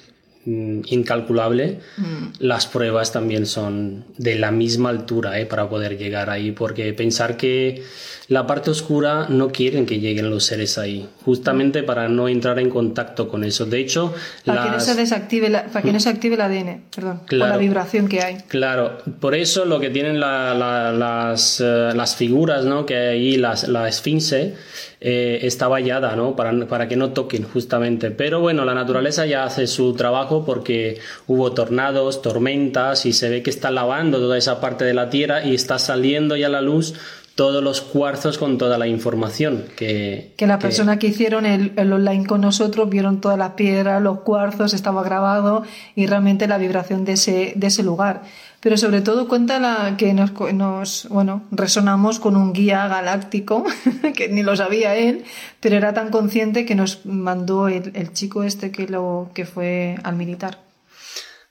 Mm, 0.47 0.83
incalculable, 0.89 1.81
mm. 1.97 2.27
las 2.41 2.67
pruebas 2.67 3.13
también 3.13 3.47
son 3.47 4.05
de 4.19 4.39
la 4.39 4.51
misma 4.51 4.91
altura 4.91 5.41
¿eh? 5.41 5.47
para 5.47 5.71
poder 5.71 5.97
llegar 5.97 6.29
ahí, 6.29 6.53
porque 6.53 6.93
pensar 6.93 7.39
que 7.39 7.83
la 8.29 8.47
parte 8.47 8.71
oscura 8.71 9.27
no 9.29 9.49
quieren 9.49 9.85
que 9.85 10.01
lleguen 10.01 10.31
los 10.31 10.45
seres 10.45 10.79
ahí, 10.79 11.09
justamente 11.25 11.83
para 11.83 12.09
no 12.09 12.29
entrar 12.29 12.59
en 12.59 12.71
contacto 12.71 13.29
con 13.29 13.45
eso. 13.45 13.67
De 13.67 13.81
hecho, 13.81 14.15
para 14.45 14.65
que 14.65 14.71
no 14.71 14.81
se 14.81 14.95
desactive 14.95 15.51
para 15.51 15.83
que 15.83 15.93
no 15.93 16.01
se 16.01 16.09
active 16.09 16.35
el 16.37 16.41
ADN, 16.41 16.85
perdón, 16.95 17.21
la 17.31 17.57
vibración 17.57 18.09
que 18.09 18.23
hay. 18.23 18.37
Claro, 18.49 18.99
por 19.21 19.35
eso 19.35 19.65
lo 19.65 19.79
que 19.79 19.91
tienen 19.91 20.21
las, 20.21 21.61
eh, 21.61 21.91
las 21.95 22.17
figuras, 22.17 22.65
¿no? 22.65 22.87
Que 22.87 22.97
hay 22.97 23.15
ahí, 23.15 23.37
las, 23.37 23.69
la 23.69 23.89
esfinge, 23.89 24.55
eh, 25.01 25.41
está 25.43 25.69
vallada, 25.69 26.17
¿no? 26.17 26.35
Para, 26.35 26.67
para 26.67 26.89
que 26.89 26.97
no 26.97 27.11
toquen, 27.11 27.45
justamente. 27.45 28.11
Pero 28.11 28.41
bueno, 28.41 28.65
la 28.65 28.75
naturaleza 28.75 29.27
ya 29.27 29.45
hace 29.45 29.67
su 29.67 29.95
trabajo 29.95 30.45
porque 30.47 30.99
hubo 31.27 31.53
tornados, 31.53 32.23
tormentas 32.23 33.05
y 33.05 33.13
se 33.13 33.29
ve 33.29 33.43
que 33.43 33.51
está 33.51 33.71
lavando 33.71 34.19
toda 34.19 34.39
esa 34.39 34.61
parte 34.61 34.85
de 34.85 34.95
la 34.95 35.11
tierra 35.11 35.45
y 35.45 35.55
está 35.55 35.79
saliendo 35.79 36.37
ya 36.37 36.49
la 36.49 36.63
luz 36.63 36.95
todos 37.35 37.65
los 37.65 37.81
cuarzos 37.81 38.39
con 38.39 38.59
toda 38.59 38.79
la 38.79 38.87
información 38.87 39.65
que... 39.77 40.33
Que 40.37 40.47
la 40.47 40.61
persona 40.61 40.99
que 40.99 41.09
hicieron 41.09 41.47
el, 41.47 41.73
online 41.77 42.27
con 42.27 42.41
nosotros 42.41 42.89
vieron 42.89 43.21
todas 43.21 43.37
las 43.37 43.51
piedras, 43.53 44.01
los 44.01 44.21
cuarzos, 44.21 44.73
estaba 44.73 45.03
grabado 45.03 45.65
y 45.97 46.07
realmente 46.07 46.47
la 46.47 46.59
vibración 46.59 47.05
de 47.05 47.13
ese, 47.13 47.53
de 47.57 47.67
ese 47.67 47.83
lugar. 47.83 48.23
Pero 48.61 48.77
sobre 48.77 49.01
todo 49.01 49.27
cuenta 49.27 49.59
la, 49.59 49.97
que 49.97 50.15
nos, 50.15 50.33
nos, 50.55 51.09
bueno, 51.11 51.43
resonamos 51.51 52.21
con 52.21 52.37
un 52.37 52.53
guía 52.53 52.87
galáctico, 52.87 53.65
que 54.17 54.29
ni 54.29 54.43
lo 54.45 54.57
sabía 54.57 54.95
él, 54.95 55.25
pero 55.59 55.77
era 55.77 55.93
tan 55.93 56.11
consciente 56.11 56.65
que 56.65 56.77
nos 56.77 57.05
mandó 57.05 57.67
el, 57.67 57.91
el 57.95 58.13
chico 58.13 58.45
este 58.45 58.71
que, 58.71 58.87
lo, 58.87 59.31
que 59.35 59.45
fue 59.45 59.97
al 60.05 60.15
militar. 60.15 60.59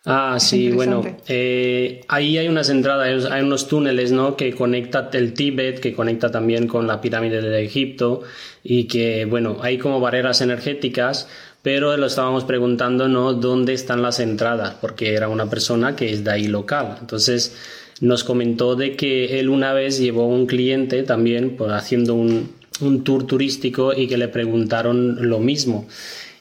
Ah, 0.06 0.38
sí, 0.38 0.70
bueno, 0.70 1.02
eh, 1.30 2.02
ahí 2.10 2.38
hay 2.38 2.50
unas 2.50 2.70
entradas, 2.70 3.24
hay 3.32 3.42
unos 3.42 3.70
túneles, 3.70 4.12
¿no? 4.12 4.36
Que 4.36 4.54
conecta 4.54 5.10
el 5.14 5.34
Tíbet, 5.34 5.80
que 5.80 5.94
conecta 5.94 6.30
también 6.30 6.68
con 6.68 6.88
la 6.88 7.00
pirámide 7.00 7.42
de 7.42 7.64
Egipto 7.64 8.22
y 8.66 8.84
que, 8.86 9.24
bueno, 9.24 9.60
hay 9.62 9.78
como 9.78 10.02
barreras 10.02 10.42
energéticas, 10.42 11.30
pero 11.62 11.96
lo 11.96 12.08
estábamos 12.08 12.44
preguntando, 12.44 13.08
¿no? 13.08 13.34
¿Dónde 13.34 13.74
están 13.74 14.02
las 14.02 14.20
entradas? 14.20 14.76
Porque 14.82 15.14
era 15.14 15.30
una 15.30 15.50
persona 15.50 15.96
que 15.96 16.12
es 16.12 16.26
de 16.26 16.32
ahí 16.32 16.48
local. 16.48 16.98
Entonces, 17.00 17.56
nos 18.02 18.26
comentó 18.26 18.76
de 18.76 18.98
que 18.98 19.40
él 19.40 19.48
una 19.48 19.72
vez 19.72 20.00
llevó 20.00 20.24
a 20.24 20.28
un 20.28 20.48
cliente 20.48 21.04
también 21.04 21.56
pues, 21.56 21.72
haciendo 21.72 22.16
un, 22.16 22.52
un 22.82 23.06
tour 23.06 23.26
turístico 23.26 23.94
y 23.94 24.08
que 24.08 24.18
le 24.18 24.28
preguntaron 24.28 25.30
lo 25.30 25.40
mismo. 25.40 25.88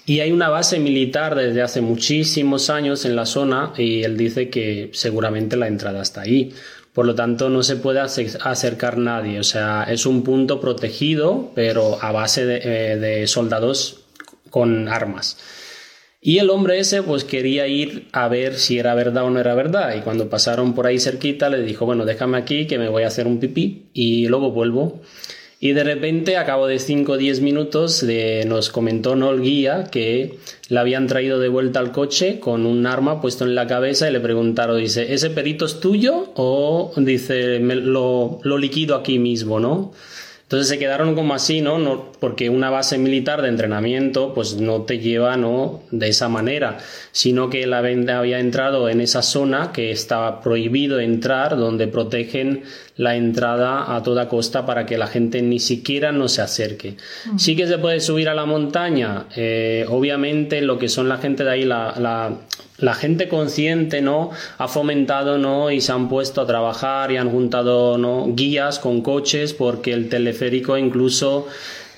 Y 0.04 0.20
hay 0.20 0.32
una 0.32 0.48
base 0.48 0.80
militar 0.80 1.34
desde 1.36 1.62
hace 1.62 1.80
muchísimos 1.80 2.70
años 2.70 3.04
en 3.04 3.14
la 3.14 3.26
zona 3.26 3.72
y 3.76 4.02
él 4.02 4.16
dice 4.16 4.50
que 4.50 4.90
seguramente 4.92 5.56
la 5.56 5.68
entrada 5.68 6.02
está 6.02 6.22
ahí. 6.22 6.52
Por 6.92 7.06
lo 7.06 7.14
tanto, 7.14 7.48
no 7.48 7.62
se 7.62 7.76
puede 7.76 8.00
acercar 8.00 8.98
nadie. 8.98 9.38
O 9.38 9.44
sea, 9.44 9.84
es 9.84 10.04
un 10.04 10.24
punto 10.24 10.60
protegido, 10.60 11.52
pero 11.54 12.02
a 12.02 12.12
base 12.12 12.44
de, 12.44 12.60
eh, 12.64 12.96
de 12.98 13.26
soldados 13.26 14.00
con 14.50 14.88
armas. 14.88 15.38
Y 16.24 16.38
el 16.38 16.50
hombre 16.50 16.78
ese 16.78 17.02
pues 17.02 17.24
quería 17.24 17.66
ir 17.66 18.08
a 18.12 18.28
ver 18.28 18.56
si 18.56 18.78
era 18.78 18.94
verdad 18.94 19.24
o 19.24 19.30
no 19.30 19.40
era 19.40 19.54
verdad. 19.54 19.96
Y 19.96 20.02
cuando 20.02 20.30
pasaron 20.30 20.74
por 20.74 20.86
ahí 20.86 21.00
cerquita 21.00 21.48
le 21.48 21.62
dijo, 21.62 21.86
bueno, 21.86 22.04
déjame 22.04 22.38
aquí 22.38 22.66
que 22.66 22.78
me 22.78 22.88
voy 22.88 23.02
a 23.02 23.08
hacer 23.08 23.26
un 23.26 23.40
pipí 23.40 23.86
y 23.92 24.28
luego 24.28 24.52
vuelvo. 24.52 25.00
Y 25.64 25.74
de 25.74 25.84
repente, 25.84 26.38
a 26.38 26.44
cabo 26.44 26.66
de 26.66 26.80
5 26.80 27.12
o 27.12 27.16
10 27.16 27.40
minutos, 27.40 28.04
nos 28.46 28.68
comentó 28.68 29.14
¿no? 29.14 29.30
el 29.30 29.42
guía 29.42 29.84
que 29.84 30.40
le 30.68 30.80
habían 30.80 31.06
traído 31.06 31.38
de 31.38 31.48
vuelta 31.48 31.78
al 31.78 31.92
coche 31.92 32.40
con 32.40 32.66
un 32.66 32.84
arma 32.84 33.20
puesto 33.20 33.44
en 33.44 33.54
la 33.54 33.68
cabeza 33.68 34.10
y 34.10 34.12
le 34.12 34.18
preguntaron, 34.18 34.76
dice, 34.78 35.14
¿ese 35.14 35.30
perito 35.30 35.64
es 35.64 35.78
tuyo? 35.78 36.32
O 36.34 36.92
dice, 36.96 37.60
lo, 37.60 38.40
lo 38.42 38.58
liquido 38.58 38.96
aquí 38.96 39.20
mismo, 39.20 39.60
¿no? 39.60 39.92
Entonces 40.52 40.68
se 40.68 40.78
quedaron 40.78 41.14
como 41.14 41.32
así, 41.32 41.62
¿no? 41.62 41.78
¿no? 41.78 42.12
Porque 42.20 42.50
una 42.50 42.68
base 42.68 42.98
militar 42.98 43.40
de 43.40 43.48
entrenamiento 43.48 44.34
pues 44.34 44.56
no 44.56 44.82
te 44.82 44.98
lleva, 44.98 45.38
¿no? 45.38 45.80
De 45.90 46.08
esa 46.08 46.28
manera, 46.28 46.76
sino 47.10 47.48
que 47.48 47.66
la 47.66 47.80
venda 47.80 48.18
había 48.18 48.38
entrado 48.38 48.90
en 48.90 49.00
esa 49.00 49.22
zona 49.22 49.72
que 49.72 49.92
estaba 49.92 50.42
prohibido 50.42 51.00
entrar, 51.00 51.56
donde 51.56 51.88
protegen 51.88 52.64
la 52.96 53.16
entrada 53.16 53.94
a 53.94 54.02
toda 54.02 54.28
costa 54.28 54.66
para 54.66 54.84
que 54.84 54.98
la 54.98 55.06
gente 55.06 55.40
ni 55.42 55.58
siquiera 55.58 56.12
no 56.12 56.28
se 56.28 56.42
acerque. 56.42 56.96
Sí 57.36 57.56
que 57.56 57.66
se 57.66 57.78
puede 57.78 58.00
subir 58.00 58.28
a 58.28 58.34
la 58.34 58.44
montaña, 58.44 59.26
eh, 59.34 59.86
obviamente 59.88 60.60
lo 60.60 60.78
que 60.78 60.88
son 60.88 61.08
la 61.08 61.18
gente 61.18 61.44
de 61.44 61.50
ahí, 61.50 61.64
la, 61.64 61.94
la, 61.98 62.36
la 62.78 62.94
gente 62.94 63.28
consciente 63.28 64.02
no 64.02 64.30
ha 64.58 64.68
fomentado 64.68 65.38
no 65.38 65.70
y 65.70 65.80
se 65.80 65.92
han 65.92 66.08
puesto 66.08 66.40
a 66.40 66.46
trabajar 66.46 67.12
y 67.12 67.16
han 67.16 67.30
juntado 67.30 67.96
no 67.96 68.26
guías 68.34 68.78
con 68.78 69.00
coches 69.00 69.54
porque 69.54 69.92
el 69.92 70.08
teleférico 70.08 70.76
incluso 70.76 71.46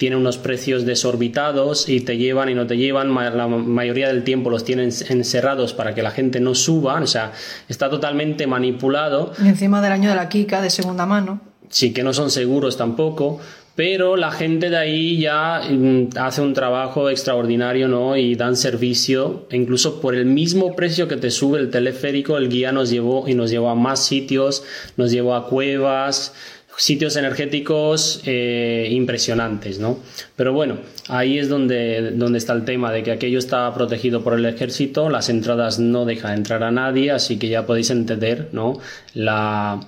tiene 0.05 0.17
unos 0.17 0.37
precios 0.37 0.85
desorbitados 0.85 1.89
y 1.89 2.03
te 2.03 2.19
llevan 2.19 2.51
y 2.51 2.55
no 2.55 2.67
te 2.67 2.77
llevan, 2.77 3.15
la 3.15 3.49
mayoría 3.49 4.09
del 4.09 4.23
tiempo 4.23 4.51
los 4.51 4.63
tienen 4.63 4.91
encerrados 5.09 5.73
para 5.73 5.95
que 5.95 6.03
la 6.03 6.11
gente 6.11 6.41
no 6.41 6.55
suba, 6.55 7.01
o 7.01 7.07
sea, 7.07 7.33
está 7.71 7.89
totalmente 7.89 8.47
manipulado. 8.47 9.33
Y 9.43 9.49
encima 9.49 9.81
del 9.81 9.93
año 9.93 10.11
de 10.11 10.17
la 10.17 10.29
Kika, 10.29 10.61
de 10.61 10.69
segunda 10.69 11.07
mano. 11.07 11.41
Sí, 11.71 11.95
que 11.95 12.03
no 12.03 12.13
son 12.13 12.31
seguros 12.31 12.77
tampoco, 12.77 13.41
pero 13.77 14.17
la 14.17 14.31
gente 14.31 14.69
de 14.69 14.77
ahí 14.77 15.19
ya 15.19 15.63
mm, 15.71 16.11
hace 16.17 16.43
un 16.43 16.53
trabajo 16.53 17.09
extraordinario, 17.09 17.89
¿no? 17.89 18.15
Y 18.17 18.35
dan 18.35 18.57
servicio, 18.57 19.47
e 19.51 19.57
incluso 19.57 20.03
por 20.03 20.15
el 20.15 20.27
mismo 20.27 20.77
precio 20.77 21.09
que 21.09 21.17
te 21.17 21.31
sube 21.31 21.59
el 21.61 21.71
teleférico, 21.71 22.37
el 22.37 22.51
guía 22.51 22.73
nos 22.73 22.91
llevó 22.91 23.27
y 23.27 23.33
nos 23.33 23.51
llevó 23.51 23.71
a 23.71 23.75
más 23.75 24.05
sitios, 24.05 24.65
nos 24.99 25.11
llevó 25.11 25.35
a 25.35 25.49
cuevas, 25.49 26.35
sitios 26.77 27.17
energéticos 27.17 28.23
eh, 28.27 28.89
impresionantes, 28.91 29.79
¿no? 29.79 29.99
Pero 30.37 30.53
bueno, 30.53 30.79
ahí 31.09 31.39
es 31.39 31.49
donde, 31.49 32.13
donde 32.13 32.39
está 32.39 32.53
el 32.53 32.65
tema 32.65 32.93
de 32.93 33.03
que 33.03 33.13
aquello 33.13 33.39
está 33.39 33.73
protegido 33.75 34.23
por 34.23 34.35
el 34.35 34.45
ejército, 34.47 35.09
las 35.09 35.29
entradas 35.29 35.79
no 35.79 36.05
dejan 36.05 36.35
entrar 36.35 36.63
a 36.63 36.71
nadie, 36.71 37.11
así 37.11 37.39
que 37.39 37.49
ya 37.49 37.67
podéis 37.67 37.91
entender, 37.91 38.49
¿no? 38.53 38.79
La, 39.15 39.81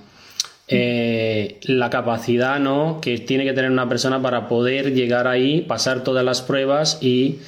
eh, 0.69 1.59
la 1.63 1.89
capacidad 1.89 2.59
¿no? 2.59 2.99
que 3.01 3.19
tiene 3.19 3.45
que 3.45 3.53
tener 3.53 3.71
una 3.71 3.87
persona 3.87 4.21
para 4.21 4.49
poder 4.49 4.93
llegar 4.93 5.25
ahí, 5.25 5.61
pasar 5.61 6.03
todas 6.03 6.25
las 6.25 6.41
pruebas 6.41 6.97
y 7.01 7.39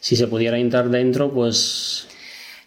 si 0.00 0.16
se 0.16 0.26
pudiera 0.26 0.58
entrar 0.58 0.90
dentro, 0.90 1.32
pues... 1.32 2.08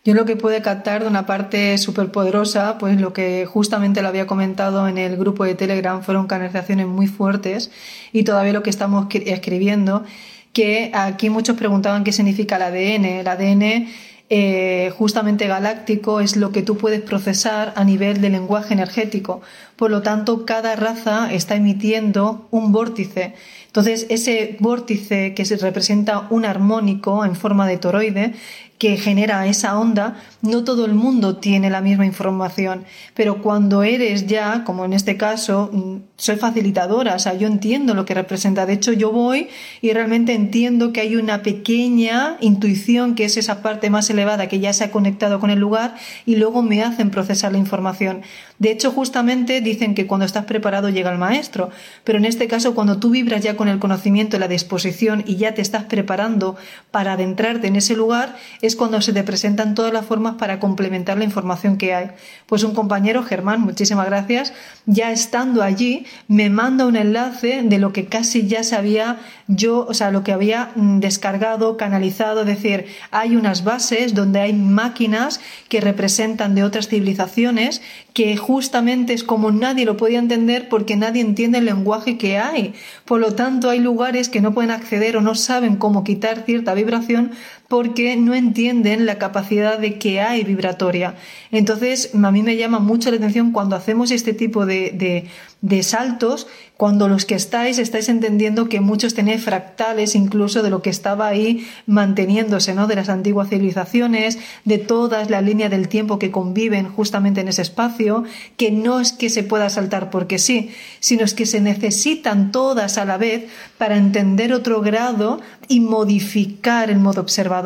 Yo 0.03 0.13
lo 0.13 0.25
que 0.25 0.35
pude 0.35 0.61
captar 0.61 1.03
de 1.03 1.09
una 1.09 1.25
parte 1.25 1.77
súper 1.77 2.11
poderosa, 2.11 2.77
pues 2.77 2.99
lo 3.01 3.11
que 3.11 3.45
justamente 3.45 4.01
lo 4.01 4.07
había 4.07 4.25
comentado 4.25 4.87
en 4.87 4.97
el 4.97 5.17
grupo 5.17 5.43
de 5.43 5.55
Telegram 5.55 6.01
fueron 6.01 6.27
canalizaciones 6.27 6.87
muy 6.87 7.07
fuertes 7.07 7.71
y 8.13 8.23
todavía 8.23 8.53
lo 8.53 8.63
que 8.63 8.69
estamos 8.69 9.07
escribiendo, 9.13 10.05
que 10.53 10.91
aquí 10.93 11.29
muchos 11.29 11.57
preguntaban 11.57 12.03
qué 12.03 12.13
significa 12.13 12.55
el 12.55 12.61
ADN. 12.61 13.05
El 13.05 13.27
ADN 13.27 13.87
eh, 14.29 14.91
justamente 14.97 15.47
galáctico 15.47 16.19
es 16.19 16.35
lo 16.35 16.51
que 16.51 16.61
tú 16.61 16.77
puedes 16.77 17.01
procesar 17.01 17.73
a 17.77 17.83
nivel 17.85 18.19
de 18.19 18.29
lenguaje 18.29 18.73
energético. 18.73 19.41
Por 19.77 19.91
lo 19.91 20.01
tanto, 20.01 20.45
cada 20.45 20.75
raza 20.75 21.31
está 21.31 21.55
emitiendo 21.55 22.47
un 22.51 22.71
vórtice. 22.71 23.35
Entonces, 23.67 24.07
ese 24.09 24.57
vórtice 24.59 25.35
que 25.35 25.45
se 25.45 25.55
representa 25.57 26.27
un 26.31 26.45
armónico 26.45 27.23
en 27.23 27.35
forma 27.35 27.67
de 27.67 27.77
toroide 27.77 28.33
que 28.77 28.97
genera 28.97 29.47
esa 29.47 29.79
onda, 29.79 30.17
no 30.41 30.63
todo 30.63 30.85
el 30.85 30.93
mundo 30.93 31.37
tiene 31.37 31.69
la 31.69 31.81
misma 31.81 32.05
información, 32.05 32.85
pero 33.15 33.41
cuando 33.41 33.81
eres 33.81 34.27
ya, 34.27 34.63
como 34.65 34.85
en 34.85 34.93
este 34.93 35.17
caso, 35.17 35.71
mm, 35.73 35.95
soy 36.17 36.35
facilitadora, 36.35 37.15
o 37.15 37.19
sea, 37.19 37.33
yo 37.33 37.47
entiendo 37.47 37.95
lo 37.95 38.05
que 38.05 38.13
representa. 38.13 38.67
De 38.67 38.73
hecho, 38.73 38.93
yo 38.93 39.11
voy 39.11 39.47
y 39.81 39.93
realmente 39.93 40.33
entiendo 40.33 40.93
que 40.93 41.01
hay 41.01 41.15
una 41.15 41.41
pequeña 41.41 42.37
intuición, 42.39 43.15
que 43.15 43.25
es 43.25 43.37
esa 43.37 43.63
parte 43.63 43.89
más 43.89 44.09
elevada 44.11 44.47
que 44.47 44.59
ya 44.59 44.73
se 44.73 44.83
ha 44.83 44.91
conectado 44.91 45.39
con 45.39 45.49
el 45.49 45.59
lugar 45.59 45.95
y 46.25 46.35
luego 46.35 46.61
me 46.61 46.83
hacen 46.83 47.09
procesar 47.09 47.51
la 47.53 47.57
información. 47.57 48.21
De 48.59 48.71
hecho, 48.71 48.91
justamente 48.91 49.61
dicen 49.67 49.95
que 49.95 50.07
cuando 50.07 50.25
estás 50.25 50.45
preparado 50.45 50.89
llega 50.89 51.11
el 51.11 51.17
maestro, 51.17 51.69
pero 52.03 52.17
en 52.17 52.25
este 52.25 52.47
caso, 52.47 52.75
cuando 52.75 52.97
tú 52.97 53.09
vibras 53.11 53.41
ya 53.41 53.55
con 53.55 53.67
el 53.67 53.79
conocimiento 53.79 54.37
y 54.37 54.39
la 54.39 54.47
disposición 54.47 55.23
y 55.25 55.35
ya 55.35 55.53
te 55.53 55.61
estás 55.61 55.83
preparando 55.83 56.55
para 56.91 57.13
adentrarte 57.13 57.67
en 57.67 57.75
ese 57.75 57.95
lugar, 57.95 58.35
es 58.61 58.75
cuando 58.75 59.01
se 59.01 59.13
te 59.13 59.23
presentan 59.23 59.75
todas 59.75 59.93
las 59.93 60.05
formas 60.05 60.35
para 60.35 60.59
complementar 60.59 61.17
la 61.17 61.23
información 61.23 61.77
que 61.77 61.93
hay. 61.93 62.11
Pues 62.45 62.63
un 62.63 62.73
compañero, 62.73 63.23
Germán, 63.23 63.61
muchísimas 63.61 64.05
gracias, 64.05 64.53
ya 64.85 65.11
estando 65.11 65.63
allí, 65.63 66.05
me 66.27 66.49
manda 66.49 66.85
un 66.85 66.95
enlace 66.95 67.61
de 67.63 67.77
lo 67.77 67.93
que 67.93 68.05
casi 68.05 68.47
ya 68.47 68.63
sabía 68.63 69.19
yo, 69.47 69.85
o 69.87 69.93
sea, 69.93 70.11
lo 70.11 70.23
que 70.23 70.33
había 70.33 70.71
mm, 70.75 70.99
descargado, 70.99 71.77
canalizado, 71.77 72.41
es 72.41 72.47
decir, 72.47 72.85
hay 73.11 73.35
unas 73.35 73.63
bases 73.63 74.13
donde 74.13 74.39
hay 74.41 74.53
máquinas 74.53 75.39
que 75.69 75.81
representan 75.81 76.55
de 76.55 76.63
otras 76.63 76.87
civilizaciones 76.87 77.81
que 78.13 78.35
justamente 78.35 79.13
es 79.13 79.23
como 79.23 79.51
nadie 79.59 79.85
lo 79.85 79.97
podía 79.97 80.19
entender 80.19 80.69
porque 80.69 80.95
nadie 80.95 81.21
entiende 81.21 81.57
el 81.57 81.65
lenguaje 81.65 82.17
que 82.17 82.37
hay. 82.37 82.73
Por 83.05 83.19
lo 83.19 83.35
tanto, 83.35 83.69
hay 83.69 83.79
lugares 83.79 84.29
que 84.29 84.41
no 84.41 84.53
pueden 84.53 84.71
acceder 84.71 85.17
o 85.17 85.21
no 85.21 85.35
saben 85.35 85.75
cómo 85.75 86.03
quitar 86.03 86.43
cierta 86.45 86.73
vibración 86.73 87.31
porque 87.67 88.15
no 88.15 88.33
entienden 88.33 89.05
la 89.05 89.17
capacidad 89.17 89.77
de 89.77 89.99
que 89.99 90.21
hay 90.21 90.43
vibratoria. 90.43 91.15
Entonces, 91.51 92.11
a 92.13 92.31
mí 92.31 92.43
me 92.43 92.55
llama 92.55 92.79
mucho 92.79 93.11
la 93.11 93.17
atención 93.17 93.51
cuando 93.51 93.75
hacemos 93.75 94.11
este 94.11 94.33
tipo 94.33 94.65
de, 94.65 95.27
de 95.61 95.83
saltos 95.83 96.47
cuando 96.77 97.07
los 97.07 97.25
que 97.25 97.33
estáis 97.33 97.79
estáis 97.79 98.07
entendiendo 98.07 98.69
que 98.69 98.79
muchos 98.79 99.15
tenéis 99.15 99.43
fractales 99.43 100.13
incluso 100.13 100.61
de 100.61 100.69
lo 100.69 100.83
que 100.83 100.91
estaba 100.91 101.27
ahí 101.27 101.67
manteniéndose, 101.87 102.75
¿no? 102.75 102.85
De 102.85 102.95
las 102.95 103.09
antiguas 103.09 103.49
civilizaciones, 103.49 104.37
de 104.63 104.77
todas 104.77 105.31
las 105.31 105.43
líneas 105.43 105.71
del 105.71 105.87
tiempo 105.87 106.19
que 106.19 106.29
conviven 106.29 106.87
justamente 106.87 107.41
en 107.41 107.47
ese 107.47 107.63
espacio, 107.63 108.23
que 108.55 108.71
no 108.71 108.99
es 108.99 109.11
que 109.11 109.31
se 109.31 109.41
pueda 109.41 109.69
saltar 109.71 110.11
porque 110.11 110.37
sí, 110.37 110.69
sino 110.99 111.25
es 111.25 111.33
que 111.33 111.47
se 111.47 111.59
necesitan 111.61 112.51
todas 112.51 112.99
a 112.99 113.05
la 113.05 113.17
vez 113.17 113.45
para 113.79 113.97
entender 113.97 114.53
otro 114.53 114.81
grado 114.81 115.41
y 115.67 115.79
modificar 115.79 116.91
el 116.91 116.99
modo 116.99 117.21
observador. 117.21 117.56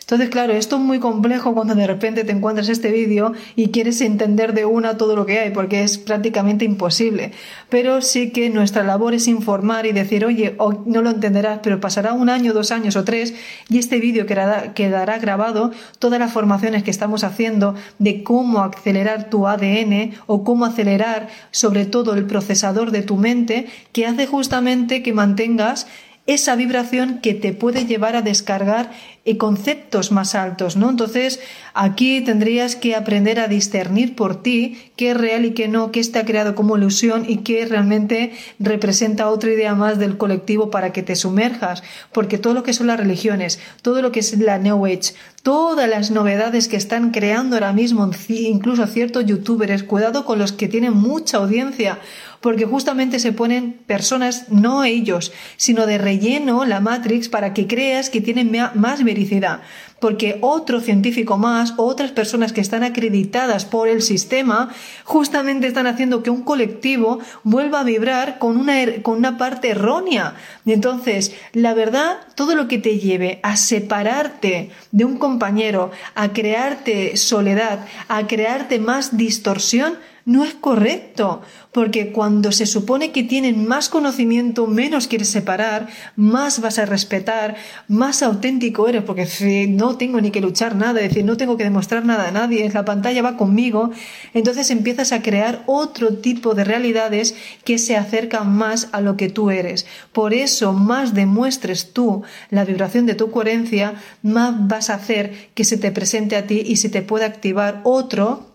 Entonces, 0.00 0.28
claro, 0.30 0.52
esto 0.52 0.76
es 0.76 0.82
muy 0.82 0.98
complejo 0.98 1.54
cuando 1.54 1.74
de 1.74 1.86
repente 1.86 2.24
te 2.24 2.32
encuentras 2.32 2.68
este 2.68 2.90
vídeo 2.90 3.32
y 3.56 3.68
quieres 3.68 4.00
entender 4.00 4.54
de 4.54 4.64
una 4.64 4.96
todo 4.96 5.16
lo 5.16 5.26
que 5.26 5.38
hay, 5.38 5.50
porque 5.50 5.82
es 5.82 5.98
prácticamente 5.98 6.64
imposible. 6.64 7.32
Pero 7.68 8.02
sí 8.02 8.30
que 8.30 8.50
nuestra 8.50 8.82
labor 8.82 9.14
es 9.14 9.28
informar 9.28 9.86
y 9.86 9.92
decir, 9.92 10.24
oye, 10.24 10.56
no 10.86 11.02
lo 11.02 11.10
entenderás, 11.10 11.60
pero 11.62 11.80
pasará 11.80 12.12
un 12.12 12.28
año, 12.28 12.52
dos 12.52 12.70
años 12.70 12.96
o 12.96 13.04
tres 13.04 13.34
y 13.68 13.78
este 13.78 14.00
vídeo 14.00 14.26
quedará, 14.26 14.74
quedará 14.74 15.18
grabado 15.18 15.72
todas 15.98 16.18
las 16.18 16.32
formaciones 16.32 16.82
que 16.82 16.90
estamos 16.90 17.24
haciendo 17.24 17.74
de 17.98 18.22
cómo 18.22 18.60
acelerar 18.60 19.30
tu 19.30 19.46
ADN 19.46 20.12
o 20.26 20.44
cómo 20.44 20.64
acelerar 20.64 21.28
sobre 21.50 21.86
todo 21.86 22.14
el 22.14 22.24
procesador 22.24 22.90
de 22.90 23.02
tu 23.02 23.16
mente 23.16 23.66
que 23.92 24.06
hace 24.06 24.26
justamente 24.26 25.02
que 25.02 25.12
mantengas 25.12 25.86
esa 26.28 26.56
vibración 26.56 27.20
que 27.22 27.32
te 27.32 27.54
puede 27.54 27.86
llevar 27.86 28.14
a 28.14 28.20
descargar 28.20 28.90
eh, 29.24 29.38
conceptos 29.38 30.12
más 30.12 30.34
altos, 30.34 30.76
¿no? 30.76 30.90
Entonces, 30.90 31.40
aquí 31.72 32.20
tendrías 32.20 32.76
que 32.76 32.94
aprender 32.94 33.40
a 33.40 33.48
discernir 33.48 34.14
por 34.14 34.42
ti 34.42 34.90
qué 34.96 35.12
es 35.12 35.16
real 35.16 35.46
y 35.46 35.52
qué 35.52 35.68
no, 35.68 35.90
qué 35.90 36.00
está 36.00 36.26
creado 36.26 36.54
como 36.54 36.76
ilusión 36.76 37.24
y 37.26 37.38
qué 37.38 37.64
realmente 37.64 38.32
representa 38.58 39.30
otra 39.30 39.52
idea 39.52 39.74
más 39.74 39.98
del 39.98 40.18
colectivo 40.18 40.70
para 40.70 40.92
que 40.92 41.02
te 41.02 41.16
sumerjas, 41.16 41.82
porque 42.12 42.36
todo 42.36 42.52
lo 42.52 42.62
que 42.62 42.74
son 42.74 42.88
las 42.88 43.00
religiones, 43.00 43.58
todo 43.80 44.02
lo 44.02 44.12
que 44.12 44.20
es 44.20 44.38
la 44.38 44.58
New 44.58 44.84
Age, 44.84 45.14
todas 45.42 45.88
las 45.88 46.10
novedades 46.10 46.68
que 46.68 46.76
están 46.76 47.10
creando 47.10 47.56
ahora 47.56 47.72
mismo, 47.72 48.10
incluso 48.28 48.86
ciertos 48.86 49.24
youtubers, 49.24 49.82
cuidado 49.82 50.26
con 50.26 50.38
los 50.38 50.52
que 50.52 50.68
tienen 50.68 50.92
mucha 50.92 51.38
audiencia, 51.38 51.98
porque 52.40 52.66
justamente 52.66 53.18
se 53.18 53.32
ponen 53.32 53.72
personas, 53.86 54.46
no 54.50 54.84
ellos, 54.84 55.32
sino 55.56 55.86
de 55.86 55.98
relleno, 55.98 56.64
la 56.64 56.80
Matrix, 56.80 57.28
para 57.28 57.52
que 57.52 57.66
creas 57.66 58.10
que 58.10 58.20
tienen 58.20 58.52
más 58.74 59.02
vericidad. 59.02 59.60
Porque 60.00 60.38
otro 60.42 60.80
científico 60.80 61.38
más, 61.38 61.74
otras 61.76 62.12
personas 62.12 62.52
que 62.52 62.60
están 62.60 62.84
acreditadas 62.84 63.64
por 63.64 63.88
el 63.88 64.00
sistema, 64.00 64.68
justamente 65.02 65.66
están 65.66 65.88
haciendo 65.88 66.22
que 66.22 66.30
un 66.30 66.42
colectivo 66.42 67.18
vuelva 67.42 67.80
a 67.80 67.84
vibrar 67.84 68.38
con 68.38 68.56
una, 68.56 69.02
con 69.02 69.18
una 69.18 69.36
parte 69.38 69.70
errónea. 69.70 70.34
Y 70.64 70.72
entonces, 70.72 71.34
la 71.52 71.74
verdad, 71.74 72.18
todo 72.36 72.54
lo 72.54 72.68
que 72.68 72.78
te 72.78 73.00
lleve 73.00 73.40
a 73.42 73.56
separarte 73.56 74.70
de 74.92 75.04
un 75.04 75.18
compañero, 75.18 75.90
a 76.14 76.32
crearte 76.32 77.16
soledad, 77.16 77.84
a 78.06 78.28
crearte 78.28 78.78
más 78.78 79.16
distorsión, 79.16 79.98
no 80.28 80.44
es 80.44 80.52
correcto, 80.52 81.40
porque 81.72 82.12
cuando 82.12 82.52
se 82.52 82.66
supone 82.66 83.12
que 83.12 83.22
tienen 83.22 83.66
más 83.66 83.88
conocimiento, 83.88 84.66
menos 84.66 85.08
quieres 85.08 85.30
separar, 85.30 85.88
más 86.16 86.60
vas 86.60 86.78
a 86.78 86.84
respetar, 86.84 87.56
más 87.88 88.22
auténtico 88.22 88.88
eres, 88.88 89.04
porque 89.04 89.26
no 89.70 89.96
tengo 89.96 90.20
ni 90.20 90.30
que 90.30 90.42
luchar 90.42 90.76
nada, 90.76 91.00
es 91.00 91.08
decir, 91.08 91.24
no 91.24 91.38
tengo 91.38 91.56
que 91.56 91.64
demostrar 91.64 92.04
nada 92.04 92.28
a 92.28 92.30
nadie, 92.30 92.68
la 92.68 92.84
pantalla 92.84 93.22
va 93.22 93.38
conmigo, 93.38 93.90
entonces 94.34 94.70
empiezas 94.70 95.12
a 95.12 95.22
crear 95.22 95.62
otro 95.64 96.12
tipo 96.18 96.54
de 96.54 96.64
realidades 96.64 97.34
que 97.64 97.78
se 97.78 97.96
acercan 97.96 98.52
más 98.54 98.90
a 98.92 99.00
lo 99.00 99.16
que 99.16 99.30
tú 99.30 99.50
eres. 99.50 99.86
Por 100.12 100.34
eso, 100.34 100.74
más 100.74 101.14
demuestres 101.14 101.94
tú 101.94 102.22
la 102.50 102.66
vibración 102.66 103.06
de 103.06 103.14
tu 103.14 103.30
coherencia, 103.30 103.94
más 104.22 104.68
vas 104.68 104.90
a 104.90 104.94
hacer 104.96 105.48
que 105.54 105.64
se 105.64 105.78
te 105.78 105.90
presente 105.90 106.36
a 106.36 106.46
ti 106.46 106.62
y 106.66 106.76
se 106.76 106.90
te 106.90 107.00
pueda 107.00 107.24
activar 107.24 107.80
otro 107.84 108.47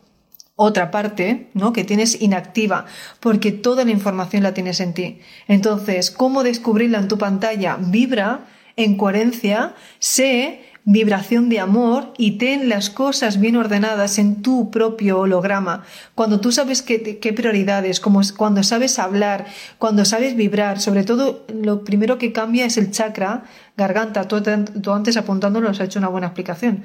otra 0.64 0.92
parte, 0.92 1.48
¿no? 1.54 1.74
Que 1.74 1.84
tienes 1.84 2.22
inactiva, 2.22 2.86
porque 3.20 3.52
toda 3.52 3.86
la 3.86 3.92
información 3.92 4.44
la 4.44 4.54
tienes 4.54 4.80
en 4.80 4.94
ti. 4.94 5.20
Entonces, 5.48 6.12
¿cómo 6.12 6.44
descubrirla 6.44 7.00
en 7.00 7.08
tu 7.08 7.18
pantalla? 7.18 7.78
Vibra 7.80 8.46
en 8.76 8.98
coherencia, 8.98 9.76
sé 10.00 10.62
vibración 10.86 11.48
de 11.48 11.62
amor 11.62 12.14
y 12.18 12.32
ten 12.38 12.68
las 12.68 12.90
cosas 12.90 13.40
bien 13.40 13.56
ordenadas 13.56 14.20
en 14.20 14.42
tu 14.42 14.70
propio 14.70 15.20
holograma. 15.20 15.84
Cuando 16.14 16.42
tú 16.42 16.52
sabes 16.52 16.82
qué, 16.82 17.34
prioridades, 17.34 18.02
como 18.02 18.22
cuando 18.36 18.64
sabes 18.64 19.00
hablar, 19.00 19.46
cuando 19.78 20.04
sabes 20.04 20.36
vibrar, 20.36 20.82
sobre 20.82 21.04
todo 21.04 21.46
lo 21.54 21.86
primero 21.86 22.18
que 22.18 22.34
cambia 22.34 22.66
es 22.66 22.78
el 22.78 22.92
chakra, 22.92 23.44
garganta. 23.78 24.28
Tú 24.28 24.92
antes 24.92 25.16
apuntándolo 25.16 25.70
has 25.70 25.80
hecho 25.80 26.00
una 26.00 26.10
buena 26.10 26.28
explicación. 26.28 26.84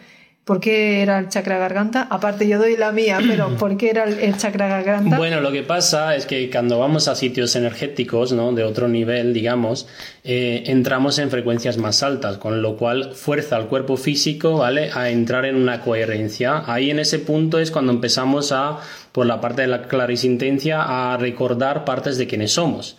¿Por 0.48 0.60
qué 0.60 1.02
era 1.02 1.18
el 1.18 1.28
chakra 1.28 1.58
garganta? 1.58 2.06
Aparte, 2.08 2.48
yo 2.48 2.58
doy 2.58 2.74
la 2.78 2.90
mía, 2.90 3.18
pero 3.20 3.54
¿por 3.58 3.76
qué 3.76 3.90
era 3.90 4.04
el 4.04 4.34
chakra 4.38 4.66
garganta? 4.66 5.18
Bueno, 5.18 5.42
lo 5.42 5.52
que 5.52 5.62
pasa 5.62 6.16
es 6.16 6.24
que 6.24 6.48
cuando 6.48 6.78
vamos 6.78 7.06
a 7.06 7.14
sitios 7.14 7.54
energéticos, 7.54 8.32
¿no? 8.32 8.54
De 8.54 8.64
otro 8.64 8.88
nivel, 8.88 9.34
digamos, 9.34 9.86
eh, 10.24 10.62
entramos 10.64 11.18
en 11.18 11.30
frecuencias 11.30 11.76
más 11.76 12.02
altas, 12.02 12.38
con 12.38 12.62
lo 12.62 12.78
cual 12.78 13.12
fuerza 13.12 13.56
al 13.56 13.66
cuerpo 13.66 13.98
físico, 13.98 14.56
¿vale? 14.56 14.90
A 14.94 15.10
entrar 15.10 15.44
en 15.44 15.54
una 15.54 15.82
coherencia. 15.82 16.62
Ahí 16.64 16.90
en 16.90 16.98
ese 16.98 17.18
punto 17.18 17.58
es 17.58 17.70
cuando 17.70 17.92
empezamos 17.92 18.50
a 18.50 18.78
por 19.18 19.26
la 19.26 19.40
parte 19.40 19.62
de 19.62 19.66
la 19.66 19.82
clarisintencia 19.82 21.12
a 21.12 21.16
recordar 21.16 21.84
partes 21.84 22.18
de 22.18 22.28
quienes 22.28 22.52
somos. 22.52 22.96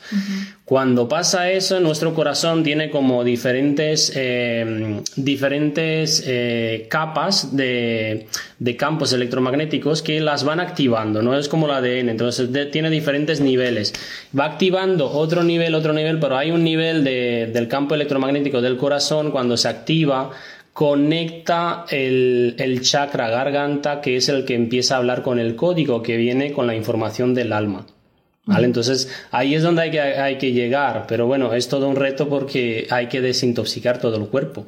Cuando 0.65 1.07
pasa 1.07 1.49
eso, 1.49 1.79
nuestro 1.79 2.13
corazón 2.13 2.61
tiene 2.61 2.89
como 2.89 3.23
diferentes, 3.23 4.11
eh, 4.17 4.99
diferentes 5.15 6.21
eh, 6.27 6.87
capas 6.89 7.55
de, 7.55 8.27
campos 8.77 9.13
electromagnéticos 9.13 10.01
que 10.01 10.19
las 10.19 10.43
van 10.43 10.59
activando, 10.59 11.21
no 11.21 11.37
es 11.37 11.47
como 11.47 11.67
el 11.67 11.71
ADN, 11.71 12.09
entonces 12.09 12.49
tiene 12.69 12.89
diferentes 12.89 13.39
niveles. 13.39 13.93
Va 14.37 14.43
activando 14.43 15.09
otro 15.09 15.41
nivel, 15.41 15.73
otro 15.73 15.93
nivel, 15.93 16.19
pero 16.19 16.35
hay 16.35 16.51
un 16.51 16.65
nivel 16.65 17.05
del 17.05 17.67
campo 17.69 17.95
electromagnético 17.95 18.59
del 18.59 18.75
corazón 18.75 19.31
cuando 19.31 19.55
se 19.55 19.69
activa 19.69 20.31
conecta 20.79 21.83
el, 21.89 22.79
chakra 22.81 23.27
garganta, 23.29 23.99
que 23.99 24.15
es 24.15 24.29
el 24.29 24.45
que 24.45 24.55
empieza 24.55 24.95
a 24.95 24.99
hablar 24.99 25.23
con 25.23 25.37
el 25.37 25.57
código 25.57 26.01
que 26.01 26.15
viene 26.15 26.53
con 26.53 26.67
la 26.67 26.73
información 26.73 27.33
del 27.33 27.51
alma. 27.51 27.85
¿Vale? 28.45 28.65
Entonces 28.65 29.11
ahí 29.29 29.55
es 29.55 29.61
donde 29.61 29.81
hay 29.81 29.91
que, 29.91 29.99
hay 29.99 30.37
que 30.37 30.53
llegar, 30.53 31.03
pero 31.05 31.27
bueno, 31.27 31.53
es 31.53 31.67
todo 31.67 31.89
un 31.89 31.97
reto 31.97 32.29
porque 32.29 32.87
hay 32.91 33.07
que 33.07 33.19
desintoxicar 33.19 33.99
todo 33.99 34.15
el 34.15 34.27
cuerpo 34.29 34.67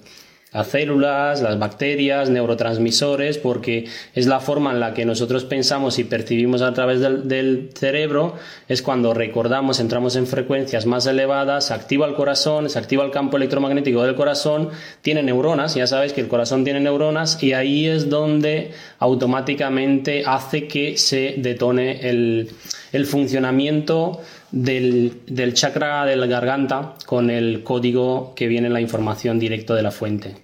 las 0.53 0.67
células, 0.67 1.41
las 1.41 1.57
bacterias, 1.57 2.29
neurotransmisores, 2.29 3.37
porque 3.37 3.85
es 4.13 4.27
la 4.27 4.41
forma 4.41 4.71
en 4.71 4.81
la 4.81 4.93
que 4.93 5.05
nosotros 5.05 5.45
pensamos 5.45 5.97
y 5.97 6.03
percibimos 6.03 6.61
a 6.61 6.73
través 6.73 6.99
del, 6.99 7.69
cerebro, 7.73 8.35
es 8.67 8.81
cuando 8.81 9.13
recordamos, 9.13 9.79
entramos 9.79 10.17
en 10.17 10.27
frecuencias 10.27 10.85
más 10.85 11.07
elevadas, 11.07 11.67
se 11.67 11.73
activa 11.73 12.05
el 12.05 12.15
corazón, 12.15 12.69
se 12.69 12.77
activa 12.79 13.05
el 13.05 13.11
campo 13.11 13.37
electromagnético 13.37 14.03
del 14.03 14.15
corazón, 14.15 14.69
tiene 15.01 15.23
neuronas, 15.23 15.75
ya 15.75 15.87
sabes 15.87 16.11
que 16.11 16.19
el 16.19 16.27
corazón 16.27 16.65
tiene 16.65 16.81
neuronas 16.81 17.41
y 17.41 17.53
ahí 17.53 17.87
es 17.87 18.09
donde 18.09 18.71
automáticamente 18.99 20.23
hace 20.25 20.67
que 20.67 20.97
se 20.97 21.35
detone 21.37 22.09
el, 22.09 22.51
el 22.91 23.05
funcionamiento 23.05 24.19
del, 24.51 25.13
del 25.27 25.53
chakra 25.53 26.05
de 26.05 26.17
la 26.17 26.27
garganta 26.27 26.95
con 27.05 27.29
el 27.29 27.63
código 27.63 28.33
que 28.35 28.47
viene 28.47 28.69
la 28.69 28.81
información 28.81 29.39
directo 29.39 29.75
de 29.75 29.83
la 29.83 29.91
fuente. 29.91 30.40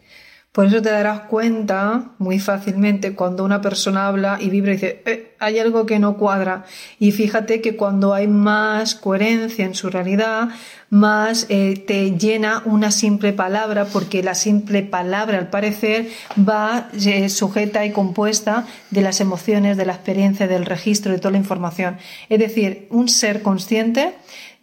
Por 0.58 0.66
eso 0.66 0.82
te 0.82 0.89
darás 0.89 1.20
cuenta 1.30 2.14
muy 2.18 2.39
fácilmente 2.39 3.14
cuando 3.14 3.45
una 3.45 3.62
persona 3.62 4.08
habla 4.08 4.39
y 4.41 4.49
vibra 4.49 4.72
y 4.72 4.78
dice, 4.78 5.03
eh, 5.05 5.36
hay 5.38 5.60
algo 5.60 5.86
que 5.86 5.99
no 5.99 6.18
cuadra. 6.18 6.66
Y 6.97 7.12
fíjate 7.12 7.62
que 7.62 7.76
cuando 7.76 8.16
hay 8.16 8.28
más 8.28 8.95
coherencia 8.95 9.66
en 9.66 9.76
su 9.76 9.91
realidad, 9.91 10.49
más 10.89 11.45
eh, 11.49 11.84
te 11.86 12.18
llena 12.18 12.64
una 12.66 12.89
simple 12.89 13.34
palabra, 13.34 13.86
porque 13.86 14.24
la 14.24 14.34
simple 14.34 14.82
palabra, 14.82 15.38
al 15.38 15.51
parecer, 15.51 16.10
va 16.38 16.89
eh, 17.05 17.30
sujeta 17.30 17.86
y 17.86 17.91
compuesta 17.91 18.66
de 18.89 19.01
las 19.01 19.22
emociones, 19.22 19.78
de 19.78 19.86
la 19.86 19.93
experiencia, 19.93 20.47
del 20.47 20.66
registro, 20.66 21.12
de 21.12 21.20
toda 21.20 21.34
la 21.34 21.38
información. 21.38 21.97
Es 22.30 22.39
decir, 22.39 22.88
un 22.89 23.10
ser 23.10 23.43
consciente 23.43 24.16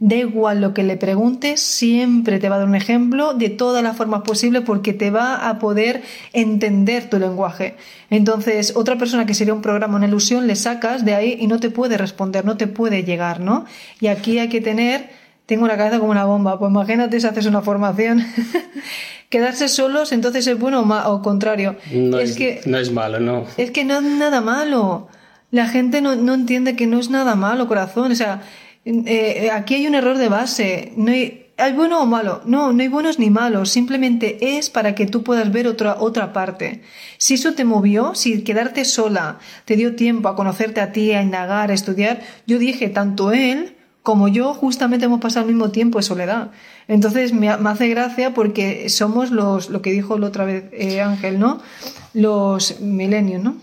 Da 0.07 0.17
igual 0.17 0.61
lo 0.61 0.75
que 0.75 0.83
le 0.83 0.99
preguntes, 0.99 1.63
siempre 1.63 2.39
te 2.39 2.51
va 2.51 2.57
a 2.57 2.59
dar 2.59 2.69
un 2.69 2.75
ejemplo 2.75 3.33
de 3.33 3.49
todas 3.49 3.83
las 3.83 3.97
formas 3.97 4.21
posibles 4.21 4.61
porque 4.67 4.93
te 4.93 5.11
va 5.11 5.49
a 5.49 5.59
poder 5.59 6.03
entender 6.35 7.09
tu 7.09 7.19
lenguaje. 7.19 7.77
Entonces, 8.11 8.75
otra 8.77 8.99
persona 8.99 9.25
que 9.25 9.33
sería 9.33 9.55
un 9.55 9.63
programa, 9.63 9.97
una 9.97 10.07
ilusión, 10.07 10.47
le 10.47 10.57
sacas 10.57 11.07
de 11.07 11.15
ahí 11.15 11.39
y 11.41 11.47
no 11.47 11.59
te 11.59 11.71
puede 11.71 11.97
responder, 11.97 12.45
no 12.45 12.59
te 12.59 12.67
puede 12.67 13.03
llegar, 13.03 13.41
¿no? 13.41 13.65
Y 13.99 14.09
aquí 14.09 14.39
hay 14.39 14.51
que 14.51 14.61
tener, 14.61 15.09
tengo 15.47 15.67
la 15.67 15.79
cabeza 15.79 15.99
como 15.99 16.11
una 16.11 16.27
bomba, 16.27 16.59
pues 16.59 16.71
imagínate 16.71 17.19
si 17.19 17.27
haces 17.27 17.47
una 17.47 17.63
formación. 17.63 18.27
Quedarse 19.31 19.69
solos, 19.69 20.13
entonces 20.13 20.47
es 20.47 20.59
bueno 20.59 20.83
o, 20.83 21.23
contrario. 21.23 21.77
No 21.91 22.19
es, 22.19 22.37
que, 22.37 22.61
no 22.67 22.77
es 22.77 22.93
malo, 22.93 23.21
no. 23.21 23.47
Es 23.57 23.71
que 23.71 23.87
no 23.87 23.97
es 23.97 24.03
nada 24.03 24.43
malo. 24.43 25.09
La 25.51 25.67
gente 25.67 26.03
no, 26.03 26.15
no 26.15 26.35
entiende 26.35 26.77
que 26.77 26.87
no 26.87 26.99
es 26.99 27.09
nada 27.09 27.37
malo, 27.37 27.67
corazón. 27.69 28.13
O 28.13 28.15
sea, 28.15 28.43
eh, 28.85 29.51
aquí 29.53 29.75
hay 29.75 29.87
un 29.87 29.95
error 29.95 30.19
de 30.19 30.29
base. 30.29 30.93
No 30.97 31.11
hay, 31.11 31.45
¿Hay 31.57 31.73
bueno 31.73 32.03
o 32.03 32.07
malo? 32.07 32.43
No, 32.47 32.73
no 32.73 32.83
hay 32.83 32.89
buenos 32.89 33.21
ni 33.21 33.31
malos, 33.31 33.71
simplemente 33.71 34.59
es 34.59 34.71
para 34.71 34.97
que 34.97 35.07
tú 35.07 35.23
puedas 35.23 35.53
ver 35.53 35.69
otra, 35.69 35.97
otra 36.01 36.33
parte. 36.33 36.83
Si 37.17 37.35
eso 37.35 37.55
te 37.55 37.65
movió, 37.65 38.17
si 38.17 38.43
quedarte 38.43 38.85
sola 38.85 39.39
te 39.65 39.77
dio 39.77 39.95
tiempo 39.95 40.29
a 40.29 40.35
conocerte 40.35 40.81
a 40.81 40.91
ti, 40.91 41.13
a 41.13 41.23
indagar, 41.23 41.71
a 41.71 41.75
estudiar, 41.75 42.23
yo 42.49 42.59
dije, 42.59 42.89
tanto 42.89 43.31
él 43.31 43.77
como 44.03 44.27
yo 44.27 44.53
justamente 44.53 45.07
hemos 45.07 45.21
pasado 45.21 45.47
el 45.47 45.55
mismo 45.55 45.71
tiempo 45.71 45.99
de 45.99 46.03
soledad. 46.03 46.51
Entonces 46.89 47.33
me, 47.33 47.49
hace 47.49 47.89
gracia 47.89 48.35
porque 48.35 48.89
somos 48.89 49.31
los, 49.31 49.71
lo 49.71 49.81
que 49.81 49.93
dijo 49.93 50.19
la 50.19 50.27
otra 50.27 50.45
vez 50.45 50.65
eh, 50.73 51.01
Ángel, 51.01 51.39
¿no? 51.39 51.61
Los 52.15 52.81
milenios, 52.81 53.43
¿no? 53.43 53.57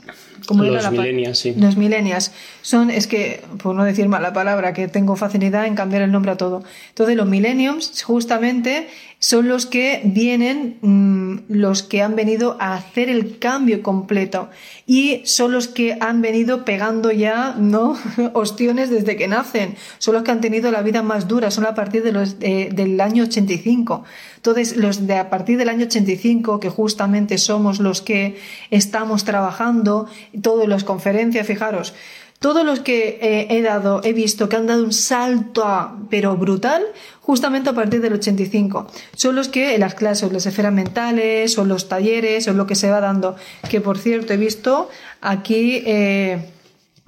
Los 0.50 0.92
millennials, 0.92 1.38
sí. 1.38 1.54
Los 1.58 1.78
millennials. 1.78 2.32
Son, 2.62 2.90
es 2.90 3.08
que, 3.08 3.42
por 3.62 3.76
no 3.76 3.84
decir 3.84 4.08
mala 4.08 4.34
palabra, 4.34 4.74
que 4.74 4.88
tengo 4.88 5.16
facilidad 5.16 5.66
en 5.66 5.76
cambiar 5.76 6.02
el 6.02 6.12
nombre 6.12 6.32
a 6.32 6.38
todo. 6.38 6.64
Entonces, 6.90 7.16
los 7.16 7.28
millennials, 7.28 8.04
justamente, 8.04 8.88
son 9.24 9.48
los 9.48 9.68
que 9.68 10.02
vienen, 10.04 10.80
mm, 10.82 11.54
los 11.54 11.84
que 11.84 12.02
han 12.02 12.16
venido 12.16 12.58
a 12.60 12.74
hacer 12.74 13.08
el 13.08 13.38
cambio 13.38 13.84
completo. 13.84 14.50
Y 14.88 15.22
son 15.26 15.52
los 15.52 15.68
que 15.68 15.96
han 16.02 16.24
venido 16.24 16.66
pegando 16.66 17.12
ya, 17.12 17.54
¿no? 17.56 17.96
Ostiones 18.34 18.90
desde 18.90 19.16
que 19.18 19.28
nacen. 19.28 19.76
Son 20.00 20.16
los 20.16 20.24
que 20.24 20.32
han 20.32 20.42
tenido 20.42 20.72
la 20.72 20.82
vida 20.82 21.04
más 21.04 21.28
dura. 21.28 21.52
Son 21.52 21.68
a 21.68 21.76
partir 21.76 22.02
de 22.02 22.12
los, 22.12 22.40
del 22.40 23.00
año 23.00 23.26
85. 23.26 24.04
Entonces, 24.38 24.76
los 24.76 25.06
de 25.06 25.18
a 25.18 25.30
partir 25.30 25.60
del 25.60 25.70
año 25.70 25.86
85, 25.86 26.60
que 26.60 26.70
justamente 26.70 27.38
somos 27.38 27.80
los 27.80 28.02
que 28.02 28.40
estamos 28.72 29.24
trabajando, 29.24 30.08
todas 30.42 30.68
las 30.68 30.84
conferencias, 30.84 31.46
fijaros, 31.46 31.94
todos 32.42 32.66
los 32.66 32.80
que 32.80 33.20
eh, 33.22 33.48
he 33.52 33.62
dado, 33.62 34.02
he 34.04 34.14
visto 34.14 34.50
que 34.50 34.56
han 34.56 34.66
dado 34.66 34.84
un 34.84 34.94
salto, 34.94 35.64
pero 36.10 36.36
brutal, 36.38 36.84
justamente 37.22 37.70
a 37.70 37.74
partir 37.74 38.02
del 38.02 38.14
85. 38.14 38.88
Son 39.14 39.36
los 39.36 39.48
que 39.48 39.76
en 39.76 39.82
las 39.82 39.94
clases, 39.94 40.34
las 40.34 40.48
esferas 40.48 40.74
mentales, 40.74 41.60
o 41.60 41.66
los 41.66 41.88
talleres, 41.88 42.48
o 42.48 42.54
lo 42.54 42.66
que 42.66 42.74
se 42.74 42.90
va 42.90 43.00
dando. 43.00 43.36
Que 43.70 43.80
por 43.80 44.00
cierto, 44.00 44.34
he 44.34 44.38
visto 44.38 44.90
aquí 45.22 45.84
eh, 45.86 46.50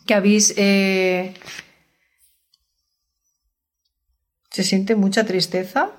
que 0.06 0.14
habéis. 0.14 0.54
Eh, 0.56 1.34
¿Se 4.52 4.64
siente 4.64 4.94
mucha 4.94 5.26
tristeza? 5.26 5.90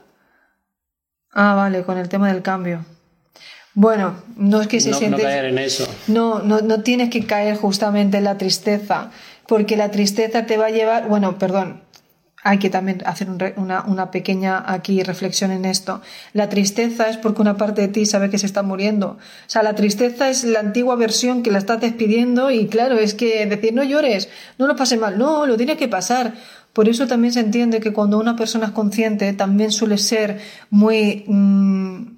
Ah, 1.32 1.54
vale, 1.56 1.82
con 1.82 1.98
el 1.98 2.08
tema 2.08 2.32
del 2.32 2.42
cambio. 2.42 2.84
Bueno, 3.74 4.14
no 4.36 4.60
es 4.60 4.68
que 4.68 4.80
se 4.80 4.94
siente. 4.94 5.22
No 5.22 5.28
caer 5.28 5.46
en 5.46 5.58
eso. 5.58 5.86
No, 6.06 6.40
no, 6.40 6.60
no 6.60 6.82
tienes 6.82 7.10
que 7.10 7.26
caer 7.26 7.56
justamente 7.56 8.18
en 8.18 8.24
la 8.24 8.38
tristeza, 8.38 9.10
porque 9.48 9.76
la 9.76 9.90
tristeza 9.90 10.46
te 10.46 10.56
va 10.56 10.66
a 10.66 10.70
llevar. 10.70 11.08
Bueno, 11.08 11.38
perdón, 11.38 11.82
hay 12.44 12.58
que 12.58 12.68
también 12.68 13.02
hacer 13.06 13.28
una, 13.56 13.84
una, 13.86 14.10
pequeña 14.10 14.62
aquí 14.66 15.02
reflexión 15.02 15.50
en 15.50 15.64
esto. 15.64 16.02
La 16.34 16.50
tristeza 16.50 17.08
es 17.08 17.16
porque 17.16 17.40
una 17.40 17.56
parte 17.56 17.80
de 17.80 17.88
ti 17.88 18.04
sabe 18.04 18.28
que 18.28 18.38
se 18.38 18.44
está 18.44 18.62
muriendo. 18.62 19.08
O 19.08 19.48
sea, 19.48 19.62
la 19.62 19.74
tristeza 19.74 20.28
es 20.28 20.44
la 20.44 20.60
antigua 20.60 20.94
versión 20.94 21.42
que 21.42 21.50
la 21.50 21.58
estás 21.58 21.80
despidiendo 21.80 22.50
y 22.50 22.68
claro, 22.68 22.98
es 22.98 23.14
que 23.14 23.46
decir 23.46 23.72
no 23.72 23.82
llores, 23.82 24.28
no 24.58 24.66
lo 24.66 24.76
pases 24.76 25.00
mal, 25.00 25.18
no, 25.18 25.46
lo 25.46 25.56
tienes 25.56 25.78
que 25.78 25.88
pasar. 25.88 26.34
Por 26.74 26.88
eso 26.88 27.06
también 27.06 27.32
se 27.32 27.40
entiende 27.40 27.80
que 27.80 27.92
cuando 27.92 28.18
una 28.18 28.36
persona 28.36 28.66
es 28.66 28.72
consciente 28.72 29.32
también 29.32 29.70
suele 29.70 29.96
ser 29.96 30.40
muy, 30.70 31.24
mm, 31.28 32.16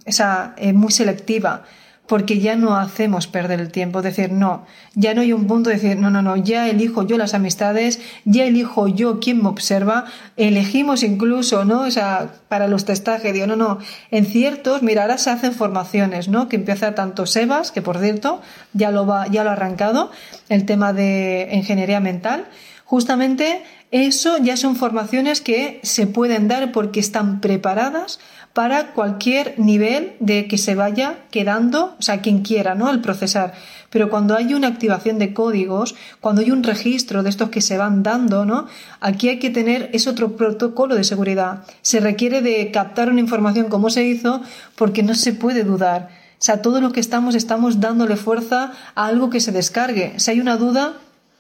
eh, 0.57 0.73
muy 0.73 0.91
selectiva, 0.91 1.65
porque 2.07 2.39
ya 2.39 2.57
no 2.57 2.77
hacemos 2.77 3.27
perder 3.27 3.61
el 3.61 3.71
tiempo, 3.71 4.01
decir, 4.01 4.33
no, 4.33 4.65
ya 4.95 5.13
no 5.13 5.21
hay 5.21 5.33
un 5.33 5.47
punto 5.47 5.69
de 5.69 5.77
decir, 5.77 5.99
no, 5.99 6.09
no, 6.11 6.23
no, 6.23 6.37
ya 6.37 6.69
elijo 6.69 7.03
yo 7.07 7.19
las 7.19 7.35
amistades, 7.35 8.01
ya 8.25 8.45
elijo 8.45 8.89
yo 8.89 9.21
quién 9.21 9.43
me 9.43 9.49
observa, 9.49 10.07
elegimos 10.37 11.03
incluso, 11.03 11.65
¿no? 11.65 11.83
O 11.83 11.91
sea, 11.91 12.31
para 12.49 12.69
los 12.69 12.85
testajes, 12.85 13.35
digo, 13.35 13.47
no, 13.47 13.57
no, 13.57 13.79
en 14.11 14.25
ciertos, 14.25 14.83
mira, 14.83 15.03
ahora 15.03 15.19
se 15.19 15.31
hacen 15.31 15.53
formaciones, 15.53 16.29
¿no? 16.29 16.49
Que 16.49 16.57
empieza 16.57 16.95
tanto 16.95 17.27
Sebas, 17.27 17.73
que 17.73 17.83
por 17.83 17.99
cierto, 17.99 18.41
ya 18.73 18.91
lo 18.91 19.05
va, 19.07 19.27
ya 19.27 19.45
lo 19.45 19.51
ha 19.51 19.55
arrancado, 19.55 20.11
el 20.49 20.65
tema 20.65 20.93
de 20.93 21.51
ingeniería 21.53 22.01
mental, 22.01 22.47
justamente 22.85 23.65
eso 23.91 24.39
ya 24.39 24.57
son 24.57 24.77
formaciones 24.77 25.41
que 25.41 25.81
se 25.83 26.07
pueden 26.07 26.49
dar 26.49 26.73
porque 26.73 27.01
están 27.01 27.41
preparadas 27.41 28.19
para 28.53 28.95
cualquier 28.95 29.55
nivel 29.59 30.15
de 30.19 30.49
que 30.49 30.57
se 30.57 30.75
vaya 30.75 31.19
quedando, 31.31 31.95
o 31.99 32.03
sea, 32.03 32.23
quien 32.23 32.41
quiera, 32.41 32.75
¿no? 32.75 32.89
Al 32.89 33.03
procesar. 33.03 33.53
Pero 33.91 34.09
cuando 34.09 34.35
hay 34.35 34.55
una 34.55 34.69
activación 34.69 35.19
de 35.19 35.35
códigos, 35.35 35.95
cuando 36.21 36.41
hay 36.41 36.51
un 36.51 36.63
registro 36.63 37.23
de 37.23 37.29
estos 37.29 37.51
que 37.51 37.61
se 37.61 37.77
van 37.77 38.03
dando, 38.03 38.47
¿no? 38.47 38.67
Aquí 39.01 39.29
hay 39.29 39.39
que 39.39 39.51
tener, 39.51 39.91
es 39.93 40.07
otro 40.07 40.37
protocolo 40.37 40.95
de 40.95 41.05
seguridad. 41.05 41.65
Se 41.83 42.01
requiere 42.01 42.41
de 42.41 42.71
captar 42.73 43.11
una 43.11 43.21
información 43.21 43.69
como 43.69 43.91
se 43.91 44.05
hizo 44.05 44.41
porque 44.75 45.03
no 45.03 45.15
se 45.15 45.35
puede 45.35 45.63
dudar. 45.63 46.09
O 46.33 46.43
sea, 46.47 46.63
todo 46.63 46.81
lo 46.81 46.93
que 46.93 47.01
estamos, 47.01 47.35
estamos 47.35 47.81
dándole 47.81 48.17
fuerza 48.17 48.73
a 48.95 49.07
algo 49.07 49.29
que 49.29 49.41
se 49.41 49.53
descargue. 49.53 50.15
Si 50.17 50.31
hay 50.31 50.41
una 50.41 50.57
duda, 50.57 50.95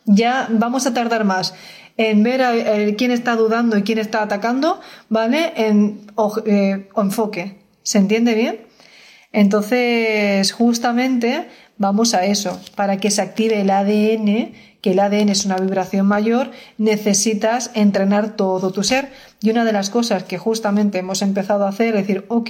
ya 0.04 0.48
vamos 0.50 0.86
a 0.86 0.92
tardar 0.92 1.24
más 1.24 1.54
en 1.96 2.22
ver 2.22 2.42
a, 2.42 2.52
quién 2.96 3.10
está 3.10 3.36
dudando 3.36 3.76
y 3.76 3.82
quién 3.82 3.98
está 3.98 4.22
atacando, 4.22 4.80
¿vale? 5.08 5.52
En 5.56 6.00
eh, 6.46 6.88
enfoque. 6.96 7.56
¿Se 7.82 7.98
entiende 7.98 8.34
bien? 8.34 8.60
Entonces, 9.32 10.52
justamente 10.52 11.48
vamos 11.78 12.14
a 12.14 12.24
eso. 12.24 12.60
Para 12.74 12.96
que 12.98 13.10
se 13.10 13.22
active 13.22 13.60
el 13.60 13.70
ADN, 13.70 14.52
que 14.80 14.92
el 14.92 15.00
ADN 15.00 15.30
es 15.30 15.44
una 15.44 15.56
vibración 15.56 16.06
mayor, 16.06 16.50
necesitas 16.78 17.70
entrenar 17.74 18.36
todo 18.36 18.70
tu 18.70 18.84
ser. 18.84 19.10
Y 19.42 19.50
una 19.50 19.64
de 19.64 19.72
las 19.72 19.90
cosas 19.90 20.22
que 20.22 20.38
justamente 20.38 20.98
hemos 20.98 21.22
empezado 21.22 21.66
a 21.66 21.70
hacer 21.70 21.96
es 21.96 22.06
decir, 22.06 22.24
ok, 22.28 22.46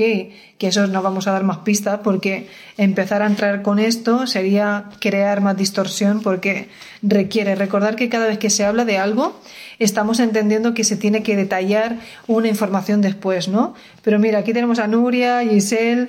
que 0.59 0.69
eso 0.69 0.87
no 0.87 1.03
vamos 1.03 1.27
a 1.27 1.33
dar 1.33 1.45
más 1.45 1.59
pistas 1.59 2.01
porque 2.05 2.49
empezar 2.77 3.23
a 3.23 3.27
entrar 3.27 3.63
con 3.63 3.79
esto 3.79 4.27
sería 4.27 4.91
crear 5.01 5.41
más 5.41 5.57
distorsión 5.57 6.21
porque 6.21 6.69
requiere 7.03 7.55
recordar 7.55 7.97
que 7.97 8.09
cada 8.09 8.27
vez 8.27 8.39
que 8.39 8.51
se 8.51 8.65
habla 8.65 8.85
de 8.85 8.99
algo, 8.99 9.41
estamos 9.79 10.21
entendiendo 10.21 10.75
que 10.75 10.85
se 10.85 10.97
tiene 10.97 11.23
que 11.23 11.37
detallar 11.37 11.97
una 12.27 12.49
información 12.49 13.01
después, 13.01 13.49
¿no? 13.49 13.75
Pero 14.03 14.19
mira, 14.19 14.41
aquí 14.41 14.53
tenemos 14.53 14.79
a 14.79 14.87
Nuria, 14.87 15.41
Giselle, 15.43 16.09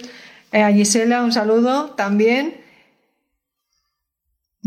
eh, 0.52 0.62
a 0.62 0.72
Gisela, 0.72 1.24
un 1.24 1.32
saludo 1.32 1.92
también 1.92 2.67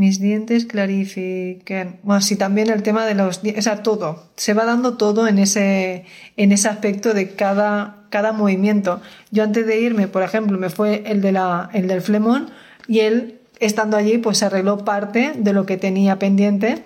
mis 0.01 0.19
dientes 0.19 0.65
clarifiquen. 0.65 2.01
Bueno, 2.03 2.23
sí, 2.23 2.37
también 2.37 2.71
el 2.71 2.83
tema 2.83 3.05
de 3.05 3.15
los 3.15 3.43
o 3.57 3.63
sea, 3.63 3.83
todo. 3.83 4.31
Se 4.35 4.55
va 4.55 4.65
dando 4.65 4.97
todo 4.97 5.29
en 5.29 5.39
ese, 5.39 6.07
en 6.39 6.53
ese 6.53 6.69
aspecto 6.69 7.13
de 7.13 7.35
cada, 7.35 8.07
cada 8.09 8.33
movimiento. 8.33 9.03
Yo 9.31 9.45
antes 9.45 9.67
de 9.67 9.79
irme, 9.79 10.09
por 10.09 10.23
ejemplo, 10.23 10.59
me 10.59 10.71
fue 10.71 11.03
el, 11.05 11.21
de 11.21 11.33
la, 11.33 11.69
el 11.75 11.87
del 11.87 12.01
flemón 12.01 12.51
y 12.89 13.01
él, 13.01 13.41
estando 13.59 13.99
allí, 13.99 14.17
pues 14.17 14.43
arregló 14.43 14.87
parte 14.87 15.35
de 15.37 15.53
lo 15.53 15.67
que 15.67 15.77
tenía 15.77 16.19
pendiente 16.19 16.83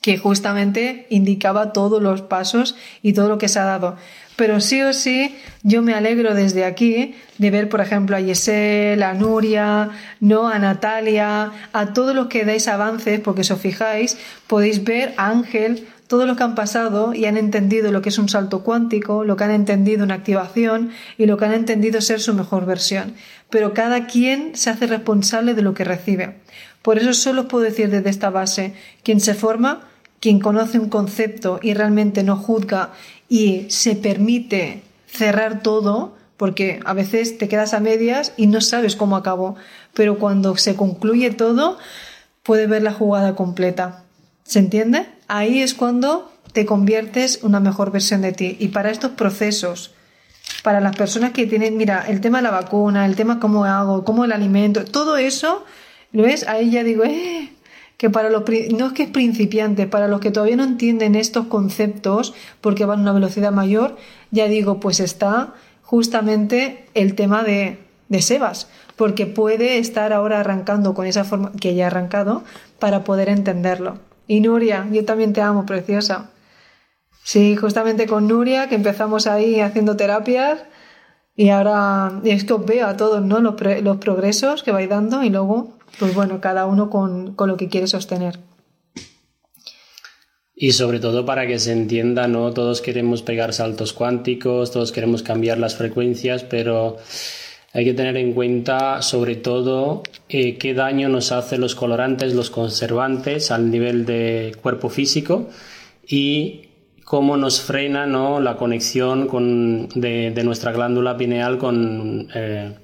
que 0.00 0.18
justamente 0.18 1.06
indicaba 1.10 1.72
todos 1.72 2.02
los 2.02 2.22
pasos 2.22 2.74
y 3.02 3.12
todo 3.12 3.28
lo 3.28 3.38
que 3.38 3.46
se 3.46 3.60
ha 3.60 3.64
dado. 3.64 3.96
Pero 4.36 4.60
sí 4.60 4.82
o 4.82 4.92
sí, 4.92 5.36
yo 5.62 5.82
me 5.82 5.94
alegro 5.94 6.34
desde 6.34 6.64
aquí 6.64 7.14
de 7.38 7.50
ver, 7.50 7.68
por 7.68 7.80
ejemplo, 7.80 8.16
a 8.16 8.20
Yesel, 8.20 9.02
a 9.02 9.14
Nuria, 9.14 9.90
¿no? 10.20 10.48
a 10.48 10.58
Natalia, 10.58 11.52
a 11.72 11.92
todos 11.92 12.14
los 12.14 12.28
que 12.28 12.44
dais 12.44 12.66
avances, 12.68 13.20
porque 13.20 13.44
si 13.44 13.52
os 13.52 13.60
fijáis, 13.60 14.16
podéis 14.46 14.84
ver 14.84 15.12
a 15.16 15.28
Ángel, 15.28 15.86
todo 16.12 16.26
lo 16.26 16.36
que 16.36 16.42
han 16.42 16.54
pasado 16.54 17.14
y 17.14 17.24
han 17.24 17.38
entendido 17.38 17.90
lo 17.90 18.02
que 18.02 18.10
es 18.10 18.18
un 18.18 18.28
salto 18.28 18.62
cuántico, 18.62 19.24
lo 19.24 19.36
que 19.36 19.44
han 19.44 19.50
entendido 19.50 20.04
una 20.04 20.16
activación 20.16 20.90
y 21.16 21.24
lo 21.24 21.38
que 21.38 21.46
han 21.46 21.54
entendido 21.54 22.02
ser 22.02 22.20
su 22.20 22.34
mejor 22.34 22.66
versión. 22.66 23.14
pero 23.48 23.74
cada 23.74 24.06
quien 24.06 24.56
se 24.56 24.70
hace 24.70 24.86
responsable 24.86 25.54
de 25.54 25.60
lo 25.60 25.74
que 25.74 25.84
recibe. 25.84 26.36
Por 26.80 26.98
eso 26.98 27.12
solo 27.12 27.48
puedo 27.48 27.64
decir 27.64 27.90
desde 27.90 28.08
esta 28.08 28.30
base, 28.30 28.74
quien 29.02 29.20
se 29.20 29.34
forma, 29.34 29.88
quien 30.20 30.38
conoce 30.38 30.78
un 30.78 30.88
concepto 30.88 31.60
y 31.62 31.74
realmente 31.74 32.22
no 32.22 32.36
juzga 32.36 32.92
y 33.32 33.64
se 33.70 33.96
permite 33.96 34.82
cerrar 35.06 35.62
todo, 35.62 36.14
porque 36.36 36.80
a 36.84 36.92
veces 36.92 37.38
te 37.38 37.48
quedas 37.48 37.72
a 37.72 37.80
medias 37.80 38.34
y 38.36 38.46
no 38.46 38.60
sabes 38.60 38.94
cómo 38.94 39.16
acabó, 39.16 39.56
pero 39.94 40.18
cuando 40.18 40.54
se 40.58 40.76
concluye 40.76 41.30
todo, 41.30 41.78
puede 42.42 42.66
ver 42.66 42.82
la 42.82 42.92
jugada 42.92 43.34
completa. 43.34 44.04
¿Se 44.44 44.58
entiende? 44.58 45.06
Ahí 45.28 45.62
es 45.62 45.72
cuando 45.72 46.30
te 46.52 46.66
conviertes 46.66 47.38
una 47.42 47.58
mejor 47.58 47.90
versión 47.90 48.20
de 48.20 48.32
ti. 48.32 48.58
Y 48.60 48.68
para 48.68 48.90
estos 48.90 49.12
procesos, 49.12 49.94
para 50.62 50.80
las 50.80 50.94
personas 50.94 51.32
que 51.32 51.46
tienen, 51.46 51.78
mira, 51.78 52.04
el 52.06 52.20
tema 52.20 52.40
de 52.40 52.42
la 52.42 52.50
vacuna, 52.50 53.06
el 53.06 53.16
tema 53.16 53.40
cómo 53.40 53.64
hago, 53.64 54.04
cómo 54.04 54.26
el 54.26 54.32
alimento, 54.32 54.84
todo 54.84 55.16
eso, 55.16 55.64
¿lo 56.12 56.24
ves? 56.24 56.46
Ahí 56.46 56.70
ya 56.70 56.84
digo, 56.84 57.04
eh, 57.04 57.50
que 57.96 58.10
para 58.10 58.30
los, 58.30 58.42
no 58.76 58.86
es 58.86 58.92
que 58.92 59.04
es 59.04 59.10
principiante, 59.10 59.86
para 59.86 60.08
los 60.08 60.20
que 60.20 60.30
todavía 60.30 60.56
no 60.56 60.64
entienden 60.64 61.14
estos 61.14 61.46
conceptos, 61.46 62.34
porque 62.60 62.84
van 62.84 63.00
a 63.00 63.02
una 63.02 63.12
velocidad 63.12 63.52
mayor, 63.52 63.96
ya 64.30 64.48
digo, 64.48 64.80
pues 64.80 65.00
está 65.00 65.54
justamente 65.82 66.86
el 66.94 67.14
tema 67.14 67.42
de, 67.42 67.78
de 68.08 68.22
Sebas, 68.22 68.68
porque 68.96 69.26
puede 69.26 69.78
estar 69.78 70.12
ahora 70.12 70.40
arrancando 70.40 70.94
con 70.94 71.06
esa 71.06 71.24
forma 71.24 71.52
que 71.60 71.74
ya 71.74 71.84
ha 71.84 71.86
arrancado 71.88 72.42
para 72.78 73.04
poder 73.04 73.28
entenderlo. 73.28 73.98
Y 74.26 74.40
Nuria, 74.40 74.86
yo 74.90 75.04
también 75.04 75.32
te 75.32 75.40
amo, 75.40 75.66
preciosa. 75.66 76.30
Sí, 77.24 77.56
justamente 77.56 78.06
con 78.06 78.26
Nuria, 78.26 78.68
que 78.68 78.74
empezamos 78.74 79.26
ahí 79.26 79.60
haciendo 79.60 79.96
terapias 79.96 80.60
y 81.36 81.50
ahora 81.50 82.20
es 82.24 82.44
que 82.44 82.52
os 82.52 82.66
veo 82.66 82.86
a 82.86 82.96
todos, 82.96 83.22
¿no? 83.22 83.40
Los, 83.40 83.54
los 83.82 83.96
progresos 83.98 84.62
que 84.62 84.72
vais 84.72 84.88
dando 84.88 85.22
y 85.22 85.30
luego, 85.30 85.78
pues 85.98 86.14
bueno, 86.14 86.40
cada 86.40 86.66
uno 86.66 86.90
con, 86.90 87.34
con 87.34 87.48
lo 87.48 87.56
que 87.56 87.68
quiere 87.68 87.86
sostener. 87.86 88.38
Y 90.54 90.72
sobre 90.72 91.00
todo 91.00 91.24
para 91.24 91.46
que 91.46 91.58
se 91.58 91.72
entienda, 91.72 92.28
¿no? 92.28 92.52
Todos 92.52 92.80
queremos 92.80 93.22
pegar 93.22 93.52
saltos 93.52 93.92
cuánticos, 93.92 94.70
todos 94.70 94.92
queremos 94.92 95.22
cambiar 95.22 95.58
las 95.58 95.74
frecuencias, 95.74 96.44
pero 96.44 96.98
hay 97.72 97.84
que 97.84 97.94
tener 97.94 98.16
en 98.16 98.32
cuenta 98.32 99.00
sobre 99.02 99.34
todo 99.34 100.02
eh, 100.28 100.58
qué 100.58 100.74
daño 100.74 101.08
nos 101.08 101.32
hacen 101.32 101.60
los 101.60 101.74
colorantes, 101.74 102.34
los 102.34 102.50
conservantes 102.50 103.50
al 103.50 103.70
nivel 103.70 104.04
de 104.04 104.54
cuerpo 104.60 104.90
físico 104.90 105.48
y 106.06 106.68
cómo 107.04 107.36
nos 107.36 107.60
frena 107.60 108.06
¿no? 108.06 108.40
la 108.40 108.56
conexión 108.56 109.26
con, 109.26 109.88
de, 109.88 110.32
de, 110.32 110.44
nuestra 110.44 110.72
glándula 110.72 111.16
pineal 111.16 111.58
con, 111.58 112.28
eh, 112.34 112.74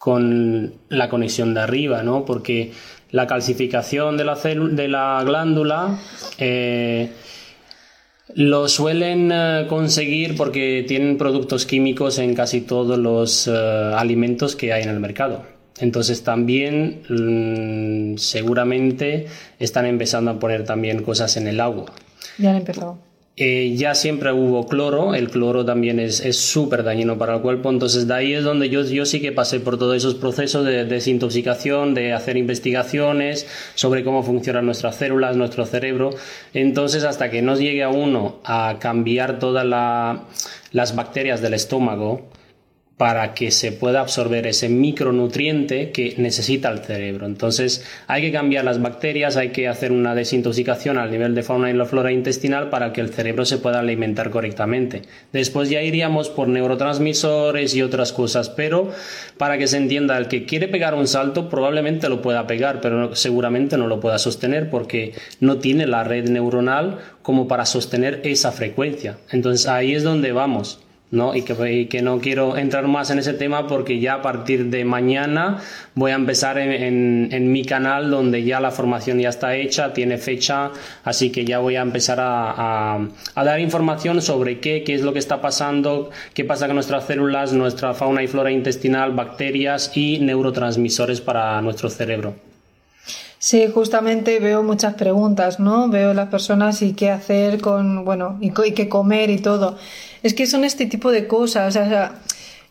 con 0.00 0.72
la 0.88 1.10
conexión 1.10 1.52
de 1.52 1.60
arriba, 1.60 2.02
¿no? 2.02 2.24
porque 2.24 2.72
la 3.10 3.26
calcificación 3.26 4.16
de 4.16 4.24
la, 4.24 4.34
de 4.34 4.88
la 4.88 5.22
glándula 5.26 5.98
eh, 6.38 7.10
lo 8.34 8.66
suelen 8.70 9.30
eh, 9.30 9.66
conseguir 9.68 10.38
porque 10.38 10.86
tienen 10.88 11.18
productos 11.18 11.66
químicos 11.66 12.18
en 12.18 12.34
casi 12.34 12.62
todos 12.62 12.98
los 12.98 13.46
eh, 13.46 13.52
alimentos 13.94 14.56
que 14.56 14.72
hay 14.72 14.84
en 14.84 14.88
el 14.88 15.00
mercado. 15.00 15.44
Entonces 15.80 16.24
también 16.24 17.02
mm, 17.10 18.16
seguramente 18.16 19.26
están 19.58 19.84
empezando 19.84 20.30
a 20.30 20.38
poner 20.38 20.64
también 20.64 21.02
cosas 21.02 21.36
en 21.36 21.46
el 21.46 21.60
agua. 21.60 21.92
Ya 22.38 22.48
han 22.52 22.56
empezado. 22.56 23.09
Eh, 23.42 23.72
ya 23.74 23.94
siempre 23.94 24.32
hubo 24.32 24.68
cloro, 24.68 25.14
el 25.14 25.30
cloro 25.30 25.64
también 25.64 25.98
es 25.98 26.36
súper 26.36 26.84
dañino 26.84 27.16
para 27.16 27.36
el 27.36 27.40
cuerpo, 27.40 27.70
entonces 27.70 28.06
de 28.06 28.12
ahí 28.12 28.34
es 28.34 28.44
donde 28.44 28.68
yo, 28.68 28.82
yo 28.84 29.06
sí 29.06 29.18
que 29.22 29.32
pasé 29.32 29.60
por 29.60 29.78
todos 29.78 29.96
esos 29.96 30.16
procesos 30.16 30.66
de 30.66 30.84
desintoxicación, 30.84 31.94
de 31.94 32.12
hacer 32.12 32.36
investigaciones 32.36 33.46
sobre 33.74 34.04
cómo 34.04 34.22
funcionan 34.22 34.66
nuestras 34.66 34.96
células, 34.96 35.38
nuestro 35.38 35.64
cerebro, 35.64 36.10
entonces 36.52 37.04
hasta 37.04 37.30
que 37.30 37.40
no 37.40 37.56
llegue 37.56 37.82
a 37.82 37.88
uno 37.88 38.40
a 38.44 38.76
cambiar 38.78 39.38
todas 39.38 39.64
las 40.70 40.94
bacterias 40.94 41.40
del 41.40 41.54
estómago, 41.54 42.28
para 43.00 43.32
que 43.32 43.50
se 43.50 43.72
pueda 43.72 44.02
absorber 44.02 44.46
ese 44.46 44.68
micronutriente 44.68 45.90
que 45.90 46.16
necesita 46.18 46.68
el 46.68 46.80
cerebro. 46.80 47.24
Entonces 47.24 47.82
hay 48.06 48.20
que 48.20 48.30
cambiar 48.30 48.66
las 48.66 48.82
bacterias, 48.82 49.38
hay 49.38 49.52
que 49.52 49.68
hacer 49.68 49.90
una 49.90 50.14
desintoxicación 50.14 50.98
al 50.98 51.10
nivel 51.10 51.34
de 51.34 51.42
fauna 51.42 51.70
y 51.70 51.72
la 51.72 51.86
flora 51.86 52.12
intestinal 52.12 52.68
para 52.68 52.92
que 52.92 53.00
el 53.00 53.08
cerebro 53.08 53.46
se 53.46 53.56
pueda 53.56 53.78
alimentar 53.78 54.28
correctamente. 54.28 55.00
Después 55.32 55.70
ya 55.70 55.80
iríamos 55.80 56.28
por 56.28 56.48
neurotransmisores 56.48 57.74
y 57.74 57.80
otras 57.80 58.12
cosas, 58.12 58.50
pero 58.50 58.90
para 59.38 59.56
que 59.56 59.66
se 59.66 59.78
entienda, 59.78 60.18
el 60.18 60.28
que 60.28 60.44
quiere 60.44 60.68
pegar 60.68 60.94
un 60.94 61.06
salto 61.06 61.48
probablemente 61.48 62.10
lo 62.10 62.20
pueda 62.20 62.46
pegar, 62.46 62.82
pero 62.82 63.16
seguramente 63.16 63.78
no 63.78 63.86
lo 63.86 63.98
pueda 63.98 64.18
sostener 64.18 64.68
porque 64.68 65.14
no 65.40 65.56
tiene 65.56 65.86
la 65.86 66.04
red 66.04 66.28
neuronal 66.28 66.98
como 67.22 67.48
para 67.48 67.64
sostener 67.64 68.20
esa 68.24 68.52
frecuencia. 68.52 69.16
Entonces 69.30 69.66
ahí 69.68 69.94
es 69.94 70.02
donde 70.02 70.32
vamos. 70.32 70.80
¿No? 71.10 71.34
Y 71.34 71.42
que, 71.42 71.88
que, 71.88 72.02
no 72.02 72.20
quiero 72.20 72.56
entrar 72.56 72.86
más 72.86 73.10
en 73.10 73.18
ese 73.18 73.32
tema 73.32 73.66
porque 73.66 73.98
ya 73.98 74.14
a 74.14 74.22
partir 74.22 74.66
de 74.66 74.84
mañana 74.84 75.58
voy 75.94 76.12
a 76.12 76.14
empezar 76.14 76.58
en, 76.58 77.32
en, 77.32 77.52
mi 77.52 77.64
canal 77.64 78.10
donde 78.10 78.44
ya 78.44 78.60
la 78.60 78.70
formación 78.70 79.18
ya 79.18 79.28
está 79.28 79.56
hecha, 79.56 79.92
tiene 79.92 80.18
fecha, 80.18 80.70
así 81.04 81.30
que 81.30 81.44
ya 81.44 81.58
voy 81.58 81.76
a 81.76 81.82
empezar 81.82 82.20
a, 82.20 82.50
a, 82.50 83.08
a, 83.34 83.44
dar 83.44 83.58
información 83.60 84.22
sobre 84.22 84.60
qué, 84.60 84.84
qué 84.84 84.94
es 84.94 85.02
lo 85.02 85.12
que 85.12 85.18
está 85.18 85.40
pasando, 85.40 86.10
qué 86.32 86.44
pasa 86.44 86.66
con 86.66 86.76
nuestras 86.76 87.06
células, 87.06 87.52
nuestra 87.52 87.94
fauna 87.94 88.22
y 88.22 88.28
flora 88.28 88.52
intestinal, 88.52 89.12
bacterias 89.12 89.90
y 89.96 90.20
neurotransmisores 90.20 91.20
para 91.20 91.60
nuestro 91.60 91.90
cerebro. 91.90 92.49
Sí, 93.42 93.68
justamente 93.72 94.38
veo 94.38 94.62
muchas 94.62 94.94
preguntas, 94.96 95.60
¿no? 95.60 95.88
Veo 95.88 96.12
las 96.12 96.28
personas 96.28 96.82
y 96.82 96.92
qué 96.92 97.10
hacer 97.10 97.58
con, 97.62 98.04
bueno, 98.04 98.36
y, 98.38 98.50
qué 98.50 98.86
comer 98.90 99.30
y 99.30 99.38
todo. 99.38 99.78
Es 100.22 100.34
que 100.34 100.46
son 100.46 100.62
este 100.62 100.84
tipo 100.84 101.10
de 101.10 101.26
cosas. 101.26 101.74
O 101.74 101.78
sea, 101.88 102.20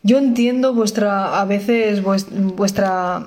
yo 0.04 0.20
entiendo 0.20 0.76
vuestra, 0.76 1.42
a 1.42 1.46
veces 1.46 2.04
vuestra, 2.04 3.26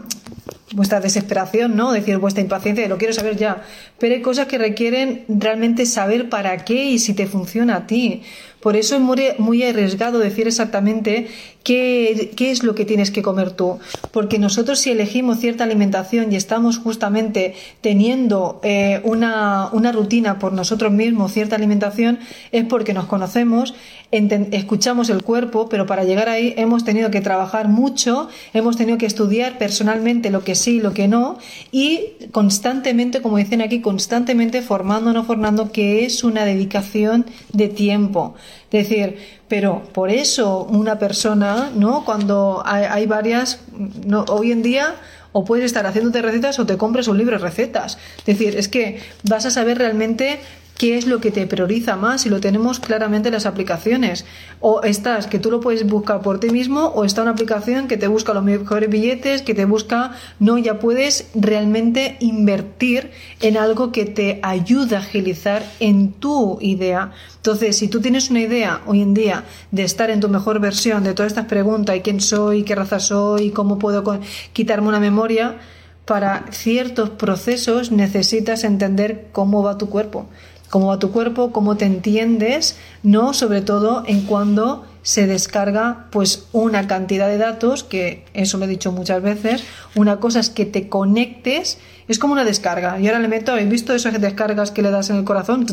vuestra 0.72 1.00
desesperación, 1.00 1.74
¿no? 1.74 1.90
Decir, 1.90 2.18
vuestra 2.18 2.42
impaciencia, 2.42 2.86
lo 2.86 2.96
quiero 2.96 3.12
saber 3.12 3.36
ya. 3.36 3.64
Pero 3.98 4.14
hay 4.14 4.22
cosas 4.22 4.46
que 4.46 4.58
requieren 4.58 5.24
realmente 5.26 5.84
saber 5.84 6.28
para 6.28 6.64
qué 6.64 6.84
y 6.90 7.00
si 7.00 7.12
te 7.12 7.26
funciona 7.26 7.74
a 7.74 7.86
ti. 7.88 8.22
Por 8.62 8.76
eso 8.76 8.94
es 8.94 9.00
muy, 9.38 9.62
arriesgado 9.64 10.20
decir 10.20 10.46
exactamente 10.46 11.26
qué, 11.64 12.30
es 12.38 12.62
lo 12.62 12.76
que 12.76 12.84
tienes 12.84 13.10
que 13.10 13.20
comer 13.20 13.50
tú. 13.50 13.80
Porque 14.12 14.38
nosotros 14.38 14.78
si 14.78 14.90
elegimos 14.90 15.40
cierta 15.40 15.64
alimentación 15.64 16.32
y 16.32 16.36
estamos 16.36 16.78
justamente 16.78 17.54
teniendo 17.80 18.60
eh, 18.62 19.00
una, 19.02 19.68
una 19.72 19.90
rutina 19.90 20.38
por 20.38 20.52
nosotros 20.52 20.92
mismos, 20.92 21.32
cierta 21.32 21.56
alimentación, 21.56 22.20
es 22.52 22.64
porque 22.64 22.94
nos 22.94 23.06
conocemos, 23.06 23.74
escuchamos 24.12 25.08
el 25.08 25.22
cuerpo, 25.22 25.68
pero 25.68 25.86
para 25.86 26.04
llegar 26.04 26.28
ahí 26.28 26.54
hemos 26.58 26.84
tenido 26.84 27.10
que 27.10 27.22
trabajar 27.22 27.68
mucho, 27.68 28.28
hemos 28.52 28.76
tenido 28.76 28.98
que 28.98 29.06
estudiar 29.06 29.56
personalmente 29.58 30.30
lo 30.30 30.44
que 30.44 30.54
sí 30.54 30.76
y 30.76 30.80
lo 30.80 30.92
que 30.92 31.08
no, 31.08 31.38
y 31.72 32.10
constantemente, 32.30 33.22
como 33.22 33.38
dicen 33.38 33.62
aquí, 33.62 33.80
constantemente 33.80 34.60
formándonos, 34.60 35.26
formando, 35.26 35.72
que 35.72 36.04
es 36.04 36.24
una 36.24 36.44
dedicación 36.44 37.24
de 37.52 37.68
tiempo. 37.68 38.34
Es 38.70 38.88
decir, 38.88 39.18
pero 39.48 39.82
por 39.92 40.10
eso 40.10 40.64
una 40.64 40.98
persona, 40.98 41.70
¿no? 41.74 42.04
Cuando 42.04 42.62
hay, 42.64 43.06
varias, 43.06 43.60
no, 44.04 44.24
hoy 44.28 44.52
en 44.52 44.62
día 44.62 44.94
o 45.32 45.44
puedes 45.44 45.64
estar 45.64 45.86
haciéndote 45.86 46.22
recetas 46.22 46.58
o 46.58 46.66
te 46.66 46.76
compras 46.76 47.08
un 47.08 47.18
libro 47.18 47.38
de 47.38 47.42
recetas. 47.42 47.98
Es 48.18 48.38
decir, 48.38 48.56
es 48.56 48.68
que 48.68 49.00
vas 49.24 49.46
a 49.46 49.50
saber 49.50 49.78
realmente 49.78 50.40
qué 50.78 50.96
es 50.96 51.06
lo 51.06 51.20
que 51.20 51.30
te 51.30 51.46
prioriza 51.46 51.96
más 51.96 52.26
y 52.26 52.28
lo 52.28 52.40
tenemos 52.40 52.80
claramente 52.80 53.28
en 53.28 53.34
las 53.34 53.46
aplicaciones. 53.46 54.24
O 54.60 54.82
estás 54.82 55.26
que 55.26 55.38
tú 55.38 55.50
lo 55.50 55.60
puedes 55.60 55.86
buscar 55.86 56.22
por 56.22 56.40
ti 56.40 56.50
mismo 56.50 56.86
o 56.86 57.04
está 57.04 57.22
una 57.22 57.32
aplicación 57.32 57.88
que 57.88 57.96
te 57.96 58.08
busca 58.08 58.34
los 58.34 58.44
mejores 58.44 58.90
billetes, 58.90 59.42
que 59.42 59.54
te 59.54 59.64
busca, 59.64 60.12
no, 60.38 60.58
ya 60.58 60.78
puedes 60.78 61.28
realmente 61.34 62.16
invertir 62.20 63.10
en 63.40 63.56
algo 63.56 63.92
que 63.92 64.06
te 64.06 64.40
ayuda 64.42 64.98
a 64.98 65.00
agilizar 65.00 65.64
en 65.80 66.12
tu 66.12 66.58
idea. 66.60 67.12
Entonces, 67.36 67.76
si 67.76 67.88
tú 67.88 68.00
tienes 68.00 68.30
una 68.30 68.40
idea 68.40 68.82
hoy 68.86 69.02
en 69.02 69.14
día 69.14 69.44
de 69.70 69.82
estar 69.84 70.10
en 70.10 70.20
tu 70.20 70.28
mejor 70.28 70.60
versión 70.60 71.04
de 71.04 71.14
todas 71.14 71.32
estas 71.32 71.46
preguntas, 71.46 71.96
¿y 71.96 72.00
quién 72.00 72.20
soy? 72.20 72.62
¿Qué 72.64 72.74
raza 72.74 73.00
soy? 73.00 73.50
¿Cómo 73.50 73.78
puedo 73.78 74.20
quitarme 74.52 74.88
una 74.88 75.00
memoria? 75.00 75.58
Para 76.04 76.46
ciertos 76.50 77.10
procesos 77.10 77.92
necesitas 77.92 78.64
entender 78.64 79.28
cómo 79.32 79.62
va 79.62 79.78
tu 79.78 79.88
cuerpo 79.88 80.26
cómo 80.72 80.86
va 80.86 80.98
tu 80.98 81.10
cuerpo, 81.10 81.52
cómo 81.52 81.76
te 81.76 81.84
entiendes, 81.84 82.78
no 83.02 83.34
sobre 83.34 83.60
todo 83.60 84.04
en 84.06 84.22
cuando 84.22 84.86
se 85.02 85.26
descarga 85.26 86.06
pues 86.10 86.46
una 86.52 86.86
cantidad 86.86 87.28
de 87.28 87.36
datos, 87.36 87.84
que 87.84 88.24
eso 88.32 88.56
lo 88.56 88.64
he 88.64 88.68
dicho 88.68 88.90
muchas 88.90 89.20
veces, 89.20 89.64
una 89.96 90.18
cosa 90.18 90.40
es 90.40 90.48
que 90.48 90.64
te 90.64 90.88
conectes, 90.88 91.76
es 92.08 92.18
como 92.18 92.32
una 92.32 92.46
descarga. 92.46 92.98
Y 92.98 93.06
ahora 93.06 93.18
le 93.18 93.28
meto, 93.28 93.54
he 93.54 93.66
visto 93.66 93.92
esas 93.92 94.18
descargas 94.18 94.70
que 94.70 94.80
le 94.80 94.90
das 94.90 95.10
en 95.10 95.16
el 95.16 95.24
corazón, 95.24 95.66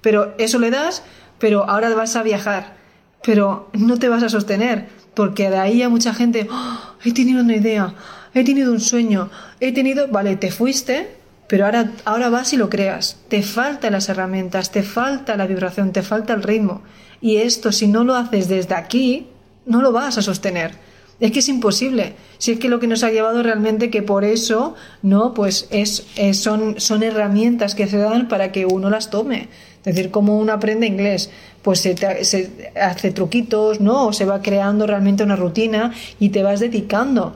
pero 0.00 0.32
eso 0.38 0.60
le 0.60 0.70
das, 0.70 1.02
pero 1.40 1.68
ahora 1.68 1.92
vas 1.96 2.14
a 2.14 2.22
viajar, 2.22 2.76
pero 3.24 3.68
no 3.72 3.98
te 3.98 4.08
vas 4.08 4.22
a 4.22 4.28
sostener 4.28 4.86
porque 5.14 5.50
de 5.50 5.58
ahí 5.58 5.82
a 5.82 5.88
mucha 5.88 6.14
gente, 6.14 6.46
"Ah, 6.52 6.94
he 7.04 7.12
tenido 7.12 7.42
una 7.42 7.56
idea, 7.56 7.94
he 8.32 8.44
tenido 8.44 8.70
un 8.70 8.80
sueño, 8.80 9.28
he 9.58 9.72
tenido, 9.72 10.06
vale, 10.06 10.36
te 10.36 10.52
fuiste, 10.52 11.18
pero 11.50 11.64
ahora, 11.64 11.90
ahora 12.04 12.30
vas 12.30 12.52
y 12.52 12.56
lo 12.56 12.70
creas. 12.70 13.16
Te 13.26 13.42
faltan 13.42 13.90
las 13.94 14.08
herramientas, 14.08 14.70
te 14.70 14.84
falta 14.84 15.36
la 15.36 15.48
vibración, 15.48 15.90
te 15.90 16.02
falta 16.02 16.32
el 16.32 16.44
ritmo. 16.44 16.82
Y 17.20 17.38
esto, 17.38 17.72
si 17.72 17.88
no 17.88 18.04
lo 18.04 18.14
haces 18.14 18.48
desde 18.48 18.76
aquí, 18.76 19.26
no 19.66 19.82
lo 19.82 19.90
vas 19.90 20.16
a 20.16 20.22
sostener. 20.22 20.74
Es 21.18 21.32
que 21.32 21.40
es 21.40 21.48
imposible. 21.48 22.14
Si 22.38 22.52
es 22.52 22.60
que 22.60 22.68
lo 22.68 22.78
que 22.78 22.86
nos 22.86 23.02
ha 23.02 23.10
llevado 23.10 23.42
realmente 23.42 23.90
que 23.90 24.00
por 24.00 24.22
eso, 24.22 24.76
¿no? 25.02 25.34
Pues 25.34 25.66
es, 25.72 26.06
son, 26.34 26.78
son 26.78 27.02
herramientas 27.02 27.74
que 27.74 27.88
se 27.88 27.98
dan 27.98 28.28
para 28.28 28.52
que 28.52 28.64
uno 28.64 28.88
las 28.88 29.10
tome. 29.10 29.48
Es 29.84 29.96
decir, 29.96 30.12
como 30.12 30.38
uno 30.38 30.52
aprende 30.52 30.86
inglés, 30.86 31.30
pues 31.62 31.80
se 31.80 32.70
hace 32.80 33.10
truquitos, 33.10 33.80
¿no? 33.80 34.06
O 34.06 34.12
se 34.12 34.24
va 34.24 34.40
creando 34.40 34.86
realmente 34.86 35.24
una 35.24 35.34
rutina 35.34 35.92
y 36.20 36.28
te 36.28 36.44
vas 36.44 36.60
dedicando. 36.60 37.34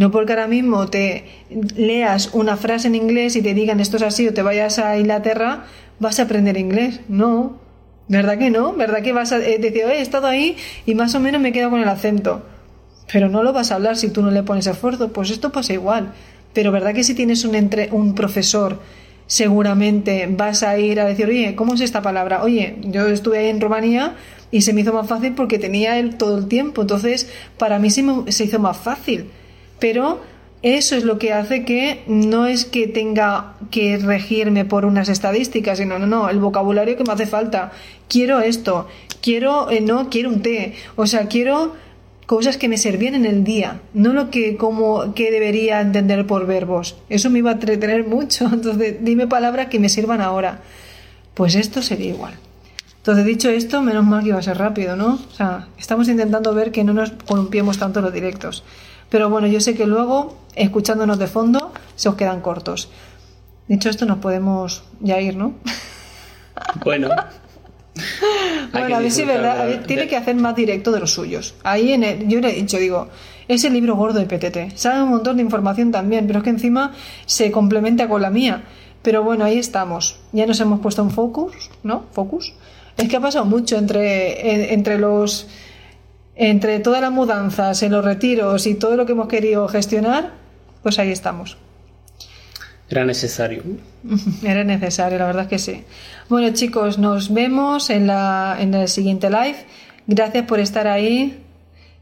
No 0.00 0.10
porque 0.10 0.32
ahora 0.32 0.46
mismo 0.46 0.86
te 0.88 1.24
leas 1.76 2.30
una 2.32 2.56
frase 2.56 2.88
en 2.88 2.94
inglés 2.94 3.36
y 3.36 3.42
te 3.42 3.52
digan 3.52 3.80
esto 3.80 3.98
es 3.98 4.02
así 4.02 4.26
o 4.26 4.32
te 4.32 4.40
vayas 4.40 4.78
a 4.78 4.98
Inglaterra, 4.98 5.64
vas 5.98 6.18
a 6.18 6.22
aprender 6.22 6.56
inglés. 6.56 7.00
No. 7.08 7.58
¿Verdad 8.08 8.38
que 8.38 8.48
no? 8.50 8.72
¿Verdad 8.72 9.02
que 9.02 9.12
vas 9.12 9.30
a 9.32 9.36
eh, 9.38 9.58
decir, 9.58 9.84
"Oye, 9.84 9.98
he 9.98 10.00
estado 10.00 10.26
ahí 10.26 10.56
y 10.86 10.94
más 10.94 11.14
o 11.14 11.20
menos 11.20 11.38
me 11.42 11.52
quedo 11.52 11.68
con 11.68 11.80
el 11.80 11.88
acento? 11.88 12.42
Pero 13.12 13.28
no 13.28 13.42
lo 13.42 13.52
vas 13.52 13.72
a 13.72 13.74
hablar 13.74 13.98
si 13.98 14.08
tú 14.08 14.22
no 14.22 14.30
le 14.30 14.42
pones 14.42 14.66
esfuerzo. 14.66 15.12
Pues 15.12 15.30
esto 15.30 15.52
pasa 15.52 15.74
igual. 15.74 16.14
Pero 16.54 16.72
¿verdad 16.72 16.94
que 16.94 17.04
si 17.04 17.14
tienes 17.14 17.44
un, 17.44 17.54
entre, 17.54 17.90
un 17.92 18.14
profesor, 18.14 18.80
seguramente 19.26 20.28
vas 20.30 20.62
a 20.62 20.78
ir 20.78 20.98
a 20.98 21.04
decir, 21.04 21.26
oye, 21.26 21.54
¿cómo 21.54 21.74
es 21.74 21.82
esta 21.82 22.00
palabra? 22.00 22.42
Oye, 22.42 22.76
yo 22.84 23.06
estuve 23.06 23.50
en 23.50 23.60
Rumanía 23.60 24.14
y 24.50 24.62
se 24.62 24.72
me 24.72 24.80
hizo 24.80 24.92
más 24.94 25.06
fácil 25.06 25.34
porque 25.34 25.58
tenía 25.58 25.98
él 25.98 26.16
todo 26.16 26.38
el 26.38 26.46
tiempo. 26.48 26.80
Entonces, 26.80 27.28
para 27.58 27.78
mí 27.78 27.90
se, 27.90 28.02
me- 28.02 28.32
se 28.32 28.44
hizo 28.44 28.58
más 28.58 28.78
fácil. 28.78 29.30
Pero 29.80 30.20
eso 30.62 30.94
es 30.94 31.04
lo 31.04 31.18
que 31.18 31.32
hace 31.32 31.64
que 31.64 32.02
no 32.06 32.46
es 32.46 32.66
que 32.66 32.86
tenga 32.86 33.54
que 33.70 33.96
regirme 33.96 34.66
por 34.66 34.84
unas 34.84 35.08
estadísticas, 35.08 35.78
sino, 35.78 35.98
no, 35.98 36.06
no, 36.06 36.28
el 36.28 36.38
vocabulario 36.38 36.96
que 36.96 37.04
me 37.04 37.12
hace 37.12 37.26
falta. 37.26 37.72
Quiero 38.08 38.40
esto, 38.40 38.86
quiero, 39.22 39.70
eh, 39.70 39.80
no, 39.80 40.10
quiero 40.10 40.28
un 40.28 40.42
té. 40.42 40.74
O 40.96 41.06
sea, 41.06 41.26
quiero 41.26 41.74
cosas 42.26 42.58
que 42.58 42.68
me 42.68 42.76
servían 42.76 43.14
en 43.14 43.26
el 43.26 43.42
día, 43.42 43.80
no 43.94 44.12
lo 44.12 44.30
que 44.30 44.56
como 44.56 45.14
que 45.14 45.32
debería 45.32 45.80
entender 45.80 46.26
por 46.26 46.46
verbos. 46.46 46.96
Eso 47.08 47.30
me 47.30 47.40
iba 47.40 47.50
a 47.50 47.54
entretener 47.54 48.06
mucho. 48.06 48.48
Entonces, 48.52 48.98
dime 49.00 49.26
palabras 49.26 49.68
que 49.68 49.80
me 49.80 49.88
sirvan 49.88 50.20
ahora. 50.20 50.60
Pues 51.34 51.54
esto 51.54 51.80
sería 51.80 52.10
igual. 52.10 52.34
Entonces, 52.98 53.24
dicho 53.24 53.48
esto, 53.48 53.80
menos 53.80 54.04
mal 54.04 54.22
que 54.22 54.28
iba 54.28 54.38
a 54.38 54.42
ser 54.42 54.58
rápido, 54.58 54.94
¿no? 54.94 55.14
O 55.14 55.34
sea, 55.34 55.68
estamos 55.78 56.06
intentando 56.08 56.52
ver 56.52 56.70
que 56.70 56.84
no 56.84 56.92
nos 56.92 57.12
columpiemos 57.12 57.78
tanto 57.78 58.02
los 58.02 58.12
directos. 58.12 58.62
Pero 59.10 59.28
bueno, 59.28 59.46
yo 59.48 59.60
sé 59.60 59.74
que 59.74 59.86
luego, 59.86 60.36
escuchándonos 60.54 61.18
de 61.18 61.26
fondo, 61.26 61.72
se 61.96 62.08
os 62.08 62.14
quedan 62.14 62.40
cortos. 62.40 62.88
Dicho 63.68 63.90
esto, 63.90 64.06
nos 64.06 64.18
podemos 64.18 64.82
ya 65.00 65.20
ir, 65.20 65.36
¿no? 65.36 65.54
Bueno. 66.84 67.08
Bueno, 68.72 68.96
a 68.96 69.00
ver 69.00 69.10
si 69.10 69.24
verdad. 69.24 69.66
de- 69.66 69.78
tiene 69.78 70.06
que 70.06 70.16
hacer 70.16 70.34
más 70.36 70.54
directo 70.54 70.92
de 70.92 71.00
los 71.00 71.12
suyos. 71.12 71.54
Ahí 71.64 71.92
en 71.92 72.04
el- 72.04 72.28
yo 72.28 72.40
le 72.40 72.50
he 72.50 72.54
dicho, 72.54 72.76
digo, 72.78 73.08
es 73.48 73.64
el 73.64 73.72
libro 73.72 73.96
gordo 73.96 74.20
de 74.20 74.26
PTT. 74.26 74.76
Sabe 74.78 75.02
un 75.02 75.08
montón 75.10 75.36
de 75.36 75.42
información 75.42 75.90
también, 75.90 76.26
pero 76.26 76.38
es 76.38 76.44
que 76.44 76.50
encima 76.50 76.92
se 77.26 77.50
complementa 77.50 78.08
con 78.08 78.22
la 78.22 78.30
mía. 78.30 78.62
Pero 79.02 79.22
bueno, 79.24 79.44
ahí 79.44 79.58
estamos. 79.58 80.16
Ya 80.32 80.46
nos 80.46 80.60
hemos 80.60 80.80
puesto 80.80 81.02
en 81.02 81.10
focus, 81.10 81.52
¿no? 81.82 82.04
Focus. 82.12 82.52
Es 82.96 83.08
que 83.08 83.16
ha 83.16 83.20
pasado 83.20 83.44
mucho 83.44 83.76
entre, 83.76 84.52
en- 84.54 84.70
entre 84.74 84.98
los. 84.98 85.48
Entre 86.42 86.80
todas 86.80 87.02
las 87.02 87.12
mudanzas, 87.12 87.82
en 87.82 87.92
los 87.92 88.02
retiros 88.02 88.66
y 88.66 88.74
todo 88.74 88.96
lo 88.96 89.04
que 89.04 89.12
hemos 89.12 89.28
querido 89.28 89.68
gestionar, 89.68 90.30
pues 90.82 90.98
ahí 90.98 91.10
estamos. 91.10 91.58
Era 92.88 93.04
necesario. 93.04 93.62
Era 94.42 94.64
necesario, 94.64 95.18
la 95.18 95.26
verdad 95.26 95.42
es 95.42 95.48
que 95.48 95.58
sí. 95.58 95.84
Bueno, 96.30 96.48
chicos, 96.54 96.96
nos 96.96 97.34
vemos 97.34 97.90
en, 97.90 98.06
la, 98.06 98.56
en 98.58 98.72
el 98.72 98.88
siguiente 98.88 99.28
live. 99.28 99.66
Gracias 100.06 100.46
por 100.46 100.60
estar 100.60 100.88
ahí. 100.88 101.44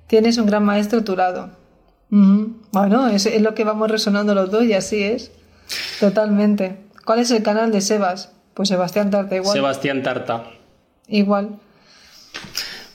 Tienes 0.07 0.39
un 0.39 0.47
gran 0.47 0.65
maestro 0.65 1.01
a 1.01 1.05
tu 1.05 1.17
lado. 1.17 1.51
Bueno, 2.09 3.09
es, 3.09 3.27
es 3.27 3.43
lo 3.43 3.55
que 3.55 3.65
vamos 3.65 3.91
resonando 3.91 4.37
los 4.37 4.53
dos 4.53 4.63
y 4.63 4.73
así 4.73 5.03
es. 5.03 5.33
Totalmente. 5.99 6.77
¿Cuál 7.05 7.19
es 7.19 7.33
el 7.33 7.43
canal 7.43 7.73
de 7.73 7.81
Sebas? 7.81 8.31
Pues 8.55 8.69
Sebastián 8.69 9.11
Tarta, 9.11 9.35
igual. 9.35 9.53
Sebastián 9.53 10.05
Tarta. 10.05 10.45
Igual. 11.09 11.59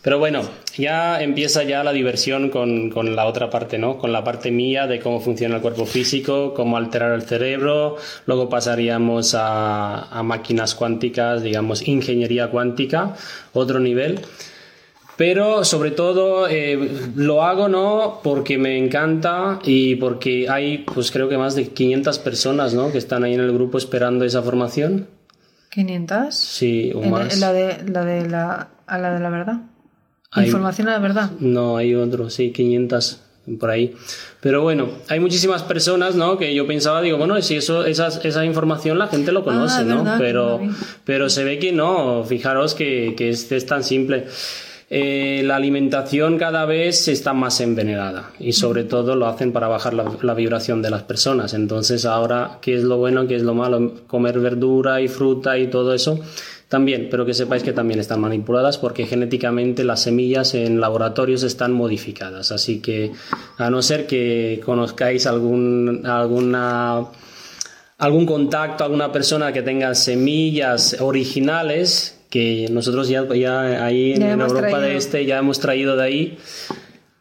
Pero 0.04 0.20
bueno, 0.20 0.41
ya 0.78 1.24
empieza 1.24 1.64
ya 1.64 1.82
la 1.82 1.93
diversión 1.93 2.49
con, 2.49 2.89
con 2.89 3.16
la 3.16 3.26
otra 3.26 3.49
parte, 3.49 3.78
¿no? 3.78 3.97
Con 3.97 4.12
la 4.12 4.22
parte 4.22 4.51
mía 4.51 4.86
de 4.86 4.99
cómo 4.99 5.22
funciona 5.22 5.56
el 5.56 5.62
cuerpo 5.62 5.86
físico, 5.86 6.54
cómo 6.54 6.76
alterar 6.76 7.14
el 7.14 7.22
cerebro. 7.22 7.95
Luego 8.26 8.49
pasaríamos 8.49 9.34
a, 9.34 10.10
a 10.10 10.22
máquinas 10.22 10.76
cuánticas, 10.76 11.41
digamos, 11.41 11.88
ingeniería 11.88 12.49
cuántica, 12.51 13.16
otro 13.54 13.80
nivel. 13.80 14.20
Pero 15.16 15.64
sobre 15.64 15.91
todo 15.91 16.49
eh, 16.49 16.78
lo 17.16 17.43
hago 17.43 17.70
no 17.70 18.20
porque 18.22 18.58
me 18.58 18.78
encanta 18.78 19.60
y 19.64 19.95
porque 19.95 20.49
hay, 20.49 20.80
pues 20.80 21.12
creo 21.12 21.30
que 21.30 21.38
más 21.38 21.56
de 21.56 21.70
500 21.70 22.20
personas, 22.20 22.74
¿no? 22.74 22.91
Que 22.91 22.97
están 22.97 23.24
ahí 23.24 23.36
en 23.36 23.39
el 23.39 23.54
grupo 23.54 23.78
esperando 23.78 24.26
esa 24.26 24.41
formación. 24.41 25.08
¿500? 25.74 26.32
Sí, 26.32 26.91
o 26.93 27.01
más. 27.04 27.39
la 27.39 27.54
de, 27.54 27.84
la 27.88 28.04
de 28.04 28.28
la, 28.28 28.70
a 28.86 28.97
la 28.97 29.14
de 29.14 29.20
la 29.22 29.30
verdad. 29.30 29.62
Hay- 30.34 30.46
Información 30.48 30.88
a 30.88 30.92
la 30.92 31.00
verdad. 31.00 31.32
No, 31.40 31.78
hay 31.78 31.96
otro, 31.96 32.30
sí, 32.30 32.52
500 32.52 33.20
por 33.60 33.70
ahí. 33.72 33.94
Pero 34.40 34.62
bueno, 34.62 34.90
hay 35.10 35.20
muchísimas 35.20 35.64
personas, 35.64 36.16
¿no? 36.16 36.38
Que 36.38 36.56
yo 36.56 36.66
pensaba, 36.66 37.02
digo, 37.02 37.18
bueno, 37.18 37.42
si 37.42 37.56
eso, 37.58 37.86
esas- 37.86 38.24
esa 38.24 38.46
información 38.46 38.98
la 38.98 39.08
gente 39.08 39.32
lo 39.32 39.44
conoce, 39.44 39.80
Ah, 39.80 39.82
es 39.82 39.88
¿no? 39.88 39.98
verdad, 40.04 40.16
Pero, 40.18 40.62
pero 41.06 41.30
se 41.30 41.44
ve 41.44 41.60
que 41.60 41.72
no, 41.74 42.24
fijaros 42.24 42.74
que, 42.74 43.16
que 43.18 43.30
es, 43.30 43.52
es 43.52 43.66
tan 43.66 43.84
simple. 43.84 44.26
Eh, 44.96 45.42
la 45.46 45.56
alimentación 45.56 46.38
cada 46.38 46.66
vez 46.66 47.08
está 47.08 47.34
más 47.34 47.60
envenenada 47.62 48.30
y 48.40 48.52
sobre 48.54 48.84
todo 48.84 49.16
lo 49.16 49.26
hacen 49.28 49.52
para 49.52 49.68
bajar 49.68 49.96
la, 49.96 50.06
la 50.22 50.34
vibración 50.36 50.82
de 50.84 50.92
las 50.92 51.02
personas. 51.04 51.54
Entonces 51.56 52.06
ahora, 52.06 52.60
¿qué 52.62 52.76
es 52.76 52.84
lo 52.84 52.98
bueno, 52.98 53.26
qué 53.28 53.36
es 53.36 53.42
lo 53.42 53.56
malo? 53.56 53.94
Comer 54.08 54.40
verdura 54.40 55.02
y 55.02 55.08
fruta 55.08 55.58
y 55.58 55.68
todo 55.68 55.94
eso 55.96 56.20
también, 56.74 57.07
pero 57.11 57.24
que 57.24 57.36
sepáis 57.36 57.61
que 57.61 57.71
también 57.71 57.99
están 57.99 58.19
manipuladas 58.19 58.80
porque 58.80 59.05
genéticamente 59.05 59.84
las 59.84 60.01
semillas 60.01 60.55
en 60.55 60.82
laboratorios 60.82 61.43
están 61.43 61.71
modificadas. 61.71 62.51
Así 62.51 62.82
que 62.82 63.11
a 63.59 63.69
no 63.69 63.84
ser 63.84 64.07
que 64.07 64.59
conozcáis 64.65 65.28
algún, 65.28 66.01
alguna, 66.03 67.05
algún 67.99 68.26
contacto, 68.26 68.84
alguna 68.84 69.11
persona 69.11 69.53
que 69.53 69.61
tenga 69.61 69.93
semillas 69.93 70.97
originales, 70.99 72.19
que 72.32 72.65
nosotros 72.71 73.07
ya, 73.07 73.24
ya 73.36 73.86
ahí 73.86 74.13
en, 74.13 74.21
Ya 74.21 74.34
en 74.34 74.41
hemos 74.41 74.51
Europa 74.51 74.80
de. 74.80 74.97
Este 74.97 75.28
ya 75.28 75.38
hemos 75.38 75.59
traído 75.59 75.95
de 75.95 76.03
ahí. 76.03 76.38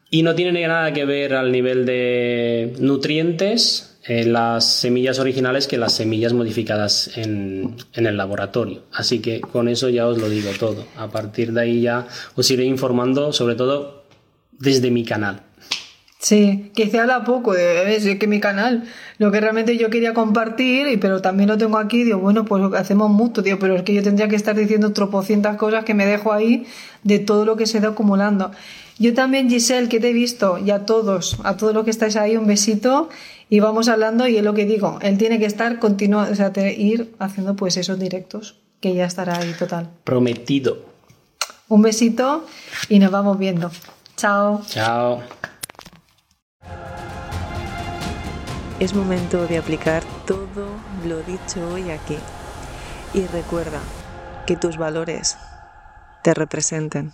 Y 0.09 0.23
no 0.23 0.35
tiene 0.35 0.67
nada 0.67 0.95
que 0.95 1.05
ver 1.05 1.35
al 1.35 1.53
nivel 1.53 1.85
de 1.85 2.73
nutrientes 2.79 3.92
eh, 4.05 4.25
las 4.25 4.65
semillas 4.65 5.19
originales 5.19 5.67
que 5.67 5.79
las 5.79 5.93
semillas 5.93 6.33
modificadas 6.33 7.17
en, 7.17 7.77
en 7.95 8.07
el 8.07 8.17
laboratorio. 8.17 8.83
Así 8.93 9.21
que 9.21 9.41
con 9.41 9.69
eso 9.69 9.89
ya 9.89 10.07
os 10.07 10.19
lo 10.19 10.29
digo 10.29 10.51
todo. 10.59 10.87
A 10.97 11.09
partir 11.09 11.53
de 11.53 11.61
ahí 11.61 11.83
ya 11.83 12.07
os 12.35 12.51
iré 12.51 12.65
informando, 12.65 13.33
sobre 13.33 13.55
todo 13.55 14.05
desde 14.53 14.91
mi 14.91 15.05
canal. 15.05 15.43
Sí, 16.23 16.71
que 16.77 16.89
se 16.89 17.01
habla 17.01 17.25
poco 17.25 17.53
de. 17.53 17.97
Es 17.97 18.05
que 18.17 18.29
mi 18.29 18.39
canal, 18.39 18.85
lo 19.19 19.33
que 19.33 19.41
realmente 19.41 19.77
yo 19.77 19.91
quería 19.91 20.15
compartir, 20.15 21.01
pero 21.01 21.21
también 21.21 21.49
lo 21.49 21.59
tengo 21.59 21.79
aquí, 21.79 22.05
digo, 22.05 22.19
bueno, 22.19 22.45
pues 22.45 22.63
hacemos 22.75 23.11
mucho, 23.11 23.43
tío, 23.43 23.59
pero 23.59 23.75
es 23.75 23.83
que 23.83 23.93
yo 23.93 24.05
tendría 24.05 24.29
que 24.29 24.37
estar 24.37 24.55
diciendo 24.55 24.93
tropocientas 24.93 25.57
cosas 25.57 25.85
que 25.85 25.95
me 25.95 26.07
dejo 26.07 26.33
ahí 26.33 26.65
de 27.03 27.19
todo 27.19 27.45
lo 27.45 27.57
que 27.57 27.67
se 27.67 27.81
da 27.81 27.89
acumulando. 27.89 28.53
Yo 29.01 29.15
también, 29.15 29.51
Giselle, 29.51 29.89
que 29.89 29.99
te 29.99 30.11
he 30.11 30.13
visto, 30.13 30.59
y 30.59 30.71
a 30.71 30.87
todos, 30.87 31.39
a 31.43 31.57
todos 31.57 31.75
los 31.75 31.83
que 31.83 31.91
estáis 31.91 32.15
ahí, 32.15 32.37
un 32.37 32.47
besito, 32.47 33.09
y 33.53 33.61
vamos 33.61 33.89
hablando, 33.91 34.27
y 34.27 34.39
es 34.39 34.43
lo 34.43 34.55
que 34.55 34.65
digo, 34.65 34.99
él 35.03 35.19
tiene 35.19 35.39
que 35.39 35.45
estar 35.45 35.79
continua, 35.79 36.27
o 36.33 36.35
sea, 36.35 36.55
te- 36.55 36.73
ir 36.73 37.15
haciendo 37.19 37.55
pues 37.55 37.77
esos 37.77 37.99
directos, 37.99 38.57
que 38.81 38.95
ya 38.95 39.05
estará 39.05 39.37
ahí 39.37 39.53
total. 39.59 39.91
Prometido. 40.05 40.79
Un 41.69 41.83
besito 41.83 42.47
y 42.89 42.99
nos 42.99 43.11
vamos 43.11 43.39
viendo. 43.39 43.71
Chao. 44.17 44.63
Chao. 44.67 45.21
Es 48.81 48.95
momento 48.95 49.47
de 49.47 49.59
aplicar 49.59 50.03
todo 50.27 50.67
lo 51.07 51.19
dicho 51.23 51.61
hoy 51.75 51.91
aquí. 51.91 52.17
Y 53.13 53.27
recuerda 53.27 53.81
que 54.47 54.57
tus 54.57 54.79
valores 54.79 55.37
te 56.25 56.33
representen. 56.33 57.13